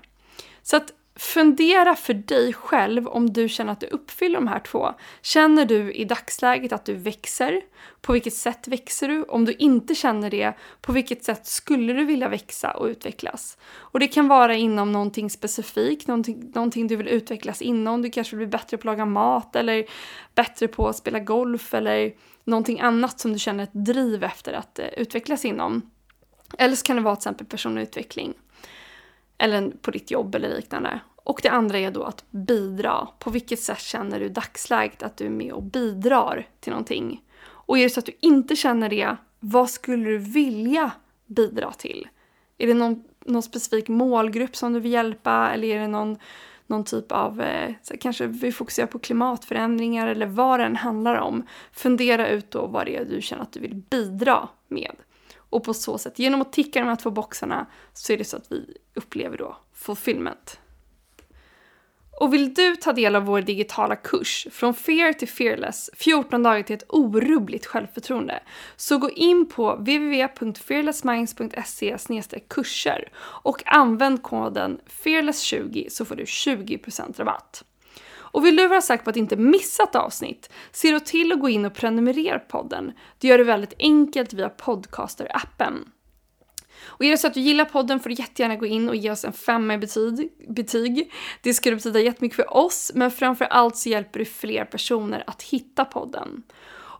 Så 0.63 0.77
att 0.77 0.93
fundera 1.15 1.95
för 1.95 2.13
dig 2.13 2.53
själv 2.53 3.07
om 3.07 3.33
du 3.33 3.49
känner 3.49 3.71
att 3.71 3.79
du 3.79 3.87
uppfyller 3.87 4.35
de 4.35 4.47
här 4.47 4.59
två. 4.59 4.93
Känner 5.21 5.65
du 5.65 5.93
i 5.93 6.05
dagsläget 6.05 6.73
att 6.73 6.85
du 6.85 6.93
växer? 6.93 7.61
På 8.01 8.13
vilket 8.13 8.33
sätt 8.33 8.67
växer 8.67 9.07
du? 9.07 9.23
Om 9.23 9.45
du 9.45 9.53
inte 9.53 9.95
känner 9.95 10.29
det, 10.29 10.53
på 10.81 10.91
vilket 10.91 11.23
sätt 11.23 11.47
skulle 11.47 11.93
du 11.93 12.05
vilja 12.05 12.29
växa 12.29 12.71
och 12.71 12.85
utvecklas? 12.85 13.57
Och 13.75 13.99
det 13.99 14.07
kan 14.07 14.27
vara 14.27 14.55
inom 14.55 14.91
någonting 14.91 15.29
specifikt, 15.29 16.07
någonting, 16.07 16.51
någonting 16.55 16.87
du 16.87 16.95
vill 16.95 17.07
utvecklas 17.07 17.61
inom. 17.61 18.01
Du 18.01 18.09
kanske 18.09 18.35
vill 18.35 18.47
bli 18.47 18.57
bättre 18.57 18.77
på 18.77 18.81
att 18.81 18.85
laga 18.85 19.05
mat 19.05 19.55
eller 19.55 19.85
bättre 20.35 20.67
på 20.67 20.87
att 20.87 20.95
spela 20.95 21.19
golf 21.19 21.73
eller 21.73 22.13
någonting 22.43 22.79
annat 22.79 23.19
som 23.19 23.33
du 23.33 23.39
känner 23.39 23.63
ett 23.63 23.73
driv 23.73 24.23
efter 24.23 24.53
att 24.53 24.79
eh, 24.79 24.85
utvecklas 24.97 25.45
inom. 25.45 25.81
Eller 26.57 26.75
så 26.75 26.85
kan 26.85 26.95
det 26.95 27.01
vara 27.01 27.15
till 27.15 27.19
exempel 27.19 27.47
personlig 27.47 27.81
utveckling 27.81 28.33
eller 29.43 29.69
på 29.69 29.91
ditt 29.91 30.11
jobb 30.11 30.35
eller 30.35 30.55
liknande. 30.55 30.99
Och 31.15 31.39
det 31.43 31.49
andra 31.49 31.77
är 31.77 31.91
då 31.91 32.03
att 32.03 32.25
bidra. 32.31 33.07
På 33.19 33.29
vilket 33.29 33.59
sätt 33.59 33.79
känner 33.79 34.19
du 34.19 34.25
i 34.25 34.29
dagsläget 34.29 35.03
att 35.03 35.17
du 35.17 35.25
är 35.25 35.29
med 35.29 35.53
och 35.53 35.63
bidrar 35.63 36.47
till 36.59 36.71
någonting? 36.71 37.23
Och 37.43 37.77
är 37.77 37.83
det 37.83 37.89
så 37.89 37.99
att 37.99 38.05
du 38.05 38.17
inte 38.19 38.55
känner 38.55 38.89
det, 38.89 39.15
vad 39.39 39.69
skulle 39.69 40.09
du 40.09 40.17
vilja 40.17 40.91
bidra 41.25 41.71
till? 41.71 42.07
Är 42.57 42.67
det 42.67 42.73
någon, 42.73 43.03
någon 43.25 43.43
specifik 43.43 43.87
målgrupp 43.87 44.55
som 44.55 44.73
du 44.73 44.79
vill 44.79 44.91
hjälpa 44.91 45.51
eller 45.53 45.67
är 45.67 45.79
det 45.79 45.87
någon, 45.87 46.17
någon 46.67 46.83
typ 46.83 47.11
av, 47.11 47.41
eh, 47.41 47.75
kanske 47.99 48.27
vi 48.27 48.51
fokuserar 48.51 48.87
på 48.87 48.99
klimatförändringar 48.99 50.07
eller 50.07 50.25
vad 50.25 50.59
det 50.59 50.65
än 50.65 50.75
handlar 50.75 51.15
om. 51.15 51.43
Fundera 51.71 52.27
ut 52.27 52.51
då 52.51 52.67
vad 52.67 52.85
det 52.85 52.95
är 52.95 53.05
du 53.05 53.21
känner 53.21 53.43
att 53.43 53.51
du 53.51 53.59
vill 53.59 53.75
bidra 53.75 54.49
med. 54.67 54.95
Och 55.53 55.63
på 55.63 55.73
så 55.73 55.97
sätt, 55.97 56.19
genom 56.19 56.41
att 56.41 56.53
ticka 56.53 56.79
de 56.79 56.87
här 56.87 56.95
två 56.95 57.11
boxarna, 57.11 57.65
så 57.93 58.13
är 58.13 58.17
det 58.17 58.23
så 58.23 58.37
att 58.37 58.51
vi 58.51 58.77
upplever 58.93 59.37
då 59.37 59.57
fulfillment. 59.73 60.59
Och 62.19 62.33
vill 62.33 62.53
du 62.53 62.75
ta 62.75 62.93
del 62.93 63.15
av 63.15 63.25
vår 63.25 63.41
digitala 63.41 63.95
kurs 63.95 64.47
Från 64.51 64.73
Fear 64.73 65.13
till 65.13 65.27
Fearless 65.27 65.89
14 65.93 66.43
dagar 66.43 66.63
till 66.63 66.75
ett 66.75 66.85
orubbligt 66.89 67.65
självförtroende 67.65 68.43
så 68.75 68.97
gå 68.97 69.09
in 69.09 69.49
på 69.49 69.75
www.fearlessminds.se 69.75 72.39
kurser 72.47 73.11
och 73.17 73.63
använd 73.65 74.23
koden 74.23 74.79
fearless20 75.03 75.89
så 75.89 76.05
får 76.05 76.15
du 76.15 76.23
20% 76.23 77.17
rabatt. 77.17 77.63
Och 78.33 78.45
vill 78.45 78.55
du 78.55 78.67
vara 78.67 78.81
säker 78.81 79.03
på 79.03 79.09
att 79.09 79.15
inte 79.15 79.35
missa 79.35 79.83
ett 79.83 79.95
avsnitt, 79.95 80.49
se 80.71 80.91
då 80.91 80.99
till 80.99 81.31
att 81.31 81.39
gå 81.39 81.49
in 81.49 81.65
och 81.65 81.73
prenumerera 81.73 82.39
på 82.39 82.57
podden. 82.57 82.91
Det 83.17 83.27
gör 83.27 83.37
det 83.37 83.43
väldigt 83.43 83.73
enkelt 83.79 84.33
via 84.33 84.49
Podcaster-appen. 84.49 85.73
Och 86.85 87.05
är 87.05 87.11
det 87.11 87.17
så 87.17 87.27
att 87.27 87.33
du 87.33 87.39
gillar 87.39 87.65
podden 87.65 87.99
får 87.99 88.09
du 88.09 88.15
jättegärna 88.15 88.55
gå 88.55 88.65
in 88.65 88.89
och 88.89 88.95
ge 88.95 89.11
oss 89.11 89.25
en 89.25 89.33
femma 89.33 89.73
i 89.73 89.77
betyg. 89.77 90.29
betyg. 90.49 91.11
Det 91.41 91.53
skulle 91.53 91.75
betyda 91.75 91.99
jättemycket 91.99 92.35
för 92.35 92.57
oss, 92.57 92.91
men 92.95 93.11
framför 93.11 93.45
allt 93.45 93.77
så 93.77 93.89
hjälper 93.89 94.19
du 94.19 94.25
fler 94.25 94.65
personer 94.65 95.23
att 95.27 95.41
hitta 95.41 95.85
podden. 95.85 96.43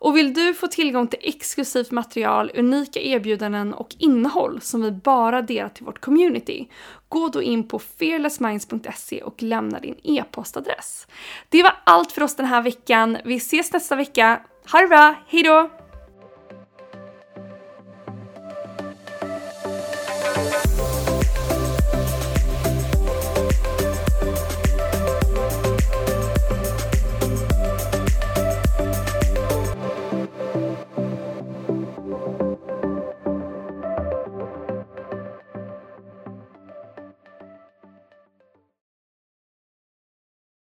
Och 0.03 0.17
vill 0.17 0.33
du 0.33 0.53
få 0.53 0.67
tillgång 0.67 1.07
till 1.07 1.19
exklusivt 1.21 1.91
material, 1.91 2.51
unika 2.55 2.99
erbjudanden 2.99 3.73
och 3.73 3.95
innehåll 3.99 4.61
som 4.61 4.81
vi 4.81 4.91
bara 4.91 5.41
delar 5.41 5.69
till 5.69 5.85
vårt 5.85 6.01
community, 6.01 6.67
gå 7.09 7.27
då 7.27 7.41
in 7.41 7.67
på 7.67 7.79
fearlessminds.se 7.79 9.21
och 9.21 9.43
lämna 9.43 9.79
din 9.79 9.95
e-postadress. 10.03 11.07
Det 11.49 11.63
var 11.63 11.73
allt 11.83 12.11
för 12.11 12.23
oss 12.23 12.35
den 12.35 12.45
här 12.45 12.61
veckan. 12.61 13.17
Vi 13.25 13.35
ses 13.35 13.73
nästa 13.73 13.95
vecka. 13.95 14.41
Ha 14.71 14.79
det 14.79 14.87
bra, 14.87 15.15
hejdå! 15.27 15.82